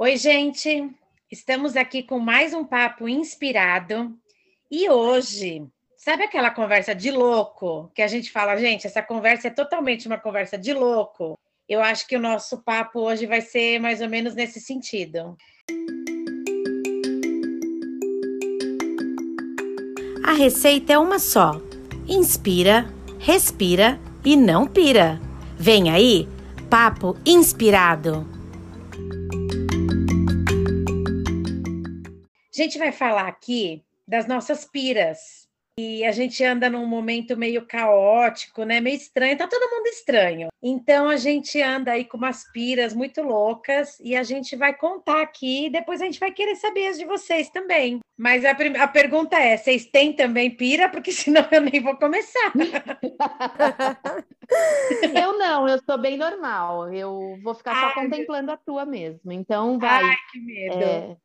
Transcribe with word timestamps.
Oi, 0.00 0.16
gente. 0.16 0.88
Estamos 1.28 1.76
aqui 1.76 2.04
com 2.04 2.20
mais 2.20 2.54
um 2.54 2.64
papo 2.64 3.08
inspirado. 3.08 4.16
E 4.70 4.88
hoje, 4.88 5.66
sabe 5.96 6.22
aquela 6.22 6.52
conversa 6.52 6.94
de 6.94 7.10
louco 7.10 7.90
que 7.92 8.00
a 8.00 8.06
gente 8.06 8.30
fala, 8.30 8.56
gente, 8.56 8.86
essa 8.86 9.02
conversa 9.02 9.48
é 9.48 9.50
totalmente 9.50 10.06
uma 10.06 10.16
conversa 10.16 10.56
de 10.56 10.72
louco? 10.72 11.36
Eu 11.68 11.82
acho 11.82 12.06
que 12.06 12.14
o 12.14 12.20
nosso 12.20 12.62
papo 12.62 13.00
hoje 13.00 13.26
vai 13.26 13.40
ser 13.40 13.80
mais 13.80 14.00
ou 14.00 14.08
menos 14.08 14.36
nesse 14.36 14.60
sentido. 14.60 15.36
A 20.24 20.32
receita 20.34 20.92
é 20.92 20.98
uma 20.98 21.18
só: 21.18 21.60
inspira, 22.06 22.86
respira 23.18 23.98
e 24.24 24.36
não 24.36 24.64
pira. 24.64 25.20
Vem 25.56 25.90
aí, 25.90 26.28
papo 26.70 27.16
inspirado. 27.26 28.37
A 32.58 32.62
gente 32.64 32.76
vai 32.76 32.90
falar 32.90 33.28
aqui 33.28 33.84
das 34.04 34.26
nossas 34.26 34.64
piras. 34.64 35.46
E 35.78 36.04
a 36.04 36.10
gente 36.10 36.42
anda 36.42 36.68
num 36.68 36.86
momento 36.86 37.36
meio 37.36 37.64
caótico, 37.64 38.64
né? 38.64 38.80
Meio 38.80 38.96
estranho, 38.96 39.38
tá 39.38 39.46
todo 39.46 39.70
mundo 39.70 39.86
estranho. 39.86 40.48
Então 40.60 41.08
a 41.08 41.16
gente 41.16 41.62
anda 41.62 41.92
aí 41.92 42.04
com 42.04 42.16
umas 42.16 42.50
piras 42.50 42.92
muito 42.92 43.22
loucas 43.22 43.96
e 44.00 44.16
a 44.16 44.24
gente 44.24 44.56
vai 44.56 44.74
contar 44.74 45.22
aqui 45.22 45.70
depois 45.70 46.02
a 46.02 46.06
gente 46.06 46.18
vai 46.18 46.32
querer 46.32 46.56
saber 46.56 46.88
as 46.88 46.98
de 46.98 47.04
vocês 47.04 47.48
também. 47.48 48.00
Mas 48.18 48.44
a, 48.44 48.50
a 48.50 48.88
pergunta 48.88 49.38
é: 49.38 49.56
vocês 49.56 49.86
têm 49.86 50.12
também 50.12 50.50
pira? 50.50 50.88
Porque 50.88 51.12
senão 51.14 51.46
eu 51.52 51.60
nem 51.60 51.80
vou 51.80 51.96
começar. 51.96 52.52
eu 55.14 55.38
não, 55.38 55.68
eu 55.68 55.78
sou 55.88 55.96
bem 55.96 56.16
normal. 56.16 56.92
Eu 56.92 57.38
vou 57.40 57.54
ficar 57.54 57.76
Ai, 57.76 57.82
só 57.82 57.94
contemplando 58.00 58.50
a 58.50 58.56
tua 58.56 58.84
mesmo. 58.84 59.30
Então 59.30 59.78
vai. 59.78 60.02
Ai, 60.02 60.16
que 60.32 60.40
medo. 60.40 60.82
É, 60.82 61.16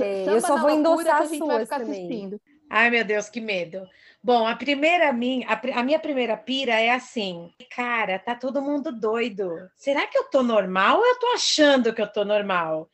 sei. 0.00 0.28
eu 0.28 0.40
só 0.40 0.56
vou 0.58 0.70
endossar 0.70 1.22
as 1.22 1.28
suas 1.28 1.68
também. 1.68 1.90
Assistindo. 1.90 2.40
Ai, 2.68 2.88
meu 2.90 3.04
Deus, 3.04 3.28
que 3.28 3.40
medo. 3.40 3.86
Bom, 4.22 4.46
a 4.46 4.54
primeira 4.54 5.12
minha, 5.12 5.46
a, 5.48 5.80
a, 5.80 5.82
minha 5.82 5.98
primeira 5.98 6.36
pira 6.36 6.78
é 6.78 6.90
assim, 6.90 7.52
cara, 7.74 8.18
tá 8.18 8.34
todo 8.34 8.62
mundo 8.62 8.92
doido. 8.92 9.50
Será 9.76 10.06
que 10.06 10.16
eu 10.16 10.24
tô 10.24 10.42
normal 10.42 10.98
ou 10.98 11.06
eu 11.06 11.18
tô 11.18 11.26
achando 11.28 11.92
que 11.92 12.00
eu 12.02 12.06
tô 12.06 12.24
normal? 12.24 12.88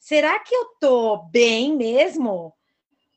Será 0.00 0.38
que 0.40 0.54
eu 0.54 0.64
tô 0.80 1.18
bem 1.30 1.76
mesmo? 1.76 2.54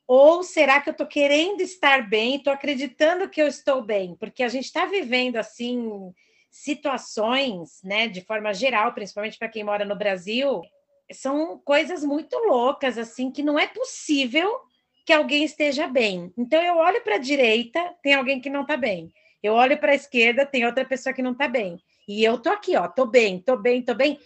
Ou 0.05 0.43
será 0.43 0.81
que 0.81 0.89
eu 0.89 0.93
tô 0.93 1.07
querendo 1.07 1.61
estar 1.61 2.07
bem, 2.07 2.37
tô 2.37 2.51
acreditando 2.51 3.29
que 3.29 3.41
eu 3.41 3.47
estou 3.47 3.81
bem? 3.81 4.15
Porque 4.15 4.43
a 4.43 4.49
gente 4.49 4.65
está 4.65 4.85
vivendo 4.85 5.37
assim 5.37 6.13
situações, 6.51 7.81
né, 7.83 8.07
de 8.07 8.21
forma 8.21 8.53
geral, 8.53 8.93
principalmente 8.93 9.39
para 9.39 9.49
quem 9.49 9.63
mora 9.63 9.83
no 9.85 9.95
Brasil, 9.95 10.61
são 11.11 11.57
coisas 11.59 12.03
muito 12.03 12.37
loucas, 12.39 12.97
assim, 12.97 13.31
que 13.31 13.43
não 13.43 13.57
é 13.57 13.67
possível 13.67 14.61
que 15.05 15.13
alguém 15.13 15.43
esteja 15.43 15.87
bem. 15.87 16.33
Então, 16.37 16.61
eu 16.61 16.77
olho 16.77 17.01
para 17.01 17.15
a 17.15 17.19
direita, 17.19 17.93
tem 18.01 18.13
alguém 18.13 18.39
que 18.39 18.49
não 18.49 18.61
está 18.61 18.77
bem. 18.77 19.11
Eu 19.41 19.53
olho 19.53 19.77
para 19.77 19.91
a 19.91 19.95
esquerda, 19.95 20.45
tem 20.45 20.65
outra 20.65 20.85
pessoa 20.85 21.13
que 21.13 21.21
não 21.21 21.33
está 21.33 21.47
bem. 21.47 21.77
E 22.07 22.23
eu 22.23 22.37
tô 22.37 22.49
aqui, 22.49 22.75
ó, 22.77 22.87
tô 22.87 23.05
bem, 23.05 23.39
tô 23.39 23.57
bem, 23.57 23.81
tô 23.81 23.93
bem. 23.93 24.19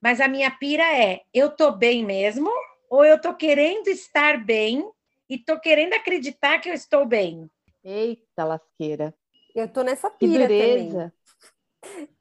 Mas 0.00 0.20
a 0.20 0.28
minha 0.28 0.50
pira 0.50 0.84
é: 0.84 1.22
eu 1.34 1.50
tô 1.50 1.72
bem 1.72 2.04
mesmo? 2.04 2.50
Ou 2.88 3.04
eu 3.04 3.20
tô 3.20 3.34
querendo 3.34 3.88
estar 3.88 4.44
bem 4.44 4.88
e 5.28 5.38
tô 5.38 5.58
querendo 5.58 5.94
acreditar 5.94 6.58
que 6.58 6.68
eu 6.68 6.74
estou 6.74 7.04
bem? 7.04 7.48
Eita, 7.84 8.44
lasqueira. 8.44 9.14
Eu 9.54 9.68
tô 9.68 9.82
nessa 9.82 10.10
pira 10.10 10.46
também. 10.46 11.12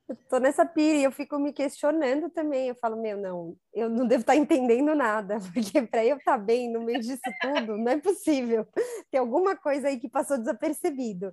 Eu 0.09 0.15
tô 0.27 0.39
nessa 0.39 0.65
pira 0.65 0.97
e 0.97 1.03
eu 1.03 1.11
fico 1.11 1.37
me 1.37 1.53
questionando 1.53 2.31
também. 2.31 2.69
Eu 2.69 2.75
falo, 2.75 2.99
meu, 2.99 3.15
não, 3.15 3.55
eu 3.71 3.87
não 3.87 4.07
devo 4.07 4.21
estar 4.21 4.33
tá 4.33 4.39
entendendo 4.39 4.95
nada, 4.95 5.37
porque 5.53 5.83
para 5.83 6.03
eu 6.03 6.17
estar 6.17 6.31
tá 6.31 6.37
bem 6.37 6.71
no 6.71 6.81
meio 6.81 6.99
disso 6.99 7.21
tudo, 7.39 7.77
não 7.77 7.91
é 7.91 7.97
possível. 7.97 8.67
Tem 9.11 9.19
alguma 9.19 9.55
coisa 9.55 9.87
aí 9.87 9.99
que 9.99 10.09
passou 10.09 10.39
desapercebido. 10.39 11.31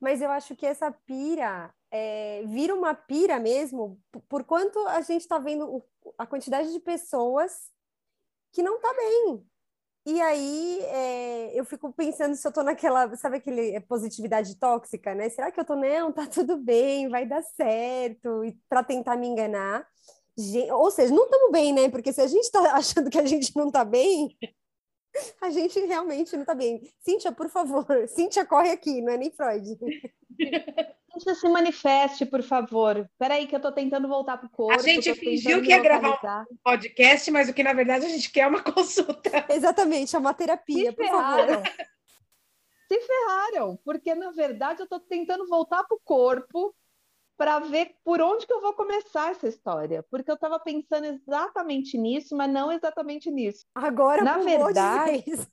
Mas 0.00 0.22
eu 0.22 0.30
acho 0.30 0.56
que 0.56 0.66
essa 0.66 0.90
pira 0.90 1.72
é, 1.90 2.42
vira 2.46 2.74
uma 2.74 2.94
pira 2.94 3.38
mesmo, 3.38 4.00
por 4.28 4.42
quanto 4.42 4.78
a 4.88 5.00
gente 5.02 5.20
está 5.20 5.38
vendo 5.38 5.84
a 6.18 6.26
quantidade 6.26 6.72
de 6.72 6.80
pessoas 6.80 7.70
que 8.52 8.62
não 8.62 8.80
tá 8.80 8.92
bem, 8.94 9.46
e 10.06 10.20
aí 10.20 10.80
é, 10.82 11.58
eu 11.58 11.64
fico 11.64 11.92
pensando 11.92 12.34
se 12.34 12.46
eu 12.46 12.52
tô 12.52 12.62
naquela, 12.62 13.14
sabe 13.16 13.38
aquele 13.38 13.74
é, 13.74 13.80
positividade 13.80 14.54
tóxica, 14.56 15.14
né? 15.14 15.28
Será 15.30 15.50
que 15.50 15.58
eu 15.58 15.64
tô, 15.64 15.74
não, 15.74 16.12
tá 16.12 16.26
tudo 16.26 16.56
bem, 16.58 17.08
vai 17.08 17.26
dar 17.26 17.42
certo, 17.42 18.44
e 18.44 18.58
para 18.68 18.84
tentar 18.84 19.16
me 19.16 19.26
enganar. 19.26 19.86
Ou 20.72 20.90
seja, 20.90 21.14
não 21.14 21.24
estamos 21.24 21.52
bem, 21.52 21.72
né? 21.72 21.88
Porque 21.88 22.12
se 22.12 22.20
a 22.20 22.26
gente 22.26 22.44
está 22.44 22.60
achando 22.76 23.10
que 23.10 23.18
a 23.18 23.24
gente 23.24 23.56
não 23.56 23.68
está 23.68 23.84
bem, 23.84 24.36
a 25.40 25.50
gente 25.50 25.78
realmente 25.80 26.34
não 26.34 26.42
está 26.42 26.54
bem. 26.54 26.82
Cíntia, 27.00 27.32
por 27.32 27.48
favor, 27.48 27.86
Cíntia, 28.08 28.44
corre 28.44 28.70
aqui, 28.70 29.00
não 29.00 29.12
é 29.12 29.16
nem 29.16 29.30
Freud. 29.30 29.78
Cíntia, 31.14 31.34
se 31.34 31.48
manifeste, 31.48 32.26
por 32.26 32.42
favor. 32.42 33.08
Peraí, 33.18 33.46
que 33.46 33.54
eu 33.54 33.58
estou 33.58 33.72
tentando 33.72 34.06
voltar 34.08 34.36
para 34.36 34.46
o 34.46 34.50
corpo. 34.50 34.72
A 34.78 34.82
gente 34.82 35.14
fingiu 35.14 35.62
que 35.62 35.68
ia 35.68 35.80
gravar 35.80 36.44
um 36.50 36.56
podcast, 36.62 37.30
mas 37.30 37.48
o 37.48 37.54
que 37.54 37.62
na 37.62 37.72
verdade 37.72 38.06
a 38.06 38.08
gente 38.08 38.30
quer 38.30 38.40
é 38.42 38.46
uma 38.46 38.62
consulta. 38.62 39.46
Exatamente, 39.48 40.14
é 40.14 40.18
uma 40.18 40.34
terapia, 40.34 40.90
se 40.90 40.96
por 40.96 41.04
ferraram. 41.04 41.54
favor. 41.54 41.72
Se 42.88 43.00
ferraram, 43.00 43.78
porque 43.84 44.14
na 44.14 44.30
verdade 44.30 44.80
eu 44.80 44.84
estou 44.84 45.00
tentando 45.00 45.46
voltar 45.48 45.84
para 45.84 45.96
o 45.96 46.00
corpo 46.04 46.74
para 47.36 47.58
ver 47.58 47.96
por 48.04 48.20
onde 48.20 48.46
que 48.46 48.52
eu 48.52 48.60
vou 48.60 48.74
começar 48.74 49.30
essa 49.32 49.48
história, 49.48 50.04
porque 50.10 50.30
eu 50.30 50.36
estava 50.36 50.60
pensando 50.60 51.04
exatamente 51.06 51.98
nisso, 51.98 52.36
mas 52.36 52.48
não 52.50 52.70
exatamente 52.70 53.30
nisso. 53.30 53.64
Agora 53.74 54.22
na 54.22 54.38
verdade, 54.38 55.22
de 55.22 55.30
vez. 55.30 55.48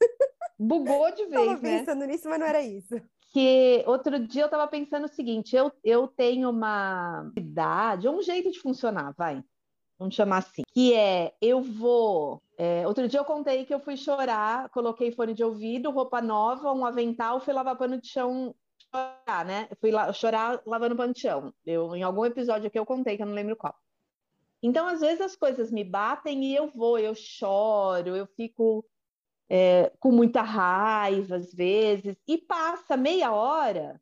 bugou 0.59 1.09
de 1.11 1.25
vez, 1.31 1.41
Estava 1.41 1.53
né? 1.61 1.79
pensando 1.79 2.05
nisso, 2.05 2.29
mas 2.29 2.39
não 2.39 2.45
era 2.45 2.61
isso. 2.61 3.01
Que 3.33 3.83
outro 3.87 4.19
dia 4.19 4.43
eu 4.43 4.45
estava 4.45 4.67
pensando 4.67 5.05
o 5.05 5.13
seguinte, 5.13 5.55
eu, 5.55 5.71
eu 5.83 6.07
tenho 6.07 6.49
uma 6.49 7.31
idade, 7.37 8.09
um 8.09 8.21
jeito 8.21 8.51
de 8.51 8.59
funcionar, 8.59 9.13
vai, 9.17 9.41
vamos 9.97 10.15
chamar 10.15 10.39
assim, 10.39 10.63
que 10.73 10.93
é 10.93 11.33
eu 11.41 11.61
vou. 11.61 12.41
É, 12.57 12.85
outro 12.85 13.07
dia 13.07 13.19
eu 13.19 13.25
contei 13.25 13.65
que 13.65 13.73
eu 13.73 13.79
fui 13.79 13.95
chorar, 13.95 14.69
coloquei 14.69 15.11
fone 15.11 15.33
de 15.33 15.43
ouvido, 15.43 15.91
roupa 15.91 16.21
nova, 16.21 16.73
um 16.73 16.85
avental, 16.85 17.39
fui 17.39 17.53
lavar 17.53 17.77
pano 17.77 17.99
de 17.99 18.07
chão 18.07 18.53
chorar, 18.93 19.45
né? 19.45 19.69
Fui 19.79 19.91
lá, 19.91 20.11
chorar 20.11 20.61
lavando 20.65 20.95
pano 20.95 21.13
de 21.13 21.21
chão. 21.21 21.53
Eu, 21.65 21.95
em 21.95 22.03
algum 22.03 22.25
episódio 22.25 22.67
aqui 22.67 22.77
eu 22.77 22.85
contei, 22.85 23.15
que 23.15 23.23
eu 23.23 23.27
não 23.27 23.33
lembro 23.33 23.55
qual. 23.55 23.73
Então, 24.61 24.87
às 24.87 24.99
vezes, 24.99 25.21
as 25.21 25.35
coisas 25.35 25.71
me 25.71 25.83
batem 25.83 26.43
e 26.43 26.55
eu 26.55 26.69
vou, 26.69 26.99
eu 26.99 27.15
choro, 27.15 28.15
eu 28.15 28.27
fico 28.27 28.85
é, 29.53 29.91
com 29.99 30.13
muita 30.13 30.41
raiva, 30.41 31.35
às 31.35 31.53
vezes, 31.53 32.15
e 32.25 32.37
passa 32.37 32.95
meia 32.95 33.33
hora, 33.33 34.01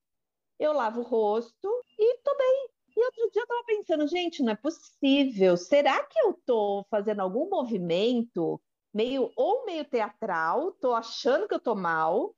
eu 0.60 0.72
lavo 0.74 1.00
o 1.00 1.04
rosto 1.04 1.68
e 1.98 2.18
tô 2.20 2.38
bem. 2.38 2.70
E 2.96 3.04
outro 3.04 3.32
dia 3.32 3.42
eu 3.42 3.48
tava 3.48 3.64
pensando, 3.66 4.08
gente, 4.08 4.44
não 4.44 4.54
é 4.54 4.56
possível. 4.56 5.58
Será 5.58 6.04
que 6.04 6.20
eu 6.20 6.40
tô 6.46 6.86
fazendo 6.92 7.22
algum 7.22 7.50
movimento 7.50 8.62
meio 8.94 9.32
ou 9.36 9.66
meio 9.66 9.84
teatral, 9.86 10.72
tô 10.74 10.94
achando 10.94 11.48
que 11.48 11.56
eu 11.56 11.60
tô 11.60 11.74
mal, 11.74 12.36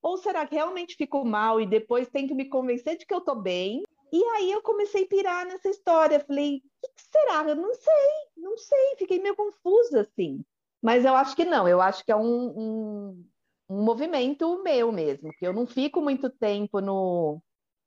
ou 0.00 0.16
será 0.16 0.46
que 0.46 0.54
realmente 0.54 0.96
fico 0.96 1.22
mal 1.22 1.60
e 1.60 1.66
depois 1.66 2.08
tenho 2.08 2.28
que 2.28 2.34
me 2.34 2.48
convencer 2.48 2.96
de 2.96 3.04
que 3.04 3.12
eu 3.12 3.20
tô 3.20 3.34
bem? 3.34 3.82
E 4.10 4.24
aí 4.36 4.50
eu 4.50 4.62
comecei 4.62 5.04
a 5.04 5.08
pirar 5.08 5.44
nessa 5.44 5.68
história. 5.68 6.18
Falei, 6.18 6.62
o 6.82 6.88
que 6.94 7.02
será? 7.12 7.46
Eu 7.46 7.56
não 7.56 7.74
sei, 7.74 8.12
não 8.38 8.56
sei. 8.56 8.96
Fiquei 8.96 9.18
meio 9.18 9.36
confusa, 9.36 10.00
assim. 10.00 10.42
Mas 10.84 11.06
eu 11.06 11.16
acho 11.16 11.34
que 11.34 11.46
não. 11.46 11.66
Eu 11.66 11.80
acho 11.80 12.04
que 12.04 12.12
é 12.12 12.16
um, 12.16 12.46
um, 13.10 13.26
um 13.70 13.82
movimento 13.82 14.62
meu 14.62 14.92
mesmo. 14.92 15.32
Que 15.38 15.46
eu 15.46 15.52
não 15.54 15.66
fico 15.66 15.98
muito 16.02 16.28
tempo 16.28 16.78
no, 16.78 17.42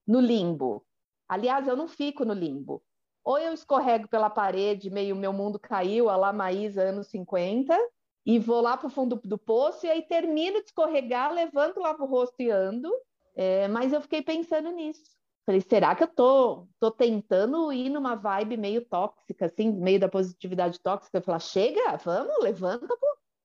no 0.07 0.19
limbo. 0.19 0.83
Aliás, 1.29 1.67
eu 1.67 1.75
não 1.75 1.87
fico 1.87 2.25
no 2.25 2.33
limbo. 2.33 2.83
Ou 3.23 3.37
eu 3.37 3.53
escorrego 3.53 4.07
pela 4.07 4.31
parede, 4.31 4.89
meio 4.89 5.15
meu 5.15 5.31
mundo 5.31 5.59
caiu, 5.59 6.09
a 6.09 6.15
lá 6.15 6.33
Maísa, 6.33 6.81
anos 6.81 7.07
50, 7.07 7.77
e 8.25 8.39
vou 8.39 8.61
lá 8.61 8.75
para 8.75 8.87
o 8.87 8.89
fundo 8.89 9.21
do 9.23 9.37
poço 9.37 9.85
e 9.85 9.89
aí 9.91 10.01
termino 10.01 10.59
de 10.59 10.65
escorregar, 10.67 11.31
levanto, 11.31 11.79
lavo 11.79 12.03
o 12.03 12.07
rosto 12.07 12.41
e 12.41 12.49
ando. 12.49 12.91
É, 13.35 13.67
mas 13.67 13.93
eu 13.93 14.01
fiquei 14.01 14.23
pensando 14.23 14.71
nisso. 14.71 15.15
Falei, 15.47 15.61
será 15.61 15.95
que 15.95 16.03
eu 16.03 16.09
tô, 16.09 16.67
tô 16.77 16.91
tentando 16.91 17.71
ir 17.71 17.87
numa 17.87 18.15
vibe 18.15 18.57
meio 18.57 18.83
tóxica, 18.83 19.45
assim, 19.45 19.71
meio 19.71 19.97
da 19.97 20.09
positividade 20.09 20.77
tóxica? 20.77 21.21
Falar, 21.21 21.39
chega, 21.39 21.95
vamos, 22.03 22.43
levanta, 22.43 22.85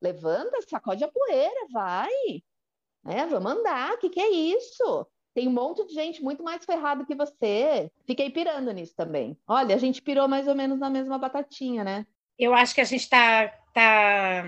levanta, 0.03 0.61
sacode 0.69 1.05
a 1.05 1.09
poeira, 1.09 1.69
vai. 1.73 2.11
É, 3.07 3.25
vamos 3.27 3.53
andar, 3.53 3.93
o 3.93 3.99
que, 3.99 4.11
que 4.11 4.19
é 4.19 4.29
isso? 4.33 5.07
Tem 5.33 5.47
um 5.47 5.53
monte 5.53 5.87
de 5.87 5.95
gente 5.95 6.21
muito 6.25 6.43
mais 6.43 6.65
ferrada 6.65 7.07
que 7.07 7.15
você. 7.15 7.89
Fiquei 8.05 8.31
pirando 8.31 8.73
nisso 8.73 8.97
também. 8.97 9.39
Olha, 9.47 9.77
a 9.77 9.79
gente 9.79 10.03
pirou 10.03 10.27
mais 10.27 10.49
ou 10.49 10.57
menos 10.57 10.81
na 10.81 10.91
mesma 10.91 11.17
batatinha, 11.19 11.85
né? 11.85 12.05
Eu 12.37 12.53
acho 12.53 12.75
que 12.75 12.81
a 12.81 12.85
gente 12.85 13.03
está 13.03 13.47
tá 13.73 14.43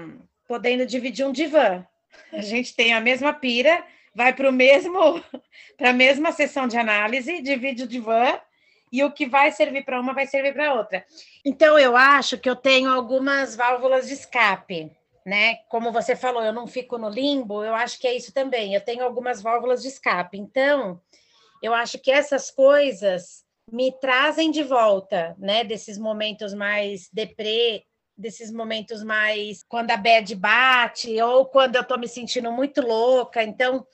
podendo 0.49 0.85
dividir 0.85 1.25
um 1.25 1.31
divã. 1.31 1.87
A 2.33 2.41
gente 2.41 2.75
tem 2.75 2.93
a 2.93 3.01
mesma 3.01 3.33
pira, 3.33 3.87
vai 4.15 4.33
para 4.33 4.49
o 4.49 4.53
mesmo, 4.53 5.23
para 5.77 5.91
a 5.91 5.95
mesma 5.95 6.33
sessão 6.33 6.67
de 6.67 6.77
análise, 6.77 7.43
divide 7.43 7.85
o 7.85 7.89
divã, 7.89 8.39
e 8.93 9.03
o 9.03 9.11
que 9.11 9.27
vai 9.27 9.51
servir 9.51 9.85
para 9.85 10.01
uma 10.01 10.15
vai 10.15 10.27
servir 10.27 10.55
para 10.55 10.75
outra. 10.75 11.05
Então 11.45 11.77
eu 11.77 11.97
acho 11.97 12.39
que 12.39 12.49
eu 12.49 12.55
tenho 12.55 12.89
algumas 12.89 13.57
válvulas 13.57 14.07
de 14.07 14.15
escape, 14.15 14.93
né? 15.27 15.57
Como 15.69 15.91
você 15.91 16.15
falou, 16.15 16.45
eu 16.45 16.53
não 16.53 16.69
fico 16.69 16.97
no 16.97 17.09
limbo, 17.09 17.65
eu 17.65 17.75
acho 17.75 17.99
que 17.99 18.07
é 18.07 18.15
isso 18.15 18.33
também. 18.33 18.73
Eu 18.73 18.81
tenho 18.81 19.03
algumas 19.03 19.43
válvulas 19.43 19.83
de 19.83 19.89
escape. 19.89 20.39
Então, 20.39 21.01
eu 21.61 21.75
acho 21.75 21.99
que 21.99 22.11
essas 22.11 22.53
coisas 22.53 23.45
me 23.73 23.91
trazem 23.91 24.51
de 24.51 24.63
volta, 24.63 25.35
né, 25.39 25.65
desses 25.65 25.99
momentos 25.99 26.55
mais 26.55 27.09
deprê, 27.13 27.83
desses 28.17 28.53
momentos 28.53 29.03
mais 29.03 29.65
quando 29.69 29.91
a 29.91 29.97
bad 29.97 30.35
bate 30.35 31.21
ou 31.21 31.47
quando 31.47 31.77
eu 31.77 31.83
estou 31.83 31.99
me 31.99 32.09
sentindo 32.09 32.51
muito 32.53 32.81
louca. 32.81 33.43
Então, 33.43 33.87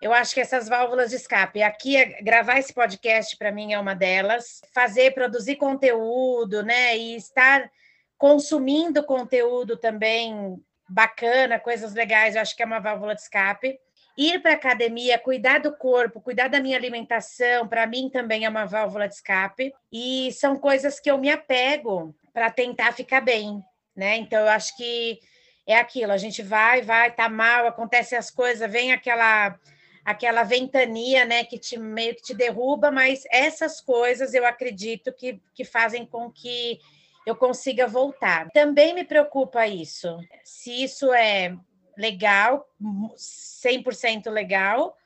eu 0.00 0.12
acho 0.12 0.34
que 0.34 0.40
essas 0.40 0.68
válvulas 0.68 1.10
de 1.10 1.16
escape. 1.16 1.62
Aqui, 1.62 2.04
gravar 2.22 2.58
esse 2.58 2.74
podcast 2.74 3.36
para 3.36 3.52
mim 3.52 3.72
é 3.72 3.78
uma 3.78 3.94
delas. 3.94 4.60
Fazer, 4.74 5.14
produzir 5.14 5.56
conteúdo, 5.56 6.62
né? 6.64 6.96
E 6.96 7.14
estar 7.14 7.70
consumindo 8.18 9.04
conteúdo 9.04 9.76
também 9.76 10.56
bacana, 10.88 11.58
coisas 11.58 11.94
legais, 11.94 12.34
eu 12.34 12.42
acho 12.42 12.54
que 12.54 12.62
é 12.62 12.66
uma 12.66 12.80
válvula 12.80 13.14
de 13.14 13.20
escape. 13.20 13.78
Ir 14.16 14.40
para 14.40 14.52
academia, 14.52 15.18
cuidar 15.18 15.58
do 15.58 15.76
corpo, 15.76 16.20
cuidar 16.20 16.48
da 16.48 16.60
minha 16.60 16.76
alimentação, 16.76 17.66
para 17.66 17.86
mim 17.86 18.10
também 18.10 18.44
é 18.44 18.48
uma 18.48 18.66
válvula 18.66 19.08
de 19.08 19.14
escape. 19.14 19.72
E 19.90 20.30
são 20.32 20.56
coisas 20.56 21.00
que 21.00 21.10
eu 21.10 21.18
me 21.18 21.30
apego 21.30 22.14
para 22.32 22.50
tentar 22.50 22.92
ficar 22.92 23.20
bem, 23.20 23.62
né? 23.96 24.16
Então, 24.16 24.40
eu 24.40 24.48
acho 24.48 24.76
que 24.76 25.18
é 25.66 25.76
aquilo, 25.76 26.12
a 26.12 26.18
gente 26.18 26.42
vai, 26.42 26.82
vai, 26.82 27.14
tá 27.14 27.28
mal, 27.28 27.66
acontecem 27.66 28.18
as 28.18 28.30
coisas, 28.30 28.70
vem 28.70 28.92
aquela 28.92 29.58
aquela 30.04 30.42
ventania, 30.42 31.24
né, 31.24 31.44
que 31.44 31.56
te 31.56 31.78
meio 31.78 32.16
que 32.16 32.22
te 32.22 32.34
derruba, 32.34 32.90
mas 32.90 33.22
essas 33.30 33.80
coisas 33.80 34.34
eu 34.34 34.44
acredito 34.44 35.12
que, 35.12 35.40
que 35.54 35.64
fazem 35.64 36.04
com 36.04 36.28
que 36.28 36.80
eu 37.24 37.36
consiga 37.36 37.86
voltar. 37.86 38.50
Também 38.50 38.94
me 38.94 39.04
preocupa 39.04 39.64
isso, 39.68 40.18
se 40.42 40.82
isso 40.82 41.12
é 41.14 41.56
legal, 42.02 42.68
100% 43.16 44.28
legal, 44.28 44.96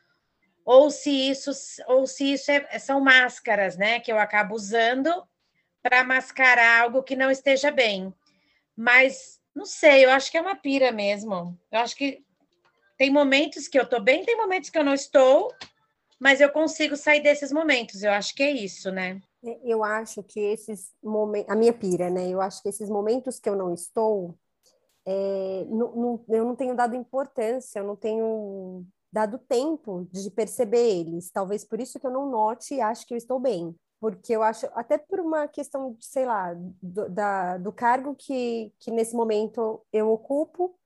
ou 0.65 0.91
se 0.91 1.11
isso 1.11 1.51
ou 1.87 2.07
se 2.07 2.33
isso 2.33 2.51
é, 2.51 2.79
são 2.79 3.01
máscaras, 3.01 3.77
né, 3.77 4.01
que 4.01 4.11
eu 4.11 4.19
acabo 4.19 4.55
usando 4.55 5.11
para 5.83 6.03
mascarar 6.03 6.83
algo 6.83 7.03
que 7.03 7.15
não 7.15 7.31
esteja 7.31 7.71
bem. 7.71 8.13
Mas 8.75 9.41
não 9.55 9.67
sei, 9.67 10.05
eu 10.05 10.11
acho 10.11 10.31
que 10.31 10.39
é 10.39 10.41
uma 10.41 10.57
pira 10.57 10.91
mesmo. 10.91 11.57
Eu 11.71 11.79
acho 11.81 11.95
que 11.95 12.25
tem 12.99 13.11
momentos 13.11 13.69
que 13.69 13.79
eu 13.79 13.85
estou 13.85 14.01
bem, 14.01 14.25
tem 14.25 14.37
momentos 14.37 14.71
que 14.71 14.79
eu 14.79 14.85
não 14.85 14.95
estou, 14.95 15.55
mas 16.19 16.41
eu 16.41 16.51
consigo 16.51 16.97
sair 16.97 17.21
desses 17.21 17.53
momentos. 17.53 18.03
Eu 18.03 18.11
acho 18.11 18.35
que 18.35 18.43
é 18.43 18.51
isso, 18.51 18.91
né? 18.91 19.21
É, 19.45 19.59
eu 19.65 19.85
acho 19.85 20.23
que 20.23 20.41
esses 20.41 20.93
momentos, 21.03 21.51
a 21.51 21.55
minha 21.55 21.73
pira, 21.73 22.11
né? 22.11 22.29
Eu 22.29 22.41
acho 22.41 22.63
que 22.63 22.69
esses 22.69 22.89
momentos 22.89 23.39
que 23.39 23.49
eu 23.49 23.55
não 23.55 23.73
estou, 23.73 24.37
é, 25.07 25.65
não, 25.69 25.95
não, 25.95 26.25
eu 26.29 26.45
não 26.45 26.57
tenho 26.57 26.75
dado 26.75 26.97
importância, 26.97 27.79
eu 27.79 27.87
não 27.87 27.95
tenho 27.95 28.85
dado 29.13 29.39
tempo 29.39 30.07
de 30.13 30.31
perceber 30.31 31.01
eles. 31.01 31.31
Talvez 31.31 31.65
por 31.65 31.81
isso 31.81 31.99
que 32.01 32.07
eu 32.07 32.11
não 32.11 32.29
note 32.29 32.75
e 32.75 32.81
acho 32.81 33.07
que 33.07 33.15
eu 33.15 33.19
estou 33.19 33.39
bem. 33.39 33.75
Porque 34.01 34.33
eu 34.35 34.43
acho, 34.43 34.67
até 34.75 34.99
por 34.99 35.21
uma 35.21 35.49
questão, 35.49 35.97
sei 36.01 36.27
lá, 36.27 36.55
do, 36.83 37.09
da, 37.09 37.57
do 37.57 37.73
cargo 37.73 38.15
que, 38.15 38.73
que 38.79 38.91
nesse 38.91 39.15
momento 39.15 39.81
eu 39.93 40.11
ocupo, 40.11 40.77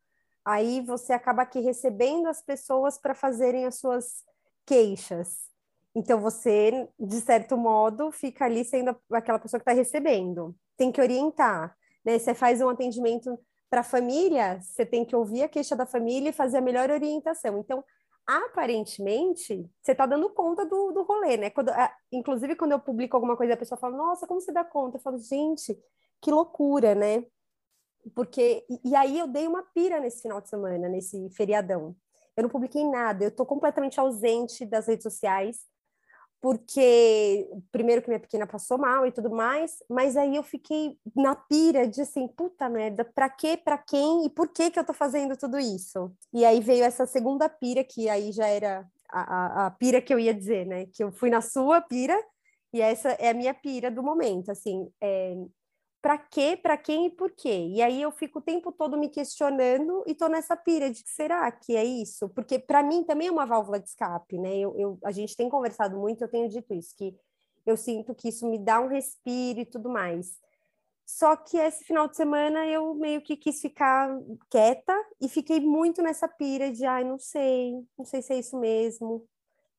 aí 0.45 0.81
você 0.83 1.13
acaba 1.13 1.43
aqui 1.43 1.61
recebendo 1.61 2.29
as 2.29 2.43
pessoas 2.43 2.99
para 2.99 3.15
fazerem 3.15 3.67
as 3.67 3.77
suas 3.77 4.23
queixas. 4.65 5.51
Então 5.95 6.21
você, 6.21 6.89
de 6.99 7.21
certo 7.21 7.57
modo, 7.57 8.13
fica 8.13 8.45
ali 8.45 8.65
sendo 8.65 8.95
aquela 9.13 9.39
pessoa 9.39 9.59
que 9.59 9.69
está 9.69 9.73
recebendo. 9.73 10.55
Tem 10.77 10.93
que 10.93 11.01
orientar, 11.01 11.77
né? 12.05 12.19
Você 12.19 12.33
faz 12.33 12.61
um 12.61 12.69
atendimento 12.69 13.37
para 13.71 13.81
a 13.81 13.85
família, 13.85 14.61
você 14.61 14.85
tem 14.85 15.05
que 15.05 15.17
ouvir 15.17 15.45
a 15.45 15.49
queixa 15.49 15.77
da 15.77 15.87
família 15.87 16.31
e 16.31 16.33
fazer 16.33 16.59
a 16.59 16.61
melhor 16.61 16.91
orientação. 16.91 17.59
Então, 17.59 17.85
aparentemente, 18.27 19.71
você 19.81 19.93
está 19.93 20.07
dando 20.07 20.29
conta 20.31 20.67
do, 20.67 20.93
do 20.93 21.03
rolê, 21.05 21.37
né? 21.37 21.51
Quando, 21.51 21.71
inclusive, 22.13 22.57
quando 22.57 22.73
eu 22.73 22.81
publico 22.81 23.17
alguma 23.17 23.37
coisa, 23.37 23.55
a 23.55 23.57
pessoa 23.57 23.79
fala, 23.79 23.97
nossa, 23.97 24.27
como 24.27 24.41
você 24.41 24.53
dá 24.53 24.65
conta? 24.65 24.97
Eu 24.97 25.01
falo, 25.01 25.19
gente, 25.19 25.79
que 26.21 26.31
loucura, 26.31 26.95
né? 26.95 27.25
porque 28.15 28.65
e, 28.85 28.95
aí 28.97 29.19
eu 29.19 29.27
dei 29.27 29.47
uma 29.47 29.63
pira 29.63 30.01
nesse 30.01 30.23
final 30.23 30.41
de 30.41 30.49
semana, 30.49 30.89
nesse 30.89 31.29
feriadão. 31.31 31.95
Eu 32.37 32.45
não 32.45 32.51
publiquei 32.51 32.85
nada, 32.89 33.25
eu 33.25 33.29
estou 33.29 33.45
completamente 33.45 34.01
ausente 34.01 34.65
das 34.65 34.87
redes 34.87 35.03
sociais, 35.03 35.61
porque 36.41 37.47
primeiro 37.71 38.01
que 38.01 38.09
minha 38.09 38.21
pequena 38.21 38.47
passou 38.47 38.79
mal 38.79 39.07
e 39.07 39.13
tudo 39.13 39.31
mais, 39.31 39.83
mas 39.89 40.17
aí 40.17 40.37
eu 40.37 40.43
fiquei 40.43 40.97
na 41.15 41.35
pira 41.35 41.87
de 41.87 42.01
assim, 42.01 42.27
puta 42.27 42.69
merda, 42.69 43.05
pra 43.05 43.29
quê, 43.29 43.57
pra 43.57 43.77
quem 43.77 44.25
e 44.25 44.31
por 44.31 44.49
que 44.49 44.71
que 44.71 44.79
eu 44.79 44.85
tô 44.85 44.95
fazendo 44.95 45.37
tudo 45.37 45.59
isso? 45.59 46.11
E 46.33 46.45
aí 46.45 46.61
veio 46.61 46.85
essa 46.85 47.07
segunda 47.07 47.49
pira, 47.49 47.85
que 47.85 48.09
aí 48.09 48.33
já 48.33 48.47
era 48.47 48.87
a, 49.11 49.21
a, 49.21 49.67
a 49.67 49.71
pira 49.71 50.01
que 50.01 50.13
eu 50.13 50.19
ia 50.19 50.33
dizer, 50.33 50.67
né? 50.67 50.87
Que 50.87 51.05
eu 51.05 51.13
fui 51.13 51.29
na 51.29 51.43
sua 51.43 51.81
pira, 51.81 52.19
e 52.73 52.81
essa 52.81 53.11
é 53.13 53.31
a 53.31 53.35
minha 53.35 53.53
pira 53.53 53.91
do 53.91 54.03
momento, 54.03 54.51
assim, 54.51 54.89
é, 55.01 55.37
para 56.03 56.17
quê, 56.17 56.57
para 56.57 56.77
quem 56.77 57.07
e 57.07 57.11
por 57.11 57.31
quê. 57.31 57.69
E 57.69 57.83
aí 57.83 58.01
eu 58.01 58.11
fico 58.11 58.39
o 58.39 58.43
tempo 58.43 58.73
todo 58.73 58.97
me 58.97 59.09
questionando 59.09 60.03
e 60.07 60.15
tô 60.15 60.29
nessa 60.29 60.57
pira 60.57 60.91
de 60.91 61.03
será 61.07 61.51
que 61.53 61.77
é 61.77 61.85
isso? 61.85 62.29
Porque 62.31 62.59
para 62.59 62.83
mim 62.83 63.05
também 63.05 63.29
é 63.29 63.31
uma 63.31 63.47
válvula 63.47 63.79
de 63.79 63.89
escape, 63.89 64.39
né? 64.39 64.57
Eu, 64.59 64.75
eu, 64.79 64.99
a 65.05 65.11
gente 65.13 65.37
tem 65.37 65.49
conversado 65.49 65.99
muito, 65.99 66.23
eu 66.23 66.29
tenho 66.29 66.49
dito 66.49 66.73
isso, 66.73 66.95
que 66.97 67.15
eu 67.67 67.77
sinto 67.77 68.15
que 68.15 68.29
isso 68.29 68.49
me 68.49 68.59
dá 68.59 68.81
um 68.81 68.89
respiro 68.89 69.61
e 69.61 69.67
tudo 69.67 69.91
mais. 69.91 70.39
Só 71.05 71.37
que 71.37 71.59
esse 71.59 71.85
final 71.85 72.09
de 72.09 72.17
semana 72.17 72.67
eu 72.67 72.95
meio 72.95 73.21
que 73.21 73.37
quis 73.37 73.61
ficar 73.61 74.09
quieta 74.49 74.95
e 75.21 75.29
fiquei 75.29 75.61
muito 75.61 76.01
nessa 76.03 76.29
pira 76.29 76.71
de, 76.71 76.87
ai, 76.87 77.05
não 77.05 77.19
sei, 77.19 77.73
não 77.99 78.05
sei 78.05 78.23
se 78.23 78.33
é 78.33 78.39
isso 78.39 78.57
mesmo, 78.59 79.27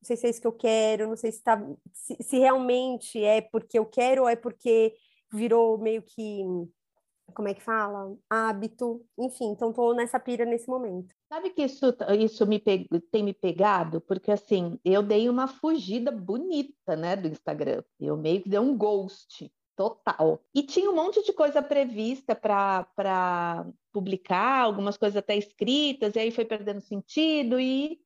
não 0.02 0.04
sei 0.04 0.18
se 0.18 0.28
é 0.28 0.30
isso 0.30 0.42
que 0.42 0.48
eu 0.48 0.52
quero, 0.52 1.08
não 1.08 1.16
sei 1.16 1.32
se, 1.32 1.42
tá, 1.42 1.60
se, 1.94 2.18
se 2.22 2.38
realmente 2.38 3.24
é 3.24 3.42
porque 3.42 3.80
eu 3.80 3.86
quero 3.86 4.24
ou 4.24 4.30
é 4.30 4.36
porque 4.36 4.94
virou 5.32 5.78
meio 5.78 6.02
que 6.02 6.44
como 7.32 7.48
é 7.48 7.54
que 7.54 7.64
fala? 7.64 8.16
Hábito, 8.30 9.06
enfim, 9.18 9.52
então 9.52 9.74
tô 9.74 9.94
nessa 9.94 10.20
pira 10.20 10.46
nesse 10.46 10.68
momento. 10.68 11.14
Sabe 11.32 11.50
que 11.50 11.64
isso, 11.64 11.86
isso 12.20 12.46
me 12.46 12.60
pe... 12.60 12.88
tem 13.12 13.24
me 13.24 13.34
pegado? 13.34 14.02
Porque 14.02 14.32
assim, 14.32 14.78
eu 14.84 15.02
dei 15.02 15.30
uma 15.30 15.48
fugida 15.48 16.12
bonita, 16.12 16.96
né, 16.96 17.16
do 17.16 17.28
Instagram. 17.28 17.84
Eu 18.00 18.18
meio 18.18 18.42
que 18.42 18.50
dei 18.50 18.60
um 18.60 18.78
ghost 18.78 19.52
total. 19.76 20.44
E 20.54 20.62
tinha 20.64 20.90
um 20.92 20.96
monte 20.96 21.24
de 21.24 21.34
coisa 21.34 21.62
prevista 21.62 22.36
para 22.36 23.66
publicar, 23.92 24.62
algumas 24.62 24.98
coisas 24.98 25.18
até 25.18 25.36
escritas, 25.36 26.16
e 26.16 26.20
aí 26.20 26.32
foi 26.32 26.46
perdendo 26.46 26.82
sentido 26.82 27.60
e 27.60 28.00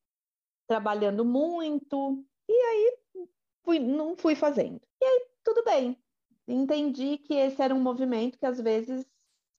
trabalhando 0.68 1.24
muito. 1.24 2.24
E 2.48 2.52
aí 2.52 2.98
fui, 3.64 3.78
não 3.78 4.16
fui 4.16 4.34
fazendo. 4.34 4.80
E 5.00 5.04
aí 5.04 5.26
tudo 5.44 5.62
bem, 5.64 5.96
entendi 6.46 7.18
que 7.18 7.34
esse 7.34 7.60
era 7.60 7.74
um 7.74 7.80
movimento 7.80 8.38
que 8.38 8.46
às 8.46 8.60
vezes 8.60 9.06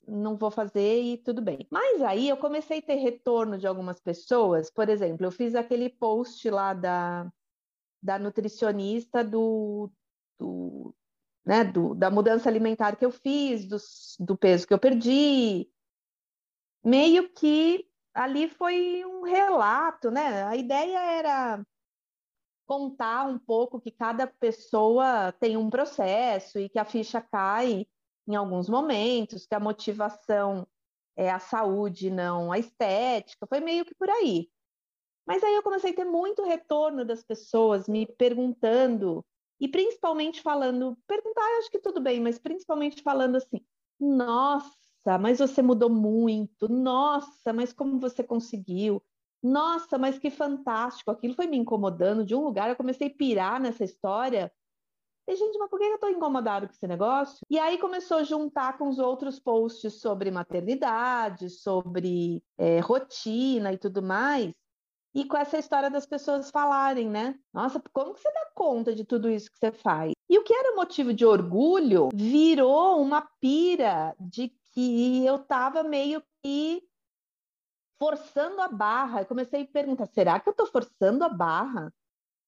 não 0.07 0.37
vou 0.37 0.49
fazer 0.49 1.01
e 1.01 1.17
tudo 1.17 1.41
bem. 1.41 1.67
Mas 1.69 2.01
aí 2.01 2.29
eu 2.29 2.37
comecei 2.37 2.79
a 2.79 2.81
ter 2.81 2.95
retorno 2.95 3.57
de 3.57 3.67
algumas 3.67 3.99
pessoas, 3.99 4.69
por 4.69 4.87
exemplo, 4.87 5.25
eu 5.25 5.31
fiz 5.31 5.53
aquele 5.53 5.89
post 5.89 6.49
lá 6.49 6.73
da, 6.73 7.31
da 8.01 8.17
nutricionista 8.17 9.23
do, 9.23 9.91
do, 10.39 10.95
né, 11.45 11.65
do, 11.65 11.93
da 11.93 12.09
mudança 12.09 12.49
alimentar 12.49 12.95
que 12.95 13.05
eu 13.05 13.11
fiz, 13.11 13.67
do, 13.67 13.77
do 14.25 14.37
peso 14.37 14.65
que 14.65 14.73
eu 14.73 14.79
perdi. 14.79 15.69
Meio 16.83 17.29
que 17.33 17.85
ali 18.13 18.49
foi 18.49 19.03
um 19.05 19.23
relato, 19.23 20.09
né? 20.09 20.43
A 20.43 20.55
ideia 20.55 20.97
era 20.97 21.65
contar 22.67 23.25
um 23.25 23.39
pouco 23.39 23.79
que 23.79 23.89
cada 23.89 24.27
pessoa 24.27 25.31
tem 25.39 25.55
um 25.55 25.69
processo 25.69 26.59
e 26.59 26.69
que 26.69 26.77
a 26.77 26.85
ficha 26.85 27.21
cai 27.21 27.87
em 28.27 28.35
alguns 28.35 28.67
momentos, 28.67 29.47
que 29.47 29.55
a 29.55 29.59
motivação 29.59 30.67
é 31.15 31.31
a 31.31 31.39
saúde, 31.39 32.11
não 32.11 32.51
a 32.51 32.59
estética, 32.59 33.47
foi 33.47 33.61
meio 33.61 33.85
que 33.85 33.95
por 33.95 34.09
aí. 34.09 34.49
Mas 35.25 35.43
aí 35.43 35.55
eu 35.55 35.63
comecei 35.63 35.91
a 35.91 35.95
ter 35.95 36.05
muito 36.05 36.43
retorno 36.43 37.03
das 37.03 37.23
pessoas 37.23 37.87
me 37.87 38.05
perguntando, 38.05 39.25
e 39.59 39.67
principalmente 39.67 40.41
falando, 40.41 40.97
perguntar, 41.07 41.41
acho 41.59 41.71
que 41.71 41.79
tudo 41.79 41.99
bem, 41.99 42.19
mas 42.19 42.37
principalmente 42.37 43.01
falando 43.01 43.37
assim: 43.37 43.65
nossa, 43.99 45.17
mas 45.19 45.39
você 45.39 45.61
mudou 45.61 45.89
muito, 45.89 46.69
nossa, 46.69 47.51
mas 47.53 47.73
como 47.73 47.99
você 47.99 48.23
conseguiu? 48.23 49.01
Nossa, 49.41 49.97
mas 49.97 50.17
que 50.17 50.29
fantástico! 50.29 51.11
Aquilo 51.11 51.33
foi 51.33 51.47
me 51.47 51.57
incomodando 51.57 52.25
de 52.25 52.35
um 52.35 52.43
lugar. 52.43 52.69
Eu 52.69 52.75
comecei 52.75 53.07
a 53.07 53.13
pirar 53.13 53.59
nessa 53.59 53.83
história. 53.83 54.51
E, 55.27 55.35
gente, 55.35 55.57
mas 55.57 55.69
por 55.69 55.77
que 55.77 55.85
eu 55.85 55.95
estou 55.95 56.09
incomodado 56.09 56.67
com 56.67 56.73
esse 56.73 56.87
negócio? 56.87 57.39
E 57.49 57.59
aí 57.59 57.77
começou 57.77 58.17
a 58.17 58.23
juntar 58.23 58.77
com 58.77 58.87
os 58.87 58.97
outros 58.97 59.39
posts 59.39 59.99
sobre 59.99 60.31
maternidade, 60.31 61.49
sobre 61.49 62.41
é, 62.57 62.79
rotina 62.79 63.73
e 63.73 63.77
tudo 63.77 64.01
mais. 64.01 64.53
E 65.13 65.25
com 65.25 65.35
essa 65.35 65.57
história 65.57 65.89
das 65.89 66.05
pessoas 66.05 66.49
falarem, 66.49 67.09
né? 67.09 67.35
Nossa, 67.53 67.81
como 67.91 68.13
que 68.13 68.21
você 68.21 68.31
dá 68.31 68.51
conta 68.53 68.93
de 68.93 69.03
tudo 69.03 69.29
isso 69.29 69.51
que 69.51 69.57
você 69.57 69.71
faz? 69.71 70.13
E 70.29 70.37
o 70.37 70.43
que 70.43 70.53
era 70.53 70.75
motivo 70.75 71.13
de 71.13 71.25
orgulho 71.25 72.09
virou 72.13 73.01
uma 73.01 73.27
pira 73.41 74.15
de 74.19 74.53
que 74.71 75.25
eu 75.25 75.37
estava 75.37 75.83
meio 75.83 76.21
que 76.43 76.83
forçando 77.99 78.61
a 78.61 78.67
barra. 78.67 79.21
Eu 79.21 79.25
comecei 79.25 79.63
a 79.63 79.67
perguntar: 79.67 80.07
será 80.07 80.39
que 80.39 80.49
eu 80.49 80.51
estou 80.51 80.67
forçando 80.67 81.23
a 81.23 81.29
barra? 81.29 81.93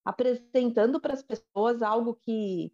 Apresentando 0.04 1.00
para 1.00 1.12
as 1.12 1.22
pessoas 1.22 1.82
algo 1.82 2.14
que, 2.14 2.72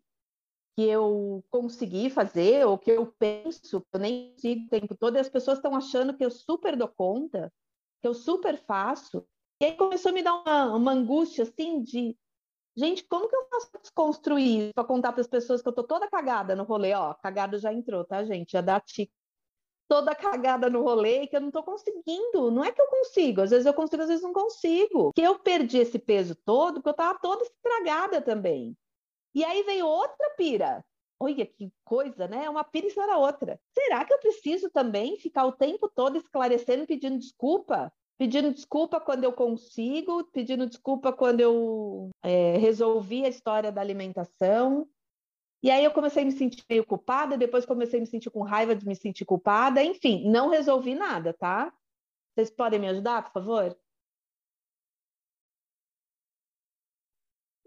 que 0.76 0.82
eu 0.82 1.44
consegui 1.50 2.08
fazer, 2.08 2.66
ou 2.66 2.78
que 2.78 2.90
eu 2.90 3.06
penso, 3.18 3.80
que 3.80 3.86
eu 3.94 4.00
nem 4.00 4.32
consigo 4.32 4.66
o 4.66 4.68
tempo 4.68 4.96
todo, 4.96 5.16
e 5.16 5.20
as 5.20 5.28
pessoas 5.28 5.58
estão 5.58 5.74
achando 5.74 6.16
que 6.16 6.24
eu 6.24 6.30
super 6.30 6.76
dou 6.76 6.88
conta, 6.88 7.52
que 8.00 8.08
eu 8.08 8.14
super 8.14 8.56
faço. 8.56 9.26
E 9.60 9.64
aí 9.64 9.76
começou 9.76 10.10
a 10.10 10.14
me 10.14 10.22
dar 10.22 10.34
uma, 10.34 10.76
uma 10.76 10.92
angústia 10.92 11.44
assim 11.44 11.82
de 11.82 12.16
Gente, 12.78 13.04
como 13.04 13.26
que 13.26 13.34
eu 13.34 13.48
faço 13.48 13.70
para 13.70 13.80
para 14.74 14.84
contar 14.84 15.12
para 15.12 15.22
as 15.22 15.26
pessoas 15.26 15.62
que 15.62 15.68
eu 15.68 15.72
tô 15.72 15.82
toda 15.82 16.10
cagada 16.10 16.54
no 16.54 16.62
rolê? 16.62 16.92
Ó, 16.92 17.14
cagada 17.14 17.58
já 17.58 17.72
entrou, 17.72 18.04
tá, 18.04 18.22
gente? 18.22 18.52
Já 18.52 18.60
dá 18.60 18.78
tique 18.78 19.10
toda 19.88 20.14
cagada 20.14 20.68
no 20.68 20.82
rolê 20.82 21.26
que 21.26 21.36
eu 21.36 21.40
não 21.40 21.50
tô 21.50 21.62
conseguindo. 21.62 22.50
Não 22.50 22.64
é 22.64 22.72
que 22.72 22.80
eu 22.80 22.88
consigo, 22.88 23.42
às 23.42 23.50
vezes 23.50 23.66
eu 23.66 23.74
consigo, 23.74 24.02
às 24.02 24.08
vezes 24.08 24.22
não 24.22 24.32
consigo. 24.32 25.12
Que 25.12 25.22
eu 25.22 25.38
perdi 25.38 25.78
esse 25.78 25.98
peso 25.98 26.34
todo 26.44 26.74
porque 26.74 26.88
eu 26.88 26.94
tava 26.94 27.18
toda 27.20 27.44
estragada 27.44 28.20
também. 28.20 28.76
E 29.34 29.44
aí 29.44 29.62
veio 29.62 29.86
outra 29.86 30.30
pira. 30.36 30.84
Olha 31.18 31.46
que 31.46 31.70
coisa, 31.84 32.28
né? 32.28 32.48
Uma 32.48 32.64
pira 32.64 32.86
e 32.88 32.98
era 32.98 33.18
outra. 33.18 33.58
Será 33.76 34.04
que 34.04 34.12
eu 34.12 34.18
preciso 34.18 34.70
também 34.70 35.16
ficar 35.16 35.46
o 35.46 35.52
tempo 35.52 35.88
todo 35.88 36.16
esclarecendo, 36.16 36.86
pedindo 36.86 37.18
desculpa? 37.18 37.92
pedindo 38.18 38.52
desculpa 38.52 39.00
quando 39.00 39.24
eu 39.24 39.32
consigo, 39.32 40.24
pedindo 40.32 40.66
desculpa 40.66 41.12
quando 41.12 41.40
eu 41.40 42.10
é, 42.22 42.56
resolvi 42.56 43.24
a 43.24 43.28
história 43.28 43.70
da 43.70 43.80
alimentação. 43.80 44.88
E 45.62 45.70
aí 45.70 45.84
eu 45.84 45.90
comecei 45.90 46.22
a 46.22 46.26
me 46.26 46.32
sentir 46.32 46.64
meio 46.68 46.84
culpada, 46.84 47.36
depois 47.36 47.66
comecei 47.66 47.98
a 47.98 48.02
me 48.02 48.06
sentir 48.06 48.30
com 48.30 48.42
raiva 48.42 48.74
de 48.74 48.86
me 48.86 48.94
sentir 48.94 49.24
culpada. 49.24 49.82
Enfim, 49.82 50.30
não 50.30 50.50
resolvi 50.50 50.94
nada, 50.94 51.32
tá? 51.32 51.72
Vocês 52.34 52.50
podem 52.50 52.78
me 52.78 52.88
ajudar, 52.88 53.22
por 53.24 53.32
favor? 53.32 53.76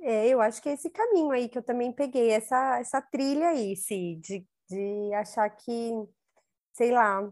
É, 0.01 0.27
eu 0.29 0.39
acho 0.39 0.61
que 0.61 0.69
é 0.69 0.73
esse 0.73 0.89
caminho 0.89 1.31
aí 1.31 1.49
que 1.49 1.57
eu 1.57 1.63
também 1.63 1.91
peguei, 1.91 2.29
essa, 2.31 2.79
essa 2.79 3.01
trilha 3.01 3.49
aí, 3.49 3.75
sim, 3.75 4.19
de, 4.19 4.45
de 4.69 5.13
achar 5.13 5.49
que, 5.49 5.91
sei 6.73 6.91
lá, 6.91 7.29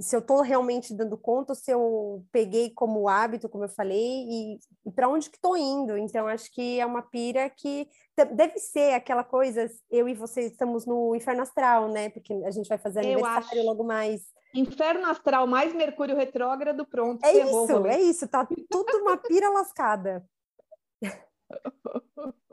se 0.00 0.16
eu 0.16 0.20
estou 0.20 0.40
realmente 0.40 0.92
dando 0.92 1.16
conta, 1.16 1.52
ou 1.52 1.56
se 1.56 1.70
eu 1.70 2.24
peguei 2.32 2.70
como 2.70 3.08
hábito, 3.08 3.48
como 3.48 3.64
eu 3.64 3.68
falei, 3.68 4.26
e, 4.28 4.58
e 4.84 4.90
para 4.90 5.08
onde 5.08 5.30
que 5.30 5.36
estou 5.36 5.56
indo. 5.56 5.96
Então, 5.96 6.26
acho 6.26 6.50
que 6.52 6.80
é 6.80 6.86
uma 6.86 7.02
pira 7.02 7.48
que 7.48 7.88
deve 8.34 8.58
ser 8.58 8.94
aquela 8.94 9.22
coisa, 9.22 9.70
eu 9.90 10.08
e 10.08 10.14
você 10.14 10.42
estamos 10.42 10.84
no 10.84 11.14
inferno 11.14 11.42
astral, 11.42 11.88
né? 11.88 12.10
Porque 12.10 12.32
a 12.44 12.50
gente 12.50 12.68
vai 12.68 12.78
fazer 12.78 13.00
aniversário 13.00 13.60
acho. 13.60 13.62
logo 13.62 13.84
mais. 13.84 14.22
Inferno 14.54 15.06
astral 15.06 15.46
mais 15.46 15.72
Mercúrio 15.72 16.16
retrógrado, 16.16 16.84
pronto. 16.84 17.24
É 17.24 17.32
isso, 17.32 17.86
é 17.86 18.00
isso, 18.00 18.28
tá 18.28 18.46
tudo 18.68 18.98
uma 18.98 19.16
pira 19.16 19.48
lascada. 19.50 20.24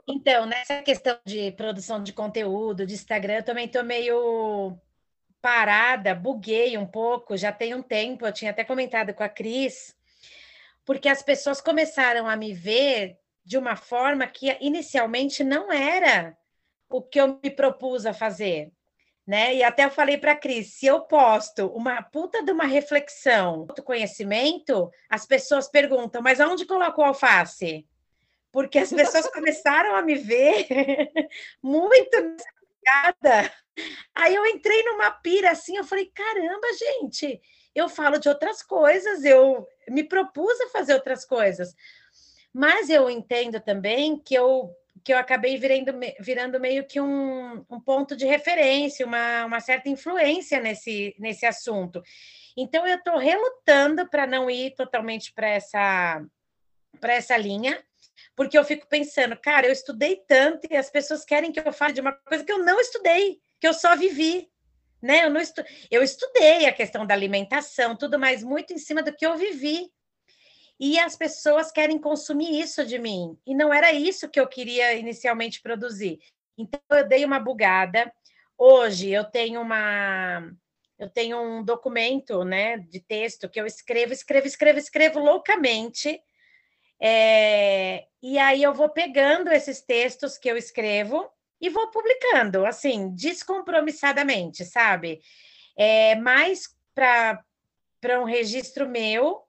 Então, 0.07 0.47
nessa 0.47 0.81
questão 0.81 1.17
de 1.23 1.51
produção 1.51 2.01
de 2.01 2.13
conteúdo, 2.13 2.85
de 2.85 2.95
Instagram, 2.95 3.35
eu 3.35 3.45
também 3.45 3.65
estou 3.67 3.83
meio 3.83 4.75
parada, 5.41 6.13
buguei 6.13 6.77
um 6.77 6.85
pouco, 6.85 7.37
já 7.37 7.51
tem 7.51 7.73
um 7.73 7.81
tempo, 7.81 8.25
eu 8.25 8.33
tinha 8.33 8.51
até 8.51 8.63
comentado 8.63 9.13
com 9.13 9.23
a 9.23 9.29
Cris, 9.29 9.95
porque 10.85 11.07
as 11.07 11.21
pessoas 11.21 11.61
começaram 11.61 12.27
a 12.27 12.35
me 12.35 12.53
ver 12.53 13.17
de 13.43 13.57
uma 13.57 13.75
forma 13.75 14.27
que 14.27 14.55
inicialmente 14.59 15.43
não 15.43 15.71
era 15.71 16.37
o 16.89 17.01
que 17.01 17.19
eu 17.19 17.39
me 17.41 17.49
propus 17.49 18.05
a 18.05 18.13
fazer. 18.13 18.71
Né? 19.25 19.55
E 19.55 19.63
até 19.63 19.85
eu 19.85 19.91
falei 19.91 20.17
para 20.17 20.31
a 20.31 20.35
Cris, 20.35 20.73
se 20.73 20.87
eu 20.87 21.01
posto 21.01 21.67
uma 21.67 22.01
puta 22.01 22.43
de 22.43 22.51
uma 22.51 22.65
reflexão, 22.65 23.67
conhecimento, 23.85 24.89
as 25.07 25.25
pessoas 25.25 25.67
perguntam, 25.67 26.21
mas 26.21 26.39
aonde 26.39 26.65
colocou 26.65 27.05
alface? 27.05 27.87
Porque 28.51 28.79
as 28.79 28.91
pessoas 28.91 29.27
começaram 29.27 29.95
a 29.95 30.01
me 30.01 30.15
ver 30.15 30.67
muito 31.61 32.17
nessa 32.83 33.51
Aí 34.15 34.35
eu 34.35 34.45
entrei 34.45 34.83
numa 34.83 35.11
pira 35.11 35.51
assim, 35.51 35.77
eu 35.77 35.83
falei, 35.83 36.11
caramba, 36.13 36.67
gente, 36.77 37.41
eu 37.73 37.87
falo 37.87 38.19
de 38.19 38.29
outras 38.29 38.61
coisas, 38.61 39.23
eu 39.23 39.67
me 39.89 40.03
propus 40.03 40.59
a 40.61 40.69
fazer 40.69 40.93
outras 40.93 41.25
coisas. 41.25 41.75
Mas 42.53 42.89
eu 42.89 43.09
entendo 43.09 43.59
também 43.59 44.17
que 44.19 44.35
eu 44.35 44.73
que 45.03 45.13
eu 45.13 45.17
acabei 45.17 45.57
virando, 45.57 45.97
virando 46.19 46.59
meio 46.59 46.85
que 46.85 46.99
um, 46.99 47.65
um 47.69 47.79
ponto 47.79 48.15
de 48.15 48.25
referência, 48.25 49.05
uma, 49.05 49.45
uma 49.45 49.59
certa 49.59 49.89
influência 49.89 50.59
nesse, 50.59 51.15
nesse 51.17 51.45
assunto. 51.45 52.01
Então, 52.57 52.85
eu 52.85 52.97
estou 52.97 53.17
relutando 53.17 54.09
para 54.09 54.27
não 54.27 54.49
ir 54.49 54.75
totalmente 54.75 55.33
para 55.33 55.47
essa, 55.47 56.21
essa 57.01 57.37
linha, 57.37 57.81
porque 58.35 58.57
eu 58.57 58.65
fico 58.65 58.87
pensando, 58.87 59.37
cara, 59.37 59.67
eu 59.67 59.71
estudei 59.71 60.17
tanto 60.27 60.67
e 60.69 60.75
as 60.75 60.89
pessoas 60.89 61.23
querem 61.23 61.51
que 61.51 61.59
eu 61.59 61.71
fale 61.71 61.93
de 61.93 62.01
uma 62.01 62.11
coisa 62.11 62.43
que 62.43 62.51
eu 62.51 62.59
não 62.59 62.79
estudei 62.79 63.39
que 63.59 63.67
eu 63.67 63.73
só 63.73 63.95
vivi, 63.95 64.49
né? 65.01 65.25
Eu, 65.25 65.29
não 65.29 65.39
estu... 65.39 65.63
eu 65.89 66.03
estudei 66.03 66.65
a 66.65 66.73
questão 66.73 67.05
da 67.05 67.13
alimentação, 67.13 67.95
tudo 67.95 68.19
mais, 68.19 68.43
muito 68.43 68.73
em 68.73 68.77
cima 68.77 69.01
do 69.01 69.15
que 69.15 69.25
eu 69.25 69.37
vivi. 69.37 69.91
E 70.79 70.97
as 70.97 71.15
pessoas 71.17 71.71
querem 71.71 71.99
consumir 71.99 72.57
isso 72.59 72.85
de 72.85 72.97
mim. 72.97 73.37
E 73.45 73.53
não 73.53 73.73
era 73.73 73.91
isso 73.91 74.29
que 74.29 74.39
eu 74.39 74.47
queria 74.47 74.93
inicialmente 74.93 75.61
produzir. 75.61 76.19
Então, 76.57 76.79
eu 76.91 77.07
dei 77.07 77.25
uma 77.25 77.39
bugada. 77.39 78.11
Hoje, 78.57 79.09
eu 79.09 79.25
tenho 79.25 79.61
uma. 79.61 80.49
Eu 80.97 81.09
tenho 81.09 81.41
um 81.41 81.63
documento 81.63 82.43
né, 82.43 82.77
de 82.77 82.99
texto 82.99 83.49
que 83.49 83.59
eu 83.59 83.65
escrevo, 83.65 84.11
escrevo, 84.11 84.47
escrevo, 84.47 84.79
escrevo 84.79 85.19
loucamente. 85.19 86.21
É... 87.01 88.05
e 88.21 88.37
aí 88.37 88.61
eu 88.61 88.73
vou 88.73 88.89
pegando 88.89 89.49
esses 89.49 89.81
textos 89.81 90.37
que 90.37 90.51
eu 90.51 90.57
escrevo 90.57 91.31
e 91.59 91.69
vou 91.69 91.89
publicando, 91.91 92.65
assim, 92.65 93.13
descompromissadamente, 93.13 94.63
sabe? 94.65 95.21
É, 95.77 96.15
mais 96.15 96.69
para 96.95 97.43
um 98.21 98.23
registro 98.23 98.87
meu, 98.87 99.43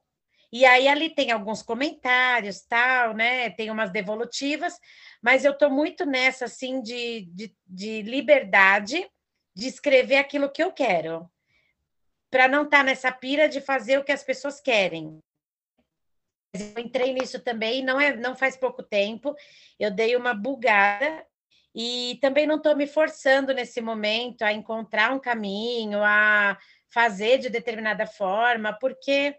e 0.51 0.65
aí 0.65 0.87
ali 0.87 1.09
tem 1.09 1.31
alguns 1.31 1.63
comentários, 1.63 2.61
tal, 2.61 3.13
né? 3.13 3.49
Tem 3.51 3.71
umas 3.71 3.91
devolutivas, 3.91 4.77
mas 5.21 5.45
eu 5.45 5.53
estou 5.53 5.69
muito 5.69 6.05
nessa, 6.05 6.45
assim, 6.45 6.81
de, 6.81 7.21
de, 7.33 7.55
de 7.65 8.01
liberdade 8.01 9.09
de 9.55 9.67
escrever 9.67 10.17
aquilo 10.17 10.51
que 10.51 10.63
eu 10.63 10.71
quero, 10.71 11.29
para 12.29 12.47
não 12.47 12.63
estar 12.63 12.79
tá 12.79 12.83
nessa 12.83 13.11
pira 13.11 13.47
de 13.47 13.61
fazer 13.61 13.97
o 13.97 14.03
que 14.03 14.11
as 14.11 14.23
pessoas 14.23 14.59
querem. 14.59 15.19
Eu 16.53 16.83
entrei 16.83 17.13
nisso 17.13 17.39
também, 17.39 17.83
não 17.83 17.99
é, 17.99 18.13
não 18.15 18.35
faz 18.35 18.57
pouco 18.57 18.83
tempo. 18.83 19.33
Eu 19.79 19.89
dei 19.89 20.17
uma 20.17 20.33
bugada 20.33 21.25
e 21.73 22.17
também 22.21 22.45
não 22.45 22.57
estou 22.57 22.75
me 22.75 22.85
forçando 22.85 23.53
nesse 23.53 23.79
momento 23.81 24.41
a 24.41 24.51
encontrar 24.51 25.13
um 25.13 25.19
caminho, 25.19 25.99
a 26.03 26.57
fazer 26.93 27.37
de 27.37 27.49
determinada 27.49 28.05
forma, 28.05 28.73
porque 28.73 29.35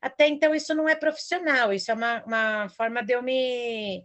até 0.00 0.26
então 0.26 0.54
isso 0.54 0.74
não 0.74 0.88
é 0.88 0.94
profissional, 0.94 1.72
isso 1.72 1.90
é 1.90 1.94
uma, 1.94 2.24
uma 2.24 2.68
forma 2.70 3.02
de 3.02 3.12
eu 3.12 3.22
me, 3.22 4.04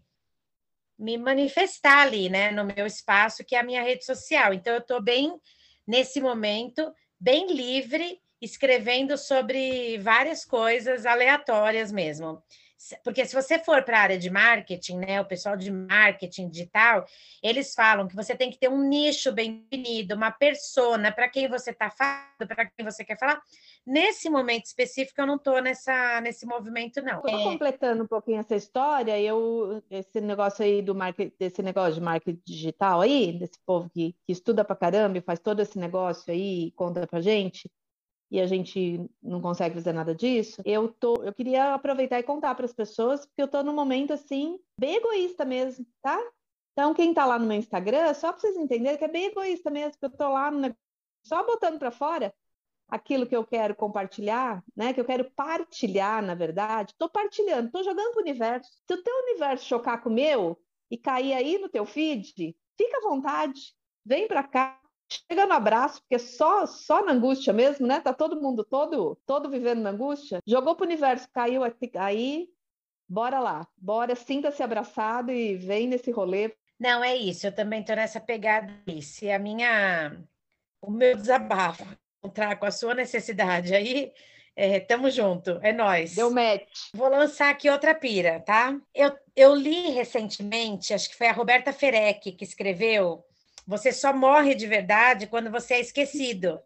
me 1.00 1.18
manifestar 1.18 2.00
ali, 2.00 2.30
né, 2.30 2.52
no 2.52 2.66
meu 2.66 2.86
espaço, 2.86 3.46
que 3.46 3.56
é 3.56 3.60
a 3.60 3.64
minha 3.64 3.82
rede 3.82 4.04
social. 4.04 4.54
Então, 4.54 4.74
eu 4.74 4.80
estou 4.80 5.02
bem, 5.02 5.34
nesse 5.88 6.20
momento, 6.20 6.94
bem 7.20 7.54
livre, 7.54 8.20
escrevendo 8.42 9.18
sobre 9.18 9.98
várias 10.00 10.44
coisas 10.44 11.06
aleatórias 11.06 11.92
mesmo 11.92 12.44
porque 13.04 13.26
se 13.26 13.36
você 13.36 13.60
for 13.60 13.84
para 13.84 13.98
a 13.98 14.02
área 14.02 14.18
de 14.18 14.30
marketing, 14.30 14.98
né, 14.98 15.22
o 15.22 15.26
pessoal 15.26 15.56
de 15.56 15.72
marketing 15.72 16.50
digital, 16.50 17.06
eles 17.42 17.74
falam 17.74 18.08
que 18.08 18.16
você 18.16 18.36
tem 18.36 18.50
que 18.50 18.58
ter 18.58 18.70
um 18.70 18.82
nicho 18.82 19.32
bem 19.32 19.66
definido, 19.70 20.16
uma 20.16 20.32
persona 20.32 21.12
para 21.12 21.30
quem 21.30 21.48
você 21.48 21.72
está 21.72 21.90
falando, 21.90 22.48
para 22.48 22.66
quem 22.66 22.86
você 22.86 23.04
quer 23.04 23.18
falar. 23.18 23.42
Nesse 23.86 24.30
momento 24.30 24.66
específico, 24.66 25.22
eu 25.22 25.28
não 25.28 25.36
estou 25.36 25.62
nessa 25.62 26.22
nesse 26.22 26.46
movimento, 26.46 27.02
não. 27.02 27.18
Estou 27.18 27.40
é... 27.40 27.44
completando 27.44 28.04
um 28.04 28.08
pouquinho 28.08 28.40
essa 28.40 28.56
história, 28.56 29.20
eu 29.20 29.84
esse 29.90 30.22
negócio 30.22 30.64
aí 30.64 30.82
do 30.82 30.96
marketing, 30.96 31.34
desse 31.40 31.62
negócio 31.62 31.96
de 31.96 32.02
marketing 32.02 32.42
digital 32.46 33.02
aí, 33.02 33.34
desse 33.34 33.60
povo 33.66 33.90
que, 33.90 34.16
que 34.26 34.32
estuda 34.32 34.64
para 34.64 34.76
caramba 34.76 35.18
e 35.18 35.22
faz 35.22 35.40
todo 35.40 35.62
esse 35.62 35.78
negócio 35.78 36.32
aí 36.32 36.68
e 36.68 36.72
conta 36.72 37.06
para 37.06 37.22
gente 37.22 37.70
e 38.32 38.40
a 38.40 38.48
gente 38.48 39.06
não 39.22 39.42
consegue 39.42 39.76
fazer 39.76 39.92
nada 39.92 40.16
disso, 40.16 40.62
eu 40.64 40.88
tô, 40.88 41.22
eu 41.22 41.34
queria 41.34 41.74
aproveitar 41.74 42.18
e 42.18 42.24
contar 42.24 42.56
para 42.56 42.66
as 42.66 42.74
pessoas, 42.74 43.26
porque 43.26 43.42
eu 43.42 43.48
tô 43.48 43.62
num 43.62 43.76
momento 43.76 44.14
assim, 44.14 44.58
bem 44.78 44.96
egoísta 44.96 45.44
mesmo, 45.44 45.86
tá? 46.02 46.18
Então, 46.72 46.94
quem 46.94 47.14
tá 47.14 47.26
lá 47.26 47.38
no 47.38 47.46
meu 47.46 47.58
Instagram, 47.58 48.14
só 48.14 48.32
para 48.32 48.40
vocês 48.40 48.56
entenderem 48.56 48.98
que 48.98 49.04
é 49.04 49.10
bem 49.10 49.26
egoísta 49.26 49.70
mesmo, 49.70 50.00
que 50.00 50.06
eu 50.06 50.10
tô 50.10 50.30
lá 50.30 50.50
no, 50.50 50.74
só 51.24 51.46
botando 51.46 51.78
para 51.78 51.92
fora 51.92 52.34
aquilo 52.88 53.26
que 53.26 53.36
eu 53.36 53.46
quero 53.46 53.74
compartilhar, 53.74 54.64
né? 54.76 54.94
Que 54.94 55.00
eu 55.00 55.06
quero 55.06 55.30
partilhar, 55.32 56.22
na 56.22 56.36
verdade. 56.36 56.94
Tô 56.98 57.10
partilhando, 57.10 57.72
tô 57.72 57.82
jogando 57.84 58.12
pro 58.12 58.22
universo. 58.22 58.70
Se 58.86 58.94
o 58.94 59.02
teu 59.02 59.16
universo 59.30 59.66
chocar 59.66 60.02
com 60.02 60.10
o 60.10 60.14
meu 60.14 60.58
e 60.90 60.98
cair 60.98 61.34
aí 61.34 61.58
no 61.58 61.70
teu 61.70 61.86
feed, 61.86 62.56
fica 62.78 62.98
à 62.98 63.10
vontade, 63.10 63.74
vem 64.06 64.28
para 64.28 64.44
cá, 64.44 64.81
chega 65.12 65.46
no 65.46 65.54
abraço, 65.54 66.02
porque 66.02 66.18
só 66.18 66.66
só 66.66 67.04
na 67.04 67.12
angústia 67.12 67.52
mesmo, 67.52 67.86
né? 67.86 68.00
Tá 68.00 68.14
todo 68.14 68.42
mundo 68.42 68.64
todo 68.64 69.18
todo 69.26 69.50
vivendo 69.50 69.82
na 69.82 69.90
angústia. 69.90 70.40
Jogou 70.46 70.76
pro 70.76 70.86
universo, 70.86 71.28
caiu 71.34 71.62
aí, 71.96 72.50
bora 73.08 73.40
lá, 73.40 73.68
bora, 73.78 74.16
sinta-se 74.16 74.64
abraçado 74.64 75.32
e 75.32 75.56
vem 75.56 75.88
nesse 75.88 76.12
rolê. 76.12 76.56
Não, 76.80 77.04
é 77.04 77.16
isso, 77.16 77.46
eu 77.46 77.54
também 77.54 77.84
tô 77.84 77.94
nessa 77.94 78.20
pegada 78.20 78.74
se 79.02 79.30
a 79.30 79.38
minha 79.38 80.18
o 80.82 80.90
meu 80.90 81.16
desabafo 81.16 81.86
encontrar 82.18 82.56
com 82.58 82.66
a 82.66 82.72
sua 82.72 82.96
necessidade 82.96 83.76
aí, 83.76 84.12
é, 84.56 84.80
tamo 84.80 85.10
junto, 85.10 85.60
é 85.62 85.72
nós. 85.72 86.16
Deu 86.16 86.32
match. 86.32 86.90
Vou 86.94 87.08
lançar 87.08 87.50
aqui 87.50 87.70
outra 87.70 87.94
pira, 87.94 88.40
tá? 88.40 88.80
Eu, 88.94 89.16
eu 89.36 89.56
li 89.56 89.92
recentemente, 89.92 90.94
acho 90.94 91.10
que 91.10 91.18
foi 91.18 91.28
a 91.28 91.34
Roberta 91.34 91.72
Ferec 91.72 92.32
que 92.32 92.44
escreveu 92.44 93.24
Você 93.68 93.92
só 93.92 94.14
morre 94.14 94.56
de 94.56 94.68
verdade 94.68 95.28
quando 95.28 95.52
você 95.52 95.76
é 95.76 95.80
esquecido. 95.82 96.60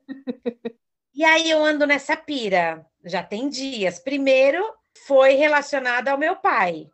e 1.13 1.23
aí 1.23 1.49
eu 1.49 1.63
ando 1.63 1.85
nessa 1.85 2.15
pira, 2.15 2.85
já 3.03 3.23
tem 3.23 3.49
dias. 3.49 3.99
Primeiro 3.99 4.63
foi 5.05 5.33
relacionado 5.33 6.07
ao 6.07 6.17
meu 6.17 6.35
pai. 6.35 6.87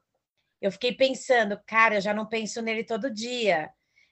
Eu 0.61 0.71
fiquei 0.71 0.93
pensando, 0.93 1.59
cara, 1.65 1.95
eu 1.95 2.01
já 2.01 2.13
não 2.13 2.25
penso 2.25 2.61
nele 2.61 2.83
todo 2.83 3.13
dia 3.13 3.71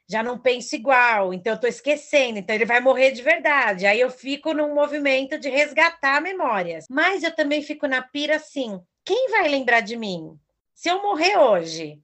já 0.09 0.23
não 0.23 0.39
penso 0.39 0.75
igual, 0.75 1.31
então 1.31 1.53
eu 1.53 1.55
estou 1.55 1.69
esquecendo, 1.69 2.39
então 2.39 2.55
ele 2.55 2.65
vai 2.65 2.81
morrer 2.81 3.11
de 3.11 3.21
verdade. 3.21 3.85
Aí 3.85 3.99
eu 3.99 4.09
fico 4.09 4.55
num 4.55 4.73
movimento 4.73 5.37
de 5.37 5.49
resgatar 5.49 6.19
memórias. 6.19 6.87
Mas 6.89 7.21
eu 7.21 7.33
também 7.33 7.61
fico 7.61 7.87
na 7.87 8.01
pira 8.01 8.37
assim: 8.37 8.81
quem 9.05 9.29
vai 9.29 9.47
lembrar 9.47 9.81
de 9.81 9.95
mim? 9.95 10.35
Se 10.73 10.89
eu 10.89 11.03
morrer 11.03 11.37
hoje, 11.37 12.01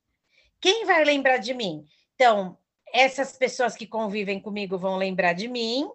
quem 0.61 0.85
vai 0.85 1.03
lembrar 1.03 1.37
de 1.37 1.55
mim? 1.55 1.83
Então, 2.13 2.55
essas 2.95 3.37
pessoas 3.37 3.75
que 3.75 3.85
convivem 3.85 4.39
comigo 4.39 4.77
vão 4.77 4.95
lembrar 4.95 5.33
de 5.33 5.49
mim. 5.49 5.89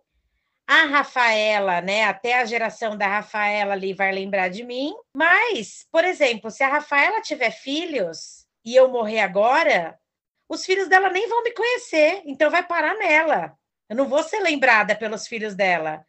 A 0.67 0.85
Rafaela, 0.85 1.81
né? 1.81 2.05
Até 2.05 2.39
a 2.39 2.45
geração 2.45 2.97
da 2.97 3.07
Rafaela 3.07 3.73
ali 3.73 3.95
vai 3.95 4.13
lembrar 4.13 4.49
de 4.49 4.63
mim. 4.63 4.95
Mas, 5.17 5.87
por 5.91 6.05
exemplo, 6.05 6.51
se 6.51 6.63
a 6.63 6.69
Rafaela 6.69 7.23
tiver 7.23 7.51
filhos 7.51 8.47
e 8.63 8.77
eu 8.77 8.89
morrer 8.89 9.21
agora, 9.21 9.99
os 10.47 10.65
filhos 10.67 10.89
dela 10.89 11.11
nem 11.11 11.27
vão 11.27 11.43
me 11.43 11.53
conhecer, 11.53 12.23
então 12.27 12.51
vai 12.51 12.63
parar 12.67 12.95
nela. 12.95 13.57
Eu 13.89 13.97
não 13.97 14.07
vou 14.07 14.23
ser 14.23 14.41
lembrada 14.41 14.95
pelos 14.95 15.27
filhos 15.27 15.55
dela. 15.55 16.05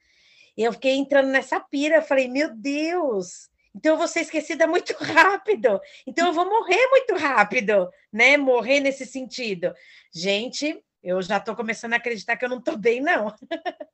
E 0.57 0.63
eu 0.63 0.73
fiquei 0.73 0.95
entrando 0.97 1.29
nessa 1.29 1.59
pira, 1.59 1.95
eu 1.95 2.01
falei, 2.01 2.27
meu 2.27 2.53
Deus, 2.53 3.49
então 3.75 3.93
eu 3.93 3.97
vou 3.97 4.07
ser 4.07 4.21
esquecida 4.21 4.67
muito 4.67 4.93
rápido. 4.99 5.79
Então 6.05 6.27
eu 6.27 6.33
vou 6.33 6.45
morrer 6.45 6.87
muito 6.89 7.15
rápido, 7.15 7.89
né? 8.11 8.37
Morrer 8.37 8.79
nesse 8.79 9.05
sentido. 9.05 9.73
Gente, 10.13 10.83
eu 11.01 11.21
já 11.21 11.37
estou 11.37 11.55
começando 11.55 11.93
a 11.93 11.97
acreditar 11.97 12.37
que 12.37 12.45
eu 12.45 12.49
não 12.49 12.59
estou 12.59 12.77
bem, 12.77 13.01
não. 13.01 13.33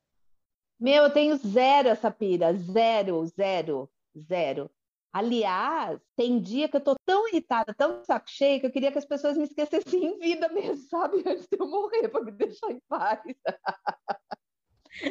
Meu, 0.80 1.04
eu 1.04 1.10
tenho 1.10 1.36
zero 1.36 1.88
essa 1.88 2.10
pira, 2.10 2.52
zero, 2.54 3.26
zero, 3.26 3.90
zero. 4.16 4.70
Aliás, 5.12 5.98
tem 6.14 6.40
dia 6.40 6.68
que 6.68 6.76
eu 6.76 6.80
tô 6.80 6.94
tão 7.04 7.26
irritada, 7.28 7.74
tão 7.74 8.04
saco 8.04 8.30
cheio, 8.30 8.60
que 8.60 8.66
eu 8.66 8.70
queria 8.70 8.92
que 8.92 8.98
as 8.98 9.06
pessoas 9.06 9.36
me 9.36 9.44
esquecessem 9.44 10.04
em 10.04 10.18
vida 10.18 10.48
mesmo, 10.50 10.86
sabe? 10.88 11.24
Antes 11.26 11.48
de 11.48 11.58
eu 11.58 11.66
morrer, 11.66 12.08
para 12.08 12.22
me 12.22 12.30
deixar 12.30 12.70
em 12.70 12.80
paz. 12.88 13.20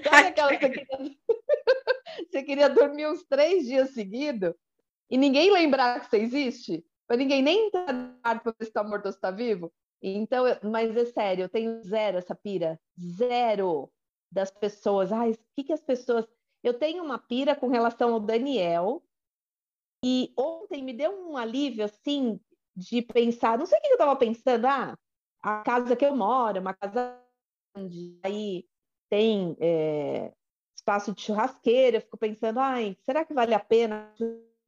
sabe 0.03 0.27
aquela 0.27 0.55
que 0.55 0.87
você 2.25 2.43
queria... 2.43 2.69
dormir 2.69 3.07
uns 3.07 3.23
três 3.23 3.65
dias 3.65 3.91
seguidos 3.91 4.53
e 5.09 5.17
ninguém 5.17 5.51
lembrar 5.51 5.99
que 5.99 6.09
você 6.09 6.17
existe? 6.17 6.85
Para 7.07 7.17
ninguém 7.17 7.41
nem 7.41 7.67
entrar 7.67 7.93
no 7.93 8.19
quarto 8.21 8.43
para 8.43 8.51
ver 8.51 8.65
se 8.65 8.69
está 8.69 8.83
morto 8.83 9.05
ou 9.05 9.11
está 9.11 9.31
vivo? 9.31 9.71
Então, 10.01 10.43
mas 10.63 10.95
é 10.95 11.05
sério, 11.05 11.43
eu 11.43 11.49
tenho 11.49 11.81
zero 11.83 12.17
essa 12.17 12.35
pira. 12.35 12.79
Zero 12.99 13.89
das 14.31 14.51
pessoas. 14.51 15.11
Ai, 15.11 15.31
o 15.31 15.37
que, 15.55 15.63
que 15.63 15.73
as 15.73 15.81
pessoas. 15.81 16.25
Eu 16.63 16.73
tenho 16.73 17.03
uma 17.03 17.17
pira 17.17 17.55
com 17.55 17.67
relação 17.67 18.13
ao 18.13 18.19
Daniel, 18.19 19.01
e 20.03 20.31
ontem 20.37 20.83
me 20.83 20.93
deu 20.93 21.11
um 21.11 21.37
alívio, 21.37 21.85
assim, 21.85 22.39
de 22.75 23.01
pensar, 23.01 23.57
não 23.57 23.65
sei 23.65 23.77
o 23.79 23.81
que 23.81 23.87
eu 23.87 23.93
estava 23.93 24.15
pensando, 24.15 24.65
ah, 24.65 24.97
a 25.41 25.63
casa 25.63 25.95
que 25.95 26.05
eu 26.05 26.15
moro, 26.15 26.59
uma 26.59 26.73
casa 26.73 27.19
grande, 27.75 28.19
aí 28.23 28.67
tem 29.09 29.55
é, 29.59 30.33
espaço 30.87 31.13
de 31.13 31.21
churrasqueira, 31.21 31.97
eu 31.97 32.01
fico 32.01 32.17
pensando, 32.17 32.59
ai, 32.59 32.97
será 33.01 33.25
que 33.25 33.33
vale 33.33 33.53
a 33.53 33.59
pena 33.59 34.09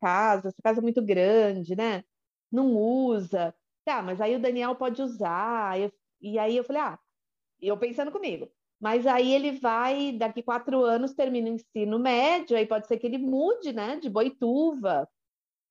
casa? 0.01 0.49
Essa 0.49 0.61
casa 0.61 0.79
é 0.79 0.81
muito 0.81 1.01
grande, 1.01 1.75
né? 1.77 2.03
Não 2.51 2.75
usa. 2.75 3.55
Tá, 3.85 4.01
mas 4.01 4.19
aí 4.19 4.35
o 4.35 4.39
Daniel 4.39 4.75
pode 4.75 5.01
usar. 5.01 5.77
E 6.21 6.37
aí 6.37 6.57
eu 6.57 6.63
falei, 6.65 6.81
ah, 6.81 6.99
eu 7.61 7.77
pensando 7.77 8.11
comigo. 8.11 8.49
Mas 8.81 9.07
aí 9.07 9.33
ele 9.33 9.53
vai, 9.53 10.11
daqui 10.11 10.43
quatro 10.43 10.83
anos, 10.83 11.13
termina 11.13 11.49
o 11.49 11.53
ensino 11.53 11.97
médio, 11.99 12.57
aí 12.57 12.65
pode 12.65 12.87
ser 12.87 12.97
que 12.97 13.07
ele 13.07 13.17
mude, 13.17 13.73
né, 13.73 13.97
de 13.97 14.09
Boituva, 14.09 15.07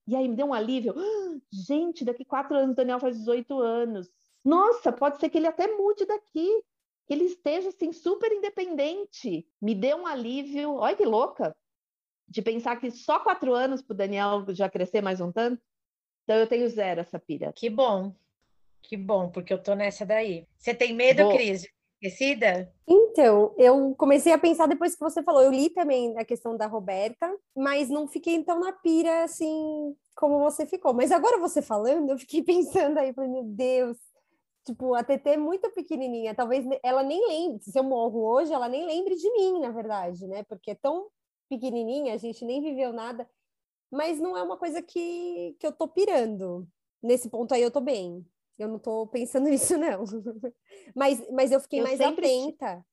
e 0.07 0.15
aí 0.15 0.27
me 0.27 0.35
deu 0.35 0.47
um 0.47 0.53
alívio. 0.53 0.93
Ah, 0.97 1.37
gente, 1.51 2.05
daqui 2.05 2.25
quatro 2.25 2.55
anos 2.55 2.73
o 2.73 2.75
Daniel 2.75 2.99
faz 2.99 3.17
18 3.17 3.59
anos. 3.59 4.11
Nossa, 4.43 4.91
pode 4.91 5.19
ser 5.19 5.29
que 5.29 5.37
ele 5.37 5.47
até 5.47 5.67
mude 5.75 6.05
daqui. 6.05 6.63
Que 7.09 7.15
ele 7.15 7.23
esteja 7.23 7.69
assim, 7.69 7.91
super 7.91 8.31
independente. 8.31 9.43
Me 9.59 9.73
deu 9.73 9.97
um 9.97 10.05
alívio. 10.05 10.75
Olha 10.75 10.95
que 10.95 11.03
louca! 11.03 11.57
De 12.27 12.39
pensar 12.39 12.79
que 12.79 12.91
só 12.91 13.19
quatro 13.19 13.55
anos 13.55 13.81
para 13.81 13.95
o 13.95 13.97
Daniel 13.97 14.45
já 14.49 14.69
crescer 14.69 15.01
mais 15.01 15.19
um 15.19 15.31
tanto. 15.31 15.59
Então 16.23 16.37
eu 16.37 16.45
tenho 16.45 16.69
zero 16.69 17.01
essa 17.01 17.17
pira. 17.17 17.51
Que 17.51 17.67
bom. 17.67 18.13
Que 18.83 18.95
bom, 18.95 19.27
porque 19.27 19.51
eu 19.51 19.57
tô 19.57 19.73
nessa 19.73 20.05
daí. 20.05 20.45
Você 20.55 20.71
tem 20.71 20.93
medo, 20.93 21.23
Vou... 21.23 21.33
Cris? 21.33 21.67
Esquecida? 21.99 22.71
Então, 22.87 23.55
eu 23.57 23.95
comecei 23.95 24.31
a 24.31 24.37
pensar 24.37 24.67
depois 24.67 24.93
que 24.93 25.01
você 25.01 25.23
falou. 25.23 25.41
Eu 25.41 25.51
li 25.51 25.71
também 25.71 26.15
a 26.15 26.23
questão 26.23 26.55
da 26.55 26.67
Roberta, 26.67 27.35
mas 27.57 27.89
não 27.89 28.07
fiquei 28.07 28.43
tão 28.43 28.59
na 28.59 28.71
pira 28.71 29.23
assim 29.23 29.95
como 30.15 30.37
você 30.37 30.63
ficou. 30.67 30.93
Mas 30.93 31.11
agora 31.11 31.39
você 31.39 31.59
falando, 31.59 32.11
eu 32.11 32.19
fiquei 32.19 32.43
pensando 32.45 32.99
aí, 32.99 33.11
falei, 33.11 33.31
meu 33.31 33.43
Deus, 33.43 33.97
tipo, 34.65 34.93
a 34.93 35.03
TT 35.03 35.31
é 35.31 35.37
muito 35.37 35.69
pequenininha. 35.71 36.35
Talvez 36.35 36.65
ela 36.83 37.03
nem 37.03 37.25
lembre, 37.27 37.63
se 37.63 37.77
eu 37.77 37.83
morro 37.83 38.21
hoje, 38.21 38.53
ela 38.53 38.69
nem 38.69 38.85
lembre 38.85 39.15
de 39.15 39.31
mim, 39.31 39.59
na 39.59 39.71
verdade, 39.71 40.27
né? 40.27 40.43
Porque 40.43 40.71
é 40.71 40.75
tão 40.75 41.07
pequenininha, 41.49 42.13
a 42.13 42.17
gente 42.17 42.45
nem 42.45 42.61
viveu 42.61 42.93
nada. 42.93 43.29
Mas 43.91 44.19
não 44.19 44.37
é 44.37 44.43
uma 44.43 44.57
coisa 44.57 44.81
que, 44.81 45.55
que 45.59 45.65
eu 45.65 45.71
tô 45.71 45.87
pirando. 45.87 46.67
Nesse 47.01 47.29
ponto 47.29 47.53
aí 47.53 47.61
eu 47.61 47.71
tô 47.71 47.81
bem. 47.81 48.25
Eu 48.57 48.67
não 48.67 48.77
estou 48.77 49.07
pensando 49.07 49.47
nisso, 49.49 49.77
não. 49.77 50.03
mas, 50.95 51.25
mas 51.31 51.51
eu 51.51 51.59
fiquei 51.59 51.79
eu 51.79 51.83
mais 51.83 51.99
atenta. 51.99 52.85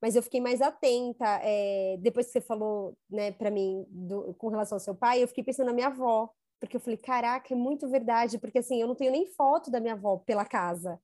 Mas 0.00 0.16
eu 0.16 0.22
fiquei 0.22 0.40
mais 0.40 0.62
atenta. 0.62 1.40
É, 1.42 1.96
depois 2.00 2.26
que 2.26 2.32
você 2.32 2.40
falou, 2.40 2.96
né, 3.10 3.32
para 3.32 3.50
mim, 3.50 3.84
do, 3.88 4.34
com 4.34 4.48
relação 4.48 4.76
ao 4.76 4.80
seu 4.80 4.94
pai, 4.94 5.22
eu 5.22 5.28
fiquei 5.28 5.44
pensando 5.44 5.66
na 5.66 5.72
minha 5.72 5.88
avó. 5.88 6.30
Porque 6.62 6.76
eu 6.76 6.80
falei, 6.80 6.96
caraca, 6.96 7.52
é 7.52 7.56
muito 7.56 7.88
verdade. 7.88 8.38
Porque 8.38 8.60
assim, 8.60 8.80
eu 8.80 8.86
não 8.86 8.94
tenho 8.94 9.10
nem 9.10 9.26
foto 9.26 9.68
da 9.68 9.80
minha 9.80 9.94
avó 9.94 10.18
pela 10.18 10.44
casa. 10.44 10.96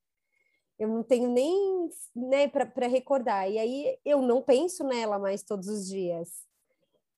Eu 0.78 0.86
não 0.86 1.02
tenho 1.02 1.28
nem, 1.28 1.90
né, 2.14 2.46
para 2.46 2.86
recordar. 2.86 3.50
E 3.50 3.58
aí 3.58 3.98
eu 4.04 4.22
não 4.22 4.40
penso 4.40 4.84
nela 4.84 5.18
mais 5.18 5.42
todos 5.42 5.66
os 5.66 5.88
dias. 5.88 6.46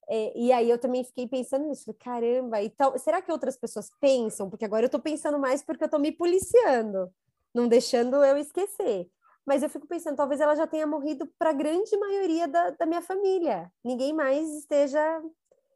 É, 0.09 0.33
e 0.35 0.50
aí 0.53 0.70
eu 0.70 0.79
também 0.79 1.05
fiquei 1.05 1.29
pensando 1.29 1.66
nisso, 1.66 1.85
falei, 1.85 1.98
caramba, 1.98 2.62
então, 2.62 2.96
será 2.96 3.20
que 3.20 3.31
outras 3.31 3.59
pessoas 3.59 3.90
pensam? 4.00 4.48
Porque 4.48 4.64
agora 4.64 4.85
eu 4.85 4.88
estou 4.88 5.00
pensando 5.00 5.38
mais 5.38 5.62
porque 5.62 5.85
eu 5.85 5.87
estou 5.87 6.00
me 6.00 6.11
policiando, 6.11 7.12
não 7.55 7.68
deixando 7.68 8.24
eu 8.24 8.38
esquecer. 8.38 9.07
Mas 9.44 9.62
eu 9.62 9.68
fico 9.68 9.87
pensando, 9.87 10.16
talvez 10.16 10.40
ela 10.40 10.57
já 10.57 10.66
tenha 10.66 10.87
morrido 10.87 11.26
para 11.38 11.50
a 11.50 11.53
grande 11.53 11.94
maioria 11.98 12.48
da, 12.48 12.70
da 12.70 12.87
minha 12.87 13.03
família. 13.03 13.70
Ninguém 13.85 14.14
mais 14.14 14.48
esteja 14.55 15.22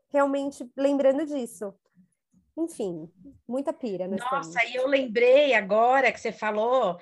realmente 0.09 0.67
lembrando 0.77 1.27
disso. 1.27 1.75
Enfim, 2.57 3.11
muita 3.49 3.73
pira. 3.73 4.07
Nossa, 4.07 4.65
e 4.65 4.77
eu 4.77 4.87
lembrei 4.87 5.55
agora 5.55 6.13
que 6.13 6.21
você 6.21 6.31
falou 6.33 6.99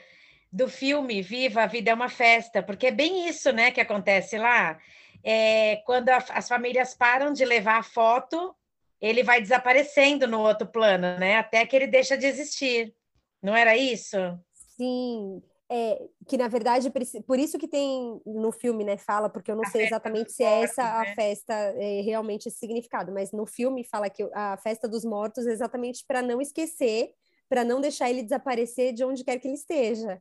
do 0.50 0.68
filme 0.68 1.22
Viva, 1.22 1.62
a 1.62 1.66
Vida 1.66 1.90
é 1.90 1.94
uma 1.94 2.08
Festa, 2.08 2.62
porque 2.62 2.88
é 2.88 2.90
bem 2.90 3.28
isso, 3.28 3.52
né, 3.52 3.70
que 3.70 3.80
acontece 3.80 4.36
lá 4.38 4.78
é, 5.22 5.76
quando 5.84 6.08
a, 6.08 6.16
as 6.30 6.48
famílias 6.48 6.94
param 6.94 7.32
de 7.32 7.44
levar 7.44 7.78
a 7.78 7.82
foto, 7.82 8.54
ele 9.00 9.22
vai 9.22 9.40
desaparecendo 9.40 10.26
no 10.26 10.40
outro 10.40 10.66
plano, 10.66 11.18
né? 11.18 11.36
Até 11.36 11.64
que 11.66 11.74
ele 11.74 11.86
deixa 11.86 12.16
de 12.16 12.26
existir. 12.26 12.94
Não 13.42 13.56
era 13.56 13.76
isso? 13.76 14.16
Sim. 14.52 15.42
É, 15.74 16.06
que 16.28 16.36
na 16.36 16.48
verdade, 16.48 16.92
por 17.26 17.38
isso 17.38 17.58
que 17.58 17.66
tem 17.66 18.20
no 18.26 18.52
filme, 18.52 18.84
né, 18.84 18.98
fala, 18.98 19.30
porque 19.30 19.50
eu 19.50 19.56
não 19.56 19.64
a 19.64 19.70
sei 19.70 19.86
exatamente 19.86 20.30
se 20.30 20.44
é 20.44 20.64
essa 20.64 20.82
a 20.82 21.00
né? 21.00 21.14
festa 21.14 21.54
é, 21.54 22.02
realmente 22.02 22.46
esse 22.46 22.58
significado, 22.58 23.10
mas 23.10 23.32
no 23.32 23.46
filme 23.46 23.82
fala 23.82 24.10
que 24.10 24.22
a 24.34 24.58
festa 24.58 24.86
dos 24.86 25.02
mortos 25.02 25.46
é 25.46 25.50
exatamente 25.50 26.04
para 26.06 26.20
não 26.20 26.42
esquecer, 26.42 27.14
para 27.48 27.64
não 27.64 27.80
deixar 27.80 28.10
ele 28.10 28.22
desaparecer 28.22 28.92
de 28.92 29.02
onde 29.02 29.24
quer 29.24 29.38
que 29.38 29.48
ele 29.48 29.54
esteja. 29.54 30.20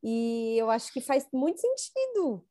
E 0.00 0.56
eu 0.56 0.70
acho 0.70 0.92
que 0.92 1.00
faz 1.00 1.26
muito 1.32 1.60
sentido, 1.60 2.46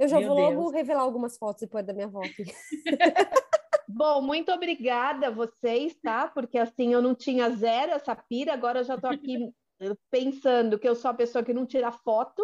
eu 0.00 0.08
já 0.08 0.18
Meu 0.18 0.30
vou 0.30 0.36
Deus. 0.38 0.54
logo 0.54 0.70
revelar 0.70 1.02
algumas 1.02 1.38
fotos 1.38 1.60
depois 1.60 1.86
da 1.86 1.92
minha 1.92 2.06
avó 2.06 2.22
aqui. 2.24 2.42
Bom, 3.86 4.20
muito 4.20 4.50
obrigada 4.50 5.28
a 5.28 5.30
vocês, 5.30 5.94
tá? 6.02 6.26
Porque 6.26 6.58
assim, 6.58 6.92
eu 6.92 7.00
não 7.00 7.14
tinha 7.14 7.50
zero 7.50 7.92
essa 7.92 8.16
pira, 8.16 8.52
agora 8.52 8.80
eu 8.80 8.84
já 8.84 8.96
estou 8.96 9.10
aqui 9.10 9.54
pensando 10.10 10.78
que 10.78 10.88
eu 10.88 10.94
sou 10.94 11.10
a 11.10 11.14
pessoa 11.14 11.44
que 11.44 11.52
não 11.54 11.66
tira 11.66 11.92
foto, 11.92 12.42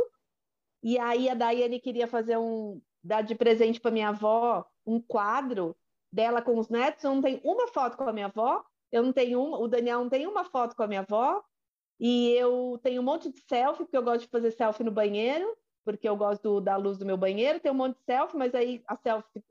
E 0.82 0.98
aí 0.98 1.28
a 1.28 1.34
Daiane 1.34 1.80
queria 1.80 2.06
fazer 2.06 2.36
um 2.38 2.80
dar 3.02 3.22
de 3.22 3.34
presente 3.34 3.80
para 3.80 3.90
minha 3.90 4.10
avó 4.10 4.66
um 4.86 5.00
quadro 5.00 5.76
dela 6.12 6.42
com 6.42 6.58
os 6.58 6.68
netos. 6.68 7.04
Eu 7.04 7.14
não 7.14 7.22
tenho 7.22 7.40
uma 7.44 7.68
foto 7.68 7.96
com 7.96 8.04
a 8.08 8.12
minha 8.12 8.26
avó, 8.26 8.64
eu 8.92 9.02
não 9.02 9.12
tenho 9.12 9.42
uma, 9.42 9.58
o 9.58 9.68
Daniel 9.68 10.00
não 10.00 10.08
tem 10.10 10.26
uma 10.26 10.44
foto 10.44 10.76
com 10.76 10.82
a 10.82 10.86
minha 10.88 11.00
avó, 11.00 11.42
e 12.00 12.30
eu 12.32 12.78
tenho 12.82 13.00
um 13.02 13.04
monte 13.04 13.30
de 13.30 13.40
selfie, 13.48 13.84
porque 13.84 13.96
eu 13.96 14.02
gosto 14.02 14.22
de 14.22 14.28
fazer 14.28 14.50
selfie 14.52 14.84
no 14.84 14.90
banheiro, 14.92 15.56
porque 15.84 16.08
eu 16.08 16.16
gosto 16.16 16.42
do, 16.42 16.60
da 16.60 16.76
luz 16.76 16.98
do 16.98 17.06
meu 17.06 17.16
banheiro, 17.16 17.60
tem 17.60 17.72
um 17.72 17.74
monte 17.74 17.96
de 17.98 18.04
selfie, 18.04 18.36
mas 18.36 18.54
aí 18.54 18.82
a 18.86 18.96
selfie 18.96 19.42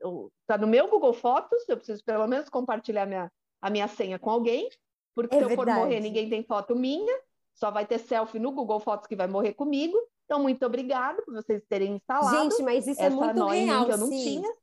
está 0.42 0.58
no 0.58 0.66
meu 0.66 0.88
Google 0.88 1.12
Fotos, 1.12 1.68
eu 1.68 1.76
preciso 1.76 2.04
pelo 2.04 2.26
menos 2.26 2.48
compartilhar 2.48 3.06
minha, 3.06 3.30
a 3.60 3.70
minha 3.70 3.88
senha 3.88 4.18
com 4.18 4.30
alguém, 4.30 4.68
porque 5.14 5.36
é 5.36 5.38
se 5.38 5.44
eu 5.44 5.48
verdade. 5.48 5.70
for 5.70 5.86
morrer, 5.86 6.00
ninguém 6.00 6.28
tem 6.30 6.42
foto 6.44 6.74
minha, 6.76 7.14
só 7.58 7.70
vai 7.70 7.84
ter 7.84 7.98
selfie 7.98 8.38
no 8.38 8.52
Google 8.52 8.78
Fotos 8.78 9.06
que 9.06 9.16
vai 9.16 9.26
morrer 9.26 9.52
comigo. 9.52 9.96
Então, 10.24 10.40
muito 10.40 10.64
obrigada 10.64 11.20
por 11.22 11.34
vocês 11.34 11.62
terem 11.68 11.96
instalado. 11.96 12.50
Gente, 12.50 12.62
mas 12.62 12.86
isso 12.86 13.02
é 13.02 13.10
muito 13.10 13.46
real, 13.46 13.86
que 13.86 13.92
eu 13.92 13.98
não 13.98 14.06
sim. 14.06 14.22
tinha. 14.22 14.56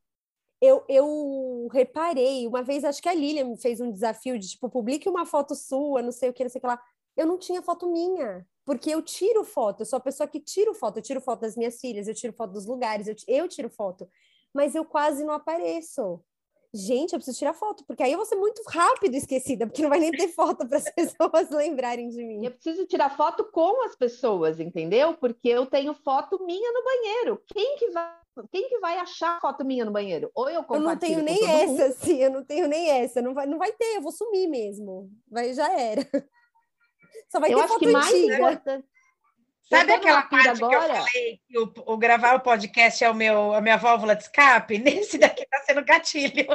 Eu, 0.62 0.84
eu 0.88 1.67
reparei, 1.71 2.47
uma 2.47 2.63
vez 2.63 2.86
acho 2.86 3.01
que 3.01 3.10
a 3.10 3.13
Lilian 3.13 3.55
fez 3.58 3.81
um 3.81 3.91
desafio 3.91 4.39
de 4.39 4.47
tipo, 4.47 4.69
publique 4.69 5.10
uma 5.10 5.25
foto 5.25 5.53
sua, 5.53 6.01
não 6.01 6.12
sei 6.12 6.29
o 6.29 6.34
que, 6.34 6.43
não 6.43 6.49
sei 6.49 6.60
o 6.60 6.62
que 6.62 6.67
lá. 6.67 6.81
Eu 7.17 7.27
não 7.27 7.38
tinha 7.38 7.62
foto 7.62 7.91
minha, 7.91 8.47
porque 8.63 8.89
eu 8.89 9.01
tiro 9.01 9.43
foto, 9.43 9.81
eu 9.81 9.86
sou 9.86 9.97
a 9.97 10.01
pessoa 10.01 10.27
que 10.27 10.39
tiro 10.39 10.73
foto, 10.73 10.97
eu 10.97 11.03
tiro 11.03 11.19
foto 11.19 11.41
das 11.41 11.58
minhas 11.58 11.79
filhas, 11.79 12.08
eu 12.08 12.15
tiro 12.15 12.34
foto 12.34 12.53
dos 12.53 12.65
lugares, 12.65 13.08
eu, 13.08 13.15
eu 13.27 13.47
tiro 13.47 13.69
foto, 13.69 14.10
mas 14.53 14.75
eu 14.75 14.86
quase 14.86 15.23
não 15.23 15.34
apareço 15.34 16.23
gente, 16.75 17.13
eu 17.13 17.19
preciso 17.19 17.38
tirar 17.38 17.53
foto, 17.53 17.83
porque 17.85 18.03
aí 18.03 18.11
eu 18.11 18.17
vou 18.17 18.25
ser 18.25 18.35
muito 18.35 18.61
rápido 18.67 19.15
esquecida, 19.15 19.65
porque 19.65 19.81
não 19.81 19.89
vai 19.89 19.99
nem 19.99 20.11
ter 20.11 20.27
foto 20.27 20.67
para 20.67 20.77
as 20.77 20.89
pessoas 20.93 21.49
lembrarem 21.49 22.09
de 22.09 22.23
mim. 22.23 22.45
Eu 22.45 22.51
preciso 22.51 22.85
tirar 22.85 23.15
foto 23.15 23.43
com 23.45 23.83
as 23.85 23.95
pessoas, 23.95 24.59
entendeu? 24.59 25.13
Porque 25.15 25.49
eu 25.49 25.65
tenho 25.65 25.93
foto 25.93 26.43
minha 26.45 26.71
no 26.71 26.83
banheiro. 26.83 27.41
Quem 27.47 27.77
que 27.77 27.89
vai 27.91 28.13
quem 28.51 28.67
que 28.67 28.79
vai 28.79 28.97
achar 28.97 29.39
foto 29.39 29.63
minha 29.63 29.85
no 29.85 29.91
banheiro? 29.91 30.29
Ou 30.35 30.49
eu 30.49 30.61
compartilho 30.61 31.19
Eu 31.19 31.23
não 31.23 31.25
tenho 31.25 31.41
nem 31.41 31.49
essa, 31.49 31.88
mundo. 31.88 31.95
sim, 31.99 32.17
eu 32.17 32.29
não 32.29 32.43
tenho 32.43 32.67
nem 32.67 32.89
essa. 32.89 33.21
Não 33.21 33.33
vai, 33.33 33.45
não 33.45 33.57
vai 33.57 33.71
ter, 33.71 33.95
eu 33.95 34.01
vou 34.01 34.11
sumir 34.11 34.47
mesmo. 34.47 35.09
Vai, 35.31 35.53
já 35.53 35.71
era. 35.71 36.01
Só 37.31 37.39
vai 37.39 37.53
eu 37.53 37.57
ter 37.57 37.63
acho 37.63 37.73
foto 37.73 37.79
que 37.79 37.91
mais 37.91 38.13
importante, 38.13 38.85
Sabe 39.69 39.93
aquela 39.93 40.21
parte 40.23 40.47
agora... 40.47 40.69
que 40.69 40.75
eu 40.75 40.95
falei 40.95 41.41
que 41.47 41.60
o, 41.60 41.73
o, 41.93 41.97
gravar 41.97 42.36
o 42.36 42.39
podcast 42.39 43.04
é 43.04 43.10
o 43.10 43.15
meu, 43.15 43.54
a 43.54 43.62
minha 43.62 43.78
válvula 43.78 44.15
de 44.15 44.23
escape? 44.23 44.78
Nesse 44.80 45.17
daqui 45.17 45.41
está 45.41 45.58
sendo 45.60 45.84
gatilho. 45.84 46.45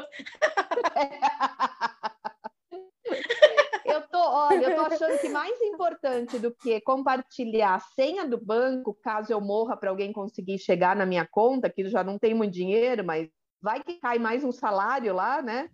eu 3.85 4.03
tô, 4.09 4.19
olha, 4.19 4.67
eu 4.67 4.77
tô 4.77 4.83
achando 4.83 5.19
que 5.19 5.29
mais 5.29 5.61
importante 5.61 6.39
do 6.39 6.55
que 6.55 6.81
compartilhar 6.83 7.75
a 7.75 7.81
senha 7.81 8.25
do 8.27 8.39
banco, 8.39 8.97
caso 9.03 9.33
eu 9.33 9.41
morra 9.41 9.77
para 9.77 9.91
alguém 9.91 10.13
conseguir 10.13 10.59
chegar 10.59 10.95
na 10.95 11.05
minha 11.05 11.27
conta, 11.27 11.69
que 11.69 11.89
já 11.89 12.05
não 12.05 12.17
tem 12.17 12.33
muito 12.33 12.53
dinheiro, 12.53 13.05
mas 13.05 13.29
vai 13.61 13.83
que 13.83 13.99
cai 13.99 14.21
mais 14.21 14.45
um 14.45 14.53
salário 14.53 15.13
lá, 15.13 15.43
né? 15.43 15.69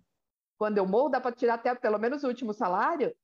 Quando 0.57 0.79
eu 0.79 0.87
morro, 0.87 1.09
dá 1.09 1.21
para 1.21 1.35
tirar 1.35 1.53
até 1.53 1.75
pelo 1.75 1.99
menos 1.99 2.23
o 2.23 2.27
último 2.27 2.51
salário. 2.51 3.15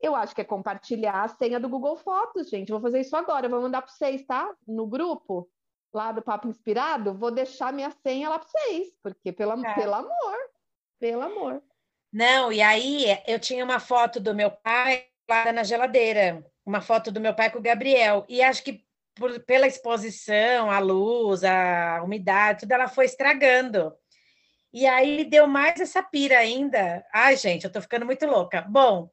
Eu 0.00 0.14
acho 0.14 0.34
que 0.34 0.40
é 0.40 0.44
compartilhar 0.44 1.24
a 1.24 1.28
senha 1.28 1.58
do 1.58 1.68
Google 1.68 1.96
Fotos, 1.96 2.48
gente. 2.48 2.70
Vou 2.70 2.80
fazer 2.80 3.00
isso 3.00 3.16
agora, 3.16 3.48
vou 3.48 3.62
mandar 3.62 3.82
para 3.82 3.90
vocês, 3.90 4.24
tá? 4.24 4.54
No 4.66 4.86
grupo 4.86 5.48
lá 5.92 6.12
do 6.12 6.20
Papo 6.20 6.48
Inspirado, 6.48 7.14
vou 7.14 7.30
deixar 7.30 7.72
minha 7.72 7.90
senha 7.90 8.28
lá 8.28 8.38
para 8.38 8.48
vocês, 8.48 8.88
porque 9.02 9.32
pelo, 9.32 9.64
é. 9.64 9.74
pelo 9.74 9.94
amor, 9.94 10.36
pelo 10.98 11.22
amor. 11.22 11.62
Não, 12.12 12.52
e 12.52 12.60
aí 12.60 13.06
eu 13.26 13.40
tinha 13.40 13.64
uma 13.64 13.80
foto 13.80 14.20
do 14.20 14.34
meu 14.34 14.50
pai 14.50 15.06
lá 15.28 15.52
na 15.52 15.64
geladeira, 15.64 16.44
uma 16.64 16.80
foto 16.80 17.10
do 17.10 17.20
meu 17.20 17.34
pai 17.34 17.50
com 17.50 17.58
o 17.58 17.62
Gabriel, 17.62 18.24
e 18.28 18.42
acho 18.42 18.62
que 18.62 18.84
por, 19.14 19.40
pela 19.40 19.66
exposição, 19.66 20.70
a 20.70 20.78
luz, 20.78 21.42
a 21.42 22.02
umidade, 22.04 22.60
tudo 22.60 22.72
ela 22.72 22.88
foi 22.88 23.06
estragando. 23.06 23.92
E 24.72 24.86
aí 24.86 25.24
deu 25.24 25.46
mais 25.46 25.80
essa 25.80 26.02
pira 26.02 26.38
ainda. 26.38 27.04
Ai, 27.12 27.36
gente, 27.36 27.64
eu 27.64 27.72
tô 27.72 27.80
ficando 27.80 28.04
muito 28.04 28.26
louca. 28.26 28.60
Bom, 28.68 29.10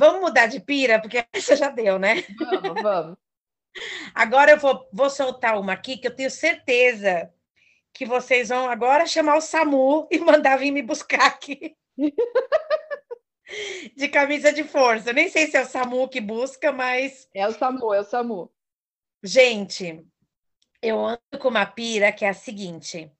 Vamos 0.00 0.22
mudar 0.22 0.46
de 0.46 0.58
pira, 0.58 0.98
porque 0.98 1.22
essa 1.30 1.54
já 1.54 1.68
deu, 1.68 1.98
né? 1.98 2.24
Vamos, 2.38 2.82
vamos. 2.82 3.18
Agora 4.14 4.52
eu 4.52 4.58
vou, 4.58 4.88
vou 4.90 5.10
soltar 5.10 5.60
uma 5.60 5.74
aqui 5.74 5.98
que 5.98 6.06
eu 6.06 6.16
tenho 6.16 6.30
certeza 6.30 7.30
que 7.92 8.06
vocês 8.06 8.48
vão 8.48 8.66
agora 8.70 9.06
chamar 9.06 9.36
o 9.36 9.42
SAMU 9.42 10.08
e 10.10 10.18
mandar 10.18 10.56
vir 10.56 10.70
me 10.70 10.80
buscar 10.80 11.26
aqui. 11.26 11.76
de 13.94 14.08
camisa 14.08 14.50
de 14.50 14.64
força. 14.64 15.12
Nem 15.12 15.28
sei 15.28 15.48
se 15.48 15.58
é 15.58 15.60
o 15.60 15.66
SAMU 15.66 16.08
que 16.08 16.20
busca, 16.20 16.72
mas. 16.72 17.28
É 17.34 17.46
o 17.46 17.52
SAMU, 17.52 17.92
é 17.92 18.00
o 18.00 18.04
SAMU. 18.04 18.50
Gente, 19.22 20.02
eu 20.80 20.98
ando 21.04 21.38
com 21.38 21.48
uma 21.48 21.66
pira 21.66 22.10
que 22.10 22.24
é 22.24 22.30
a 22.30 22.34
seguinte. 22.34 23.12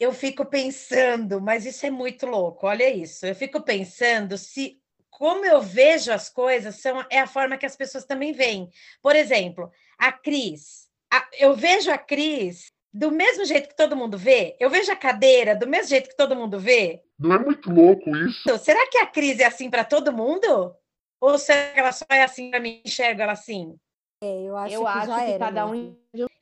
Eu 0.00 0.12
fico 0.12 0.44
pensando, 0.44 1.40
mas 1.40 1.64
isso 1.64 1.86
é 1.86 1.90
muito 1.90 2.26
louco, 2.26 2.66
olha 2.66 2.92
isso. 2.92 3.24
Eu 3.24 3.36
fico 3.36 3.62
pensando 3.62 4.36
se 4.36 4.82
como 5.16 5.46
eu 5.46 5.62
vejo 5.62 6.12
as 6.12 6.28
coisas 6.28 6.74
são, 6.74 7.02
é 7.10 7.20
a 7.20 7.26
forma 7.26 7.56
que 7.56 7.64
as 7.64 7.74
pessoas 7.74 8.04
também 8.04 8.34
veem. 8.34 8.68
Por 9.00 9.16
exemplo, 9.16 9.72
a 9.96 10.12
Cris. 10.12 10.90
A, 11.10 11.26
eu 11.38 11.56
vejo 11.56 11.90
a 11.90 11.96
Cris 11.96 12.70
do 12.92 13.10
mesmo 13.10 13.46
jeito 13.46 13.70
que 13.70 13.76
todo 13.76 13.96
mundo 13.96 14.18
vê. 14.18 14.54
Eu 14.60 14.68
vejo 14.68 14.92
a 14.92 14.96
cadeira 14.96 15.56
do 15.56 15.66
mesmo 15.66 15.88
jeito 15.88 16.10
que 16.10 16.16
todo 16.18 16.36
mundo 16.36 16.60
vê. 16.60 17.02
Não 17.18 17.34
é 17.34 17.38
muito 17.38 17.72
louco 17.72 18.14
isso? 18.14 18.58
Será 18.58 18.90
que 18.90 18.98
a 18.98 19.06
Cris 19.06 19.40
é 19.40 19.46
assim 19.46 19.70
para 19.70 19.84
todo 19.84 20.12
mundo? 20.12 20.76
Ou 21.18 21.38
será 21.38 21.72
que 21.72 21.80
ela 21.80 21.92
só 21.92 22.04
é 22.10 22.22
assim 22.22 22.50
para 22.50 22.60
mim? 22.60 22.82
Enxergo 22.84 23.22
ela 23.22 23.32
assim? 23.32 23.74
É, 24.22 24.42
eu 24.42 24.54
acho 24.54 24.74
eu 24.74 24.82
que, 24.82 24.86
acho 24.86 25.26
que 25.32 25.38
cada 25.38 25.66
um. 25.66 25.96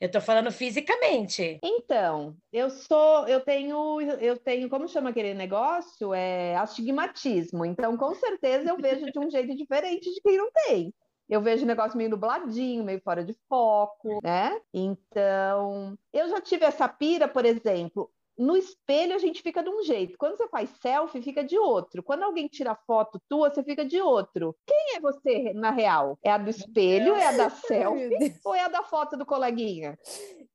Eu 0.05 0.11
tô 0.11 0.21
falando 0.21 0.51
fisicamente. 0.51 1.59
Então, 1.63 2.37
eu 2.53 2.69
sou, 2.69 3.27
eu 3.27 3.41
tenho, 3.41 3.99
eu 4.21 4.37
tenho, 4.37 4.69
como 4.69 4.87
chama 4.87 5.09
aquele 5.09 5.33
negócio? 5.33 6.13
É 6.13 6.55
astigmatismo. 6.57 7.65
Então, 7.65 7.97
com 7.97 8.13
certeza 8.13 8.69
eu 8.69 8.77
vejo 8.77 9.03
de 9.07 9.17
um 9.17 9.27
jeito 9.31 9.55
diferente 9.57 10.13
de 10.13 10.21
quem 10.21 10.37
não 10.37 10.51
tem. 10.51 10.93
Eu 11.27 11.41
vejo 11.41 11.63
o 11.63 11.67
negócio 11.67 11.97
meio 11.97 12.11
nubladinho, 12.11 12.83
meio 12.83 13.01
fora 13.01 13.25
de 13.25 13.35
foco, 13.49 14.19
né? 14.23 14.61
Então, 14.71 15.97
eu 16.13 16.29
já 16.29 16.39
tive 16.39 16.65
essa 16.65 16.87
pira, 16.87 17.27
por 17.27 17.43
exemplo, 17.43 18.11
no 18.37 18.57
espelho 18.57 19.15
a 19.15 19.17
gente 19.17 19.41
fica 19.41 19.63
de 19.63 19.69
um 19.69 19.81
jeito. 19.83 20.17
Quando 20.17 20.37
você 20.37 20.47
faz 20.49 20.69
selfie, 20.81 21.21
fica 21.21 21.43
de 21.43 21.57
outro. 21.57 22.03
Quando 22.03 22.23
alguém 22.23 22.47
tira 22.47 22.75
foto 22.75 23.21
tua, 23.29 23.49
você 23.49 23.63
fica 23.63 23.85
de 23.85 23.99
outro. 24.01 24.55
Quem 24.65 24.95
é 24.95 24.99
você, 24.99 25.53
na 25.53 25.71
real? 25.71 26.19
É 26.23 26.31
a 26.31 26.37
do 26.37 26.49
espelho, 26.49 27.15
é 27.15 27.27
a 27.27 27.31
da 27.31 27.49
selfie 27.49 28.35
ou 28.43 28.53
é 28.53 28.61
a 28.61 28.67
da 28.67 28.83
foto 28.83 29.15
do 29.17 29.25
coleguinha? 29.25 29.97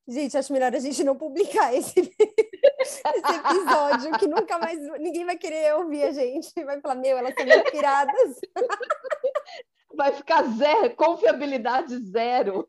Gente, 0.06 0.36
acho 0.36 0.52
melhor 0.52 0.74
a 0.74 0.78
gente 0.78 1.02
não 1.02 1.16
publicar 1.16 1.74
esse, 1.74 2.00
esse 2.80 3.02
episódio, 3.06 4.18
que 4.18 4.26
nunca 4.26 4.58
mais 4.58 4.78
ninguém 4.98 5.24
vai 5.24 5.38
querer 5.38 5.74
ouvir 5.76 6.02
a 6.02 6.12
gente. 6.12 6.52
Vai 6.64 6.80
falar, 6.80 6.96
meu, 6.96 7.16
elas 7.16 7.34
são 7.34 7.46
inspiradas. 7.46 8.40
Vai 9.92 10.12
ficar 10.12 10.44
zero, 10.44 10.94
confiabilidade 10.94 11.98
zero. 11.98 12.66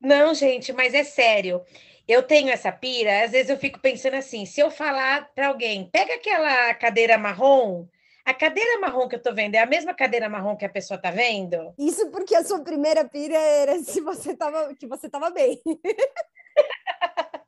Não, 0.00 0.34
gente, 0.34 0.72
mas 0.72 0.92
é 0.94 1.04
sério 1.04 1.62
eu 2.08 2.22
tenho 2.22 2.50
essa 2.50 2.70
pira, 2.70 3.24
às 3.24 3.32
vezes 3.32 3.50
eu 3.50 3.56
fico 3.56 3.80
pensando 3.80 4.14
assim, 4.14 4.46
se 4.46 4.60
eu 4.60 4.70
falar 4.70 5.28
para 5.34 5.48
alguém, 5.48 5.88
pega 5.90 6.14
aquela 6.14 6.74
cadeira 6.74 7.18
marrom, 7.18 7.86
a 8.24 8.34
cadeira 8.34 8.80
marrom 8.80 9.08
que 9.08 9.16
eu 9.16 9.22
tô 9.22 9.32
vendo 9.32 9.54
é 9.54 9.58
a 9.58 9.66
mesma 9.66 9.94
cadeira 9.94 10.28
marrom 10.28 10.56
que 10.56 10.64
a 10.64 10.68
pessoa 10.68 11.00
tá 11.00 11.10
vendo? 11.10 11.72
Isso 11.78 12.10
porque 12.10 12.34
a 12.34 12.44
sua 12.44 12.60
primeira 12.60 13.08
pira 13.08 13.36
era 13.36 13.78
se 13.78 14.00
você 14.00 14.36
tava, 14.36 14.74
que 14.74 14.86
você 14.86 15.08
tava 15.08 15.30
bem. 15.30 15.60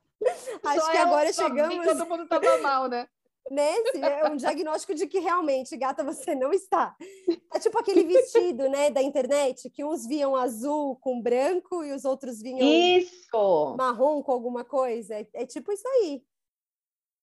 Acho 0.64 0.80
Só 0.80 0.90
que 0.90 0.98
agora 0.98 1.32
chegamos. 1.32 1.84
Todo 1.84 2.06
mundo 2.06 2.26
tava 2.26 2.58
mal, 2.58 2.88
né? 2.88 3.06
Né? 3.50 3.74
É 3.94 4.28
um 4.28 4.36
diagnóstico 4.36 4.94
de 4.94 5.06
que 5.06 5.18
realmente, 5.18 5.76
gata, 5.76 6.04
você 6.04 6.34
não 6.34 6.52
está. 6.52 6.96
É 7.54 7.58
tipo 7.58 7.78
aquele 7.78 8.04
vestido, 8.04 8.68
né, 8.68 8.90
da 8.90 9.02
internet, 9.02 9.70
que 9.70 9.84
uns 9.84 10.06
viam 10.06 10.36
azul 10.36 10.96
com 10.96 11.20
branco 11.20 11.84
e 11.84 11.92
os 11.92 12.04
outros 12.04 12.40
vinham 12.40 12.66
isso. 12.66 13.76
marrom 13.76 14.22
com 14.22 14.32
alguma 14.32 14.64
coisa. 14.64 15.14
É, 15.14 15.26
é 15.34 15.46
tipo 15.46 15.72
isso 15.72 15.86
aí. 15.86 16.22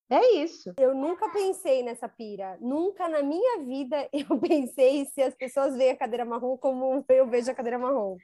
É 0.09 0.35
isso. 0.35 0.71
Eu 0.77 0.93
nunca 0.93 1.29
pensei 1.29 1.81
nessa 1.81 2.07
pira. 2.07 2.57
Nunca 2.61 3.09
na 3.09 3.23
minha 3.23 3.59
vida 3.59 4.07
eu 4.13 4.39
pensei 4.39 5.05
se 5.05 5.21
as 5.21 5.33
pessoas 5.33 5.75
veem 5.75 5.91
a 5.91 5.97
cadeira 5.97 6.23
marrom 6.23 6.57
como 6.57 7.03
eu 7.09 7.27
vejo 7.27 7.51
a 7.51 7.55
cadeira 7.55 7.79
marrom. 7.79 8.17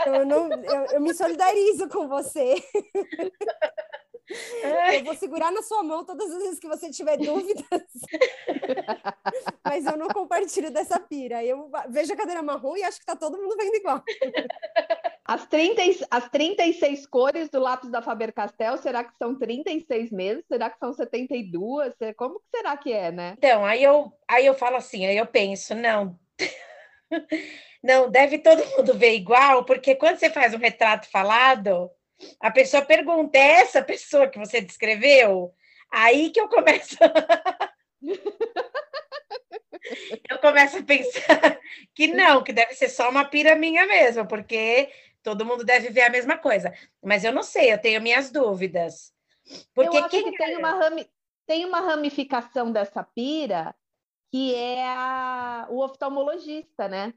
Então 0.00 0.14
eu, 0.14 0.26
não, 0.26 0.50
eu, 0.50 0.86
eu 0.92 1.00
me 1.00 1.14
solidarizo 1.14 1.88
com 1.88 2.08
você. 2.08 2.54
Eu 4.28 5.04
vou 5.04 5.14
segurar 5.14 5.52
na 5.52 5.62
sua 5.62 5.82
mão 5.82 6.04
todas 6.04 6.30
as 6.30 6.42
vezes 6.42 6.58
que 6.58 6.68
você 6.68 6.90
tiver 6.90 7.18
dúvidas. 7.18 7.64
Mas 9.64 9.84
eu 9.84 9.96
não 9.96 10.08
compartilho 10.08 10.70
dessa 10.70 10.98
pira. 10.98 11.44
Eu 11.44 11.70
vejo 11.90 12.12
a 12.12 12.16
cadeira 12.16 12.42
marrom 12.42 12.76
e 12.76 12.82
acho 12.82 12.98
que 12.98 13.06
tá 13.06 13.14
todo 13.14 13.36
mundo 13.36 13.56
vendo 13.56 13.74
igual. 13.74 14.02
As, 15.26 15.46
30, 15.46 15.82
as 16.10 16.28
36 16.30 17.06
cores 17.06 17.50
do 17.50 17.58
lápis 17.60 17.90
da 17.90 18.00
Faber-Castell, 18.00 18.78
será 18.78 19.04
que 19.04 19.16
são 19.16 19.38
36 19.38 20.10
meses? 20.10 20.44
Será 20.46 20.70
que 20.70 20.78
são 20.78 20.92
72? 20.92 21.94
Como 22.16 22.40
que 22.40 22.56
será 22.56 22.76
que 22.76 22.92
é, 22.92 23.12
né? 23.12 23.34
Então, 23.36 23.64
aí 23.64 23.82
eu, 23.82 24.12
aí 24.28 24.46
eu 24.46 24.54
falo 24.54 24.76
assim, 24.76 25.04
aí 25.06 25.16
eu 25.16 25.26
penso, 25.26 25.74
não... 25.74 26.18
Não, 27.84 28.10
deve 28.10 28.38
todo 28.38 28.64
mundo 28.70 28.94
ver 28.94 29.14
igual, 29.14 29.62
porque 29.66 29.94
quando 29.94 30.16
você 30.16 30.30
faz 30.30 30.54
um 30.54 30.58
retrato 30.58 31.06
falado, 31.10 31.90
a 32.40 32.50
pessoa 32.50 32.84
pergunta: 32.84 33.38
é 33.38 33.60
essa 33.60 33.82
pessoa 33.82 34.28
que 34.28 34.38
você 34.38 34.60
descreveu? 34.60 35.54
Aí 35.90 36.30
que 36.30 36.40
eu 36.40 36.48
começo. 36.48 36.96
eu 40.28 40.38
começo 40.38 40.78
a 40.78 40.82
pensar 40.82 41.60
que 41.94 42.08
não, 42.08 42.42
que 42.42 42.52
deve 42.52 42.74
ser 42.74 42.88
só 42.88 43.10
uma 43.10 43.24
pira 43.24 43.54
minha 43.54 43.86
mesmo, 43.86 44.26
porque 44.26 44.90
todo 45.22 45.44
mundo 45.44 45.64
deve 45.64 45.90
ver 45.90 46.02
a 46.02 46.10
mesma 46.10 46.36
coisa. 46.36 46.72
Mas 47.02 47.24
eu 47.24 47.32
não 47.32 47.42
sei, 47.42 47.72
eu 47.72 47.78
tenho 47.78 48.02
minhas 48.02 48.30
dúvidas. 48.30 49.12
Porque 49.74 49.96
eu 49.96 50.04
acho 50.04 50.10
quem... 50.10 50.30
que 50.30 50.36
tem 50.36 50.56
uma, 50.56 50.72
rami... 50.72 51.10
tem 51.46 51.64
uma 51.64 51.80
ramificação 51.80 52.72
dessa 52.72 53.02
pira 53.02 53.74
que 54.30 54.54
é 54.54 54.86
a... 54.86 55.66
o 55.70 55.80
oftalmologista, 55.80 56.88
né? 56.88 57.14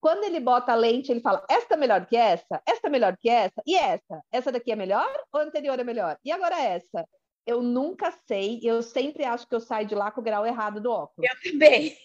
Quando 0.00 0.24
ele 0.24 0.40
bota 0.40 0.72
a 0.72 0.76
lente, 0.76 1.10
ele 1.10 1.20
fala: 1.20 1.44
esta 1.50 1.74
é 1.74 1.76
melhor 1.76 2.06
que 2.06 2.16
essa, 2.16 2.62
esta 2.66 2.86
é 2.86 2.90
melhor 2.90 3.16
que 3.16 3.28
essa, 3.28 3.62
e 3.66 3.76
essa? 3.76 4.22
Essa 4.32 4.52
daqui 4.52 4.72
é 4.72 4.76
melhor 4.76 5.08
ou 5.32 5.40
a 5.40 5.44
anterior 5.44 5.78
é 5.78 5.84
melhor? 5.84 6.16
E 6.24 6.30
agora 6.30 6.60
essa? 6.60 7.06
Eu 7.46 7.62
nunca 7.62 8.12
sei, 8.26 8.60
eu 8.62 8.82
sempre 8.82 9.24
acho 9.24 9.48
que 9.48 9.54
eu 9.54 9.60
saio 9.60 9.86
de 9.86 9.94
lá 9.94 10.10
com 10.10 10.20
o 10.20 10.24
grau 10.24 10.46
errado 10.46 10.80
do 10.80 10.90
óculos. 10.90 11.28
Eu 11.30 11.50
também. 11.50 11.96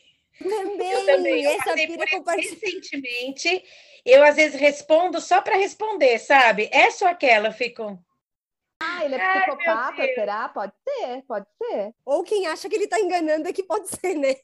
Também, 0.41 0.91
eu 0.91 1.05
também. 1.05 1.45
Essa 1.45 1.69
eu 1.71 1.75
pira 1.75 2.05
Recentemente, 2.35 3.63
eu 4.05 4.23
às 4.23 4.35
vezes 4.35 4.59
respondo 4.59 5.21
só 5.21 5.41
para 5.41 5.57
responder, 5.57 6.17
sabe? 6.17 6.69
Essa 6.71 7.05
ou 7.05 7.11
aquela, 7.11 7.49
eu 7.49 7.53
fico. 7.53 7.99
Ah, 8.83 9.05
ele 9.05 9.15
é 9.15 9.21
Ai, 9.21 9.39
psicopata, 9.39 10.03
será? 10.13 10.49
Pode 10.49 10.73
ser, 10.87 11.23
pode 11.27 11.45
ser. 11.57 11.93
Ou 12.05 12.23
quem 12.23 12.47
acha 12.47 12.69
que 12.69 12.75
ele 12.75 12.87
tá 12.87 12.99
enganando 12.99 13.47
é 13.47 13.53
que 13.53 13.63
pode 13.63 13.87
ser, 13.99 14.15
né? 14.15 14.35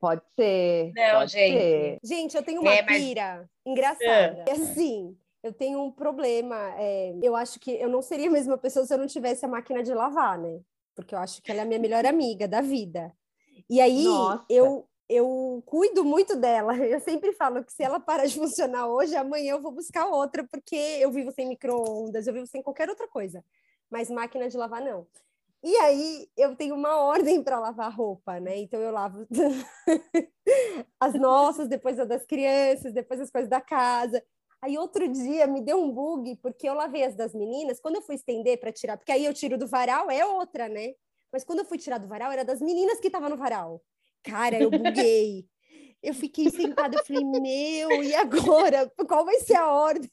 Pode 0.00 0.22
ser. 0.34 0.92
Não, 0.94 1.18
pode 1.20 1.32
gente. 1.32 1.58
Ser. 1.58 1.98
Gente, 2.02 2.36
eu 2.36 2.42
tenho 2.42 2.60
uma 2.60 2.74
é, 2.74 2.82
mas... 2.82 3.02
pira 3.02 3.48
engraçada. 3.66 4.44
É 4.46 4.52
assim, 4.52 5.16
eu 5.42 5.52
tenho 5.52 5.82
um 5.82 5.90
problema. 5.90 6.56
É, 6.78 7.14
eu 7.22 7.34
acho 7.34 7.58
que 7.58 7.72
eu 7.72 7.88
não 7.88 8.02
seria 8.02 8.28
a 8.28 8.32
mesma 8.32 8.56
pessoa 8.56 8.86
se 8.86 8.94
eu 8.94 8.98
não 8.98 9.06
tivesse 9.06 9.44
a 9.44 9.48
máquina 9.48 9.82
de 9.82 9.92
lavar, 9.92 10.38
né? 10.38 10.60
Porque 10.94 11.14
eu 11.14 11.18
acho 11.18 11.42
que 11.42 11.50
ela 11.50 11.60
é 11.60 11.62
a 11.62 11.66
minha 11.66 11.78
melhor 11.78 12.04
amiga 12.06 12.46
da 12.46 12.60
vida. 12.60 13.12
E 13.68 13.80
aí 13.80 14.04
eu 14.48 14.86
eu 15.10 15.60
cuido 15.66 16.04
muito 16.04 16.36
dela. 16.36 16.72
Eu 16.86 17.00
sempre 17.00 17.32
falo 17.32 17.64
que 17.64 17.72
se 17.72 17.82
ela 17.82 17.98
parar 17.98 18.26
de 18.26 18.38
funcionar 18.38 18.86
hoje, 18.86 19.16
amanhã 19.16 19.54
eu 19.54 19.60
vou 19.60 19.72
buscar 19.72 20.06
outra, 20.06 20.46
porque 20.46 20.76
eu 20.76 21.10
vivo 21.10 21.32
sem 21.32 21.48
micro-ondas, 21.48 22.26
eu 22.26 22.32
vivo 22.32 22.46
sem 22.46 22.62
qualquer 22.62 22.88
outra 22.88 23.08
coisa. 23.08 23.44
Mas 23.90 24.10
máquina 24.10 24.48
de 24.48 24.56
lavar, 24.56 24.80
não. 24.80 25.06
E 25.62 25.76
aí 25.76 26.26
eu 26.36 26.56
tenho 26.56 26.74
uma 26.74 26.96
ordem 27.02 27.42
para 27.42 27.58
lavar 27.58 27.94
roupa, 27.94 28.40
né? 28.40 28.56
Então 28.56 28.80
eu 28.80 28.90
lavo 28.90 29.26
as 30.98 31.14
nossas, 31.14 31.68
depois 31.68 32.00
a 32.00 32.04
das 32.04 32.24
crianças, 32.24 32.94
depois 32.94 33.20
as 33.20 33.30
coisas 33.30 33.50
da 33.50 33.60
casa. 33.60 34.22
Aí 34.62 34.78
outro 34.78 35.06
dia 35.08 35.46
me 35.46 35.60
deu 35.60 35.82
um 35.82 35.92
bug, 35.92 36.36
porque 36.36 36.68
eu 36.68 36.74
lavei 36.74 37.04
as 37.04 37.14
das 37.14 37.34
meninas, 37.34 37.80
quando 37.80 37.96
eu 37.96 38.02
fui 38.02 38.14
estender 38.14 38.58
para 38.58 38.72
tirar, 38.72 38.96
porque 38.96 39.12
aí 39.12 39.24
eu 39.24 39.34
tiro 39.34 39.58
do 39.58 39.66
varal, 39.66 40.10
é 40.10 40.24
outra, 40.24 40.68
né? 40.68 40.94
Mas 41.32 41.44
quando 41.44 41.60
eu 41.60 41.64
fui 41.64 41.78
tirar 41.78 41.98
do 41.98 42.08
varal, 42.08 42.32
era 42.32 42.44
das 42.44 42.60
meninas 42.60 42.98
que 43.00 43.06
estavam 43.08 43.28
no 43.28 43.36
varal. 43.36 43.82
Cara, 44.22 44.58
eu 44.60 44.70
buguei. 44.70 45.46
Eu 46.02 46.14
fiquei 46.14 46.50
sentada, 46.50 46.96
eu 46.96 47.04
falei, 47.04 47.22
meu, 47.24 48.02
e 48.02 48.14
agora? 48.14 48.90
Qual 49.06 49.24
vai 49.24 49.38
ser 49.40 49.56
a 49.56 49.70
ordem? 49.70 50.10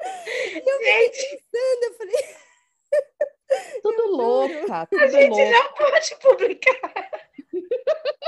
Eu 0.00 0.78
fiquei 0.78 1.10
pensando, 1.10 1.82
eu 1.82 1.94
falei. 1.94 2.36
Tudo 3.82 4.02
eu 4.02 4.06
louca. 4.08 4.86
Tudo 4.86 5.02
a 5.02 5.08
gente 5.08 5.28
louca. 5.30 5.50
não 5.50 5.72
pode 5.74 6.16
publicar. 6.16 7.10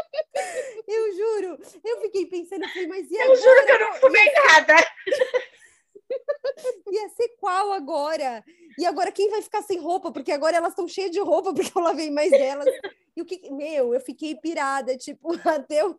Eu 0.88 1.12
juro, 1.14 1.58
eu 1.85 2.00
fiquei 2.00 2.26
pensando, 2.26 2.64
eu 2.64 2.68
falei, 2.68 2.87
mas 2.87 3.11
e 3.11 3.14
eu 3.14 3.22
agora? 3.22 3.38
Eu 3.38 3.42
juro 3.42 3.66
que 3.66 3.72
eu 3.72 3.80
não 3.80 3.92
fumei 3.94 4.32
nada. 4.32 4.74
Ia 6.92 7.09
ser 7.11 7.29
qual 7.40 7.72
agora? 7.72 8.44
E 8.79 8.87
agora 8.87 9.12
quem 9.12 9.31
vai 9.31 9.42
ficar 9.42 9.62
sem 9.62 9.79
roupa? 9.79 10.11
Porque 10.11 10.33
agora 10.33 10.57
elas 10.57 10.70
estão 10.70 10.88
cheias 10.88 11.11
de 11.11 11.20
roupa, 11.20 11.53
porque 11.55 11.77
eu 11.77 11.83
lavei 11.83 12.11
mais 12.11 12.31
delas. 12.31 12.66
E 13.16 13.22
o 13.22 13.25
que. 13.25 13.51
Meu, 13.51 13.94
eu 13.94 14.01
fiquei 14.01 14.35
pirada, 14.35 14.96
tipo, 14.96 15.33
até 15.48 15.83
eu, 15.83 15.98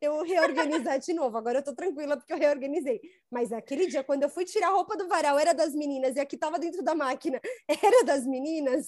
eu 0.00 0.22
reorganizar 0.22 0.98
de 0.98 1.12
novo. 1.12 1.36
Agora 1.36 1.58
eu 1.58 1.64
tô 1.64 1.74
tranquila 1.74 2.16
porque 2.16 2.32
eu 2.32 2.38
reorganizei. 2.38 3.00
Mas 3.30 3.52
aquele 3.52 3.86
dia, 3.86 4.04
quando 4.04 4.22
eu 4.22 4.28
fui 4.28 4.44
tirar 4.44 4.68
a 4.68 4.72
roupa 4.74 4.96
do 4.96 5.08
varal, 5.08 5.38
era 5.38 5.52
das 5.52 5.74
meninas, 5.74 6.16
e 6.16 6.20
aqui 6.20 6.36
tava 6.36 6.58
dentro 6.58 6.82
da 6.82 6.94
máquina, 6.94 7.40
era 7.68 8.04
das 8.04 8.26
meninas. 8.26 8.86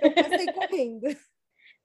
Eu 0.00 0.12
passei 0.14 0.52
correndo. 0.52 1.16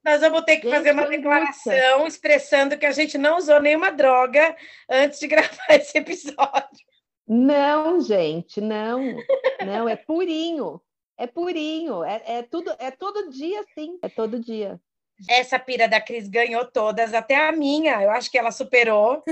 Nós 0.04 0.20
vamos 0.20 0.42
ter 0.42 0.56
que 0.56 0.68
fazer 0.68 0.90
uma 0.90 1.06
declaração 1.06 2.06
expressando 2.06 2.76
que 2.76 2.84
a 2.84 2.90
gente 2.90 3.16
não 3.16 3.36
usou 3.36 3.60
nenhuma 3.60 3.92
droga 3.92 4.56
antes 4.90 5.20
de 5.20 5.28
gravar 5.28 5.66
esse 5.70 5.96
episódio. 5.96 6.91
Não, 7.26 8.00
gente, 8.00 8.60
não, 8.60 9.00
não, 9.64 9.88
é 9.88 9.96
purinho, 9.96 10.80
é 11.16 11.26
purinho, 11.26 12.02
é, 12.04 12.22
é 12.26 12.42
tudo, 12.42 12.74
é 12.78 12.90
todo 12.90 13.30
dia, 13.30 13.64
sim, 13.74 13.98
é 14.02 14.08
todo 14.08 14.40
dia. 14.40 14.80
Essa 15.28 15.58
pira 15.58 15.86
da 15.86 16.00
Cris 16.00 16.28
ganhou 16.28 16.64
todas, 16.64 17.14
até 17.14 17.36
a 17.36 17.52
minha, 17.52 18.02
eu 18.02 18.10
acho 18.10 18.30
que 18.30 18.38
ela 18.38 18.50
superou. 18.50 19.22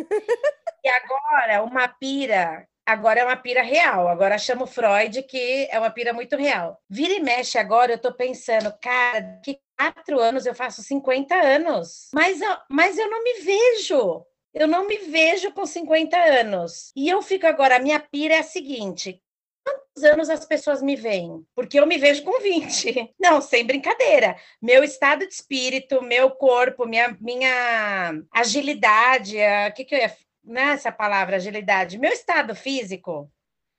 e 0.84 0.88
agora, 0.88 1.64
uma 1.64 1.88
pira, 1.88 2.66
agora 2.86 3.20
é 3.20 3.24
uma 3.24 3.36
pira 3.36 3.62
real. 3.62 4.08
Agora 4.08 4.38
chamo 4.38 4.66
Freud, 4.66 5.22
que 5.24 5.68
é 5.70 5.78
uma 5.78 5.90
pira 5.90 6.12
muito 6.12 6.36
real. 6.36 6.80
Vira 6.88 7.14
e 7.14 7.20
mexe 7.20 7.58
agora, 7.58 7.92
eu 7.92 7.98
tô 7.98 8.12
pensando, 8.12 8.72
cara, 8.80 9.40
que 9.44 9.58
quatro 9.76 10.20
anos 10.20 10.46
eu 10.46 10.54
faço 10.54 10.82
50 10.82 11.34
anos, 11.34 12.10
mas, 12.12 12.38
mas 12.70 12.98
eu 12.98 13.10
não 13.10 13.22
me 13.24 13.40
vejo. 13.40 14.24
Eu 14.52 14.66
não 14.66 14.86
me 14.86 14.96
vejo 14.98 15.52
com 15.52 15.64
50 15.64 16.16
anos. 16.16 16.92
E 16.96 17.08
eu 17.08 17.22
fico 17.22 17.46
agora, 17.46 17.76
a 17.76 17.80
minha 17.80 18.00
pira 18.00 18.34
é 18.34 18.38
a 18.38 18.42
seguinte: 18.42 19.22
quantos 19.64 20.04
anos 20.04 20.28
as 20.28 20.44
pessoas 20.44 20.82
me 20.82 20.96
veem? 20.96 21.44
Porque 21.54 21.78
eu 21.78 21.86
me 21.86 21.98
vejo 21.98 22.24
com 22.24 22.40
20. 22.40 23.14
Não, 23.18 23.40
sem 23.40 23.64
brincadeira. 23.64 24.36
Meu 24.60 24.82
estado 24.82 25.26
de 25.26 25.32
espírito, 25.32 26.02
meu 26.02 26.30
corpo, 26.30 26.86
minha, 26.86 27.16
minha 27.20 28.22
agilidade, 28.32 29.36
o 29.68 29.72
que, 29.74 29.84
que 29.84 29.94
eu 29.94 29.98
ia. 29.98 30.16
Não 30.42 30.60
é 30.60 30.72
essa 30.72 30.90
palavra, 30.90 31.36
agilidade. 31.36 31.98
Meu 31.98 32.10
estado 32.10 32.54
físico, 32.54 33.30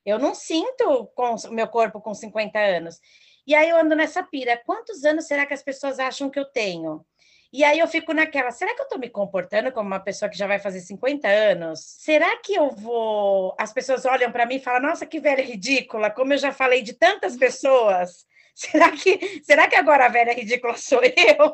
eu 0.05 0.19
não 0.19 0.33
sinto 0.33 1.07
com 1.15 1.35
meu 1.49 1.67
corpo 1.67 1.99
com 1.99 2.13
50 2.13 2.57
anos. 2.59 2.99
E 3.45 3.55
aí 3.55 3.69
eu 3.69 3.77
ando 3.77 3.95
nessa 3.95 4.23
pira. 4.23 4.61
Quantos 4.65 5.03
anos 5.03 5.25
será 5.25 5.45
que 5.45 5.53
as 5.53 5.63
pessoas 5.63 5.99
acham 5.99 6.29
que 6.29 6.39
eu 6.39 6.45
tenho? 6.45 7.05
E 7.53 7.65
aí 7.65 7.79
eu 7.79 7.87
fico 7.87 8.13
naquela, 8.13 8.49
será 8.49 8.73
que 8.73 8.79
eu 8.79 8.85
estou 8.85 8.97
me 8.97 9.09
comportando 9.09 9.73
como 9.73 9.87
uma 9.87 9.99
pessoa 9.99 10.29
que 10.29 10.37
já 10.37 10.47
vai 10.47 10.57
fazer 10.57 10.79
50 10.79 11.27
anos? 11.27 11.81
Será 11.81 12.37
que 12.37 12.53
eu 12.53 12.69
vou. 12.71 13.53
As 13.59 13.73
pessoas 13.73 14.05
olham 14.05 14.31
para 14.31 14.45
mim 14.45 14.55
e 14.55 14.61
falam, 14.61 14.87
nossa, 14.87 15.05
que 15.05 15.19
velha 15.19 15.43
ridícula, 15.43 16.09
como 16.09 16.31
eu 16.33 16.37
já 16.37 16.53
falei 16.53 16.81
de 16.81 16.93
tantas 16.93 17.35
pessoas. 17.35 18.25
Será 18.53 18.91
que, 18.91 19.41
será 19.43 19.67
que 19.67 19.77
agora 19.77 20.05
a 20.05 20.09
velha 20.09 20.33
ridícula 20.33 20.75
sou 20.75 21.01
eu? 21.01 21.53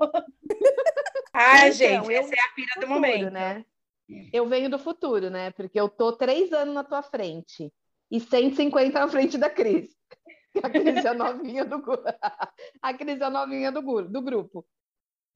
ah, 1.32 1.60
então, 1.60 1.72
gente, 1.72 2.14
essa 2.14 2.34
é 2.34 2.40
a 2.40 2.54
pira 2.56 2.82
do 2.82 2.88
momento. 2.88 3.30
Né? 3.30 3.64
Eu 4.34 4.48
venho 4.48 4.68
do 4.68 4.80
futuro, 4.80 5.30
né? 5.30 5.52
Porque 5.52 5.80
eu 5.80 5.88
tô 5.88 6.14
três 6.14 6.52
anos 6.52 6.74
na 6.74 6.84
tua 6.84 7.04
frente 7.04 7.72
e 8.10 8.20
150 8.20 9.00
na 9.00 9.08
frente 9.08 9.38
da 9.38 9.50
Cris. 9.50 9.96
A 10.64 10.70
Cris 10.72 11.06
é 11.06 11.10
a 11.10 11.14
novinha 11.14 11.64
do, 11.64 11.84
a 12.82 12.94
Cris 12.96 13.22
é 13.22 13.24
a 13.24 13.30
novinha 13.30 13.72
do, 13.72 14.02
do 14.02 14.22
grupo 14.24 14.66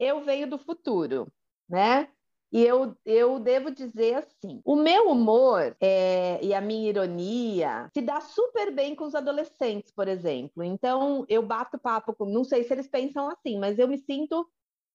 eu 0.02 0.22
venho 0.22 0.50
do 0.50 0.58
futuro, 0.58 1.32
né? 1.70 2.10
E 2.52 2.66
eu, 2.66 2.98
eu 3.06 3.40
devo 3.40 3.72
dizer 3.72 4.16
assim: 4.16 4.62
o 4.66 4.76
meu 4.76 5.10
humor 5.10 5.76
é, 5.80 6.44
e 6.44 6.54
a 6.54 6.60
minha 6.60 6.90
ironia 6.90 7.90
se 7.94 8.02
dá 8.02 8.20
super 8.20 8.72
bem 8.74 8.94
com 8.96 9.06
os 9.06 9.16
adolescentes, 9.16 9.92
por 9.92 10.08
exemplo. 10.08 10.64
Então, 10.64 11.26
eu 11.30 11.42
bato 11.42 11.80
papo 11.80 12.14
com. 12.14 12.26
Não 12.26 12.44
sei 12.44 12.64
se 12.64 12.74
eles 12.74 12.88
pensam 12.90 13.30
assim, 13.30 13.60
mas 13.60 13.80
eu 13.80 13.88
me 13.88 13.98
sinto. 13.98 14.46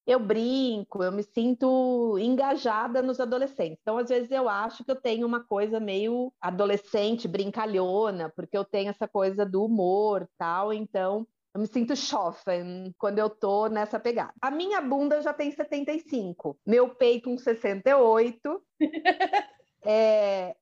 Eu 0.06 0.20
brinco, 0.20 1.02
eu 1.02 1.10
me 1.10 1.22
sinto 1.24 2.16
engajada 2.18 3.02
nos 3.02 3.18
adolescentes. 3.18 3.78
Então, 3.82 3.98
às 3.98 4.08
vezes, 4.08 4.30
eu 4.30 4.48
acho 4.48 4.84
que 4.84 4.90
eu 4.90 5.00
tenho 5.00 5.26
uma 5.26 5.42
coisa 5.42 5.80
meio 5.80 6.32
adolescente, 6.40 7.26
brincalhona, 7.26 8.32
porque 8.36 8.56
eu 8.56 8.64
tenho 8.64 8.90
essa 8.90 9.08
coisa 9.08 9.44
do 9.44 9.64
humor 9.64 10.28
tal. 10.38 10.72
Então, 10.72 11.26
eu 11.56 11.60
me 11.60 11.66
sinto 11.66 11.96
chofen 11.96 12.94
quando 12.98 13.18
eu 13.18 13.30
tô 13.30 13.66
nessa 13.66 13.98
pegada. 13.98 14.34
A 14.42 14.50
minha 14.50 14.78
bunda 14.82 15.22
já 15.22 15.32
tem 15.32 15.50
75, 15.50 16.58
meu 16.66 16.94
peito 16.94 17.30
um 17.30 17.38
68. 17.38 18.62
é, 19.82 20.54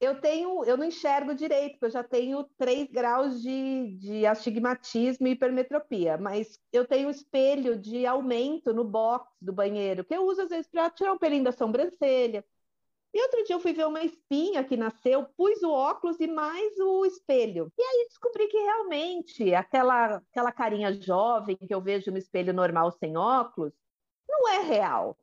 eu 0.00 0.20
tenho, 0.20 0.64
eu 0.64 0.76
não 0.76 0.86
enxergo 0.86 1.36
direito, 1.36 1.74
porque 1.74 1.84
eu 1.84 1.90
já 1.90 2.02
tenho 2.02 2.42
3 2.58 2.90
graus 2.90 3.40
de, 3.40 3.96
de 3.98 4.26
astigmatismo 4.26 5.28
e 5.28 5.30
hipermetropia, 5.30 6.18
mas 6.18 6.58
eu 6.72 6.84
tenho 6.84 7.10
espelho 7.10 7.78
de 7.78 8.04
aumento 8.04 8.74
no 8.74 8.82
box 8.82 9.32
do 9.40 9.52
banheiro, 9.52 10.04
que 10.04 10.16
eu 10.16 10.26
uso 10.26 10.42
às 10.42 10.48
vezes 10.48 10.66
para 10.66 10.90
tirar 10.90 11.12
um 11.12 11.18
pelinho 11.18 11.44
da 11.44 11.52
sobrancelha. 11.52 12.44
E 13.12 13.22
outro 13.22 13.42
dia 13.44 13.56
eu 13.56 13.60
fui 13.60 13.72
ver 13.72 13.86
uma 13.86 14.02
espinha 14.02 14.62
que 14.62 14.76
nasceu, 14.76 15.24
pus 15.36 15.62
o 15.62 15.70
óculos 15.70 16.20
e 16.20 16.26
mais 16.26 16.78
o 16.78 17.06
espelho. 17.06 17.72
E 17.76 17.82
aí 17.82 18.06
descobri 18.08 18.48
que 18.48 18.58
realmente 18.58 19.54
aquela, 19.54 20.16
aquela 20.16 20.52
carinha 20.52 20.92
jovem 20.92 21.56
que 21.56 21.74
eu 21.74 21.80
vejo 21.80 22.10
no 22.10 22.18
espelho 22.18 22.52
normal 22.52 22.92
sem 22.92 23.16
óculos 23.16 23.72
não 24.28 24.48
é 24.48 24.58
real. 24.60 25.18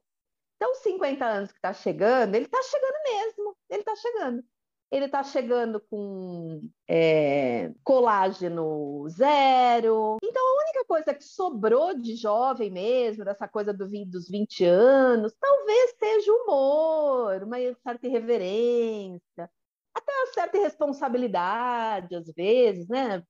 Então, 0.55 0.71
os 0.71 0.79
50 0.79 1.25
anos 1.25 1.51
que 1.51 1.57
está 1.57 1.73
chegando, 1.73 2.35
ele 2.35 2.45
está 2.45 2.61
chegando 2.63 3.03
mesmo, 3.03 3.57
ele 3.69 3.81
está 3.81 3.95
chegando. 3.95 4.43
Ele 4.91 5.05
está 5.05 5.23
chegando 5.23 5.79
com 5.79 6.61
é, 6.87 7.71
colágeno 7.83 9.07
zero. 9.09 10.17
Então, 10.23 10.41
a 10.43 10.63
única 10.63 10.85
coisa 10.85 11.13
que 11.13 11.23
sobrou 11.23 11.99
de 11.99 12.15
jovem 12.15 12.69
mesmo, 12.71 13.25
dessa 13.25 13.47
coisa 13.47 13.73
do, 13.73 13.87
dos 14.05 14.29
20 14.29 14.63
anos, 14.63 15.33
talvez 15.39 15.95
seja 15.99 16.31
humor, 16.31 17.43
uma 17.43 17.57
certa 17.83 18.07
irreverência, 18.07 19.49
até 19.93 20.13
uma 20.13 20.33
certa 20.33 20.57
irresponsabilidade, 20.57 22.15
às 22.15 22.27
vezes, 22.33 22.87
né? 22.87 23.23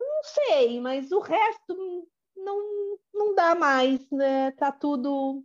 Não 0.00 0.22
sei, 0.24 0.80
mas 0.80 1.12
o 1.12 1.20
resto 1.20 2.08
não, 2.36 2.98
não 3.12 3.34
dá 3.34 3.54
mais, 3.54 4.08
né? 4.10 4.50
Tá 4.52 4.72
tudo 4.72 5.44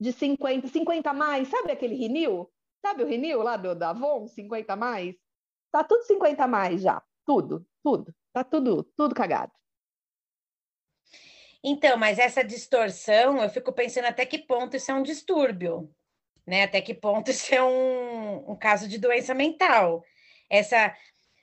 de 0.00 0.12
50, 0.12 0.68
50 0.68 1.10
a 1.10 1.14
mais, 1.14 1.48
sabe 1.48 1.72
aquele 1.72 1.94
rinil? 1.94 2.50
Sabe 2.80 3.02
o 3.02 3.06
rinil 3.06 3.42
lá 3.42 3.56
do, 3.56 3.74
da 3.74 3.90
Avon, 3.90 4.26
50 4.26 4.72
a 4.72 4.76
mais? 4.76 5.16
Tá 5.70 5.84
tudo 5.84 6.02
50 6.04 6.44
a 6.44 6.48
mais 6.48 6.80
já, 6.80 7.02
tudo, 7.26 7.66
tudo, 7.82 8.14
tá 8.32 8.42
tudo, 8.42 8.84
tudo 8.96 9.14
cagado. 9.14 9.52
Então, 11.62 11.96
mas 11.96 12.18
essa 12.18 12.44
distorção, 12.44 13.42
eu 13.42 13.50
fico 13.50 13.72
pensando 13.72 14.06
até 14.06 14.24
que 14.24 14.38
ponto 14.38 14.76
isso 14.76 14.90
é 14.90 14.94
um 14.94 15.02
distúrbio, 15.02 15.92
né? 16.46 16.62
Até 16.64 16.80
que 16.80 16.94
ponto 16.94 17.30
isso 17.30 17.54
é 17.54 17.62
um, 17.62 18.52
um 18.52 18.56
caso 18.56 18.88
de 18.88 18.96
doença 18.98 19.34
mental. 19.34 20.04
Essa, 20.48 20.96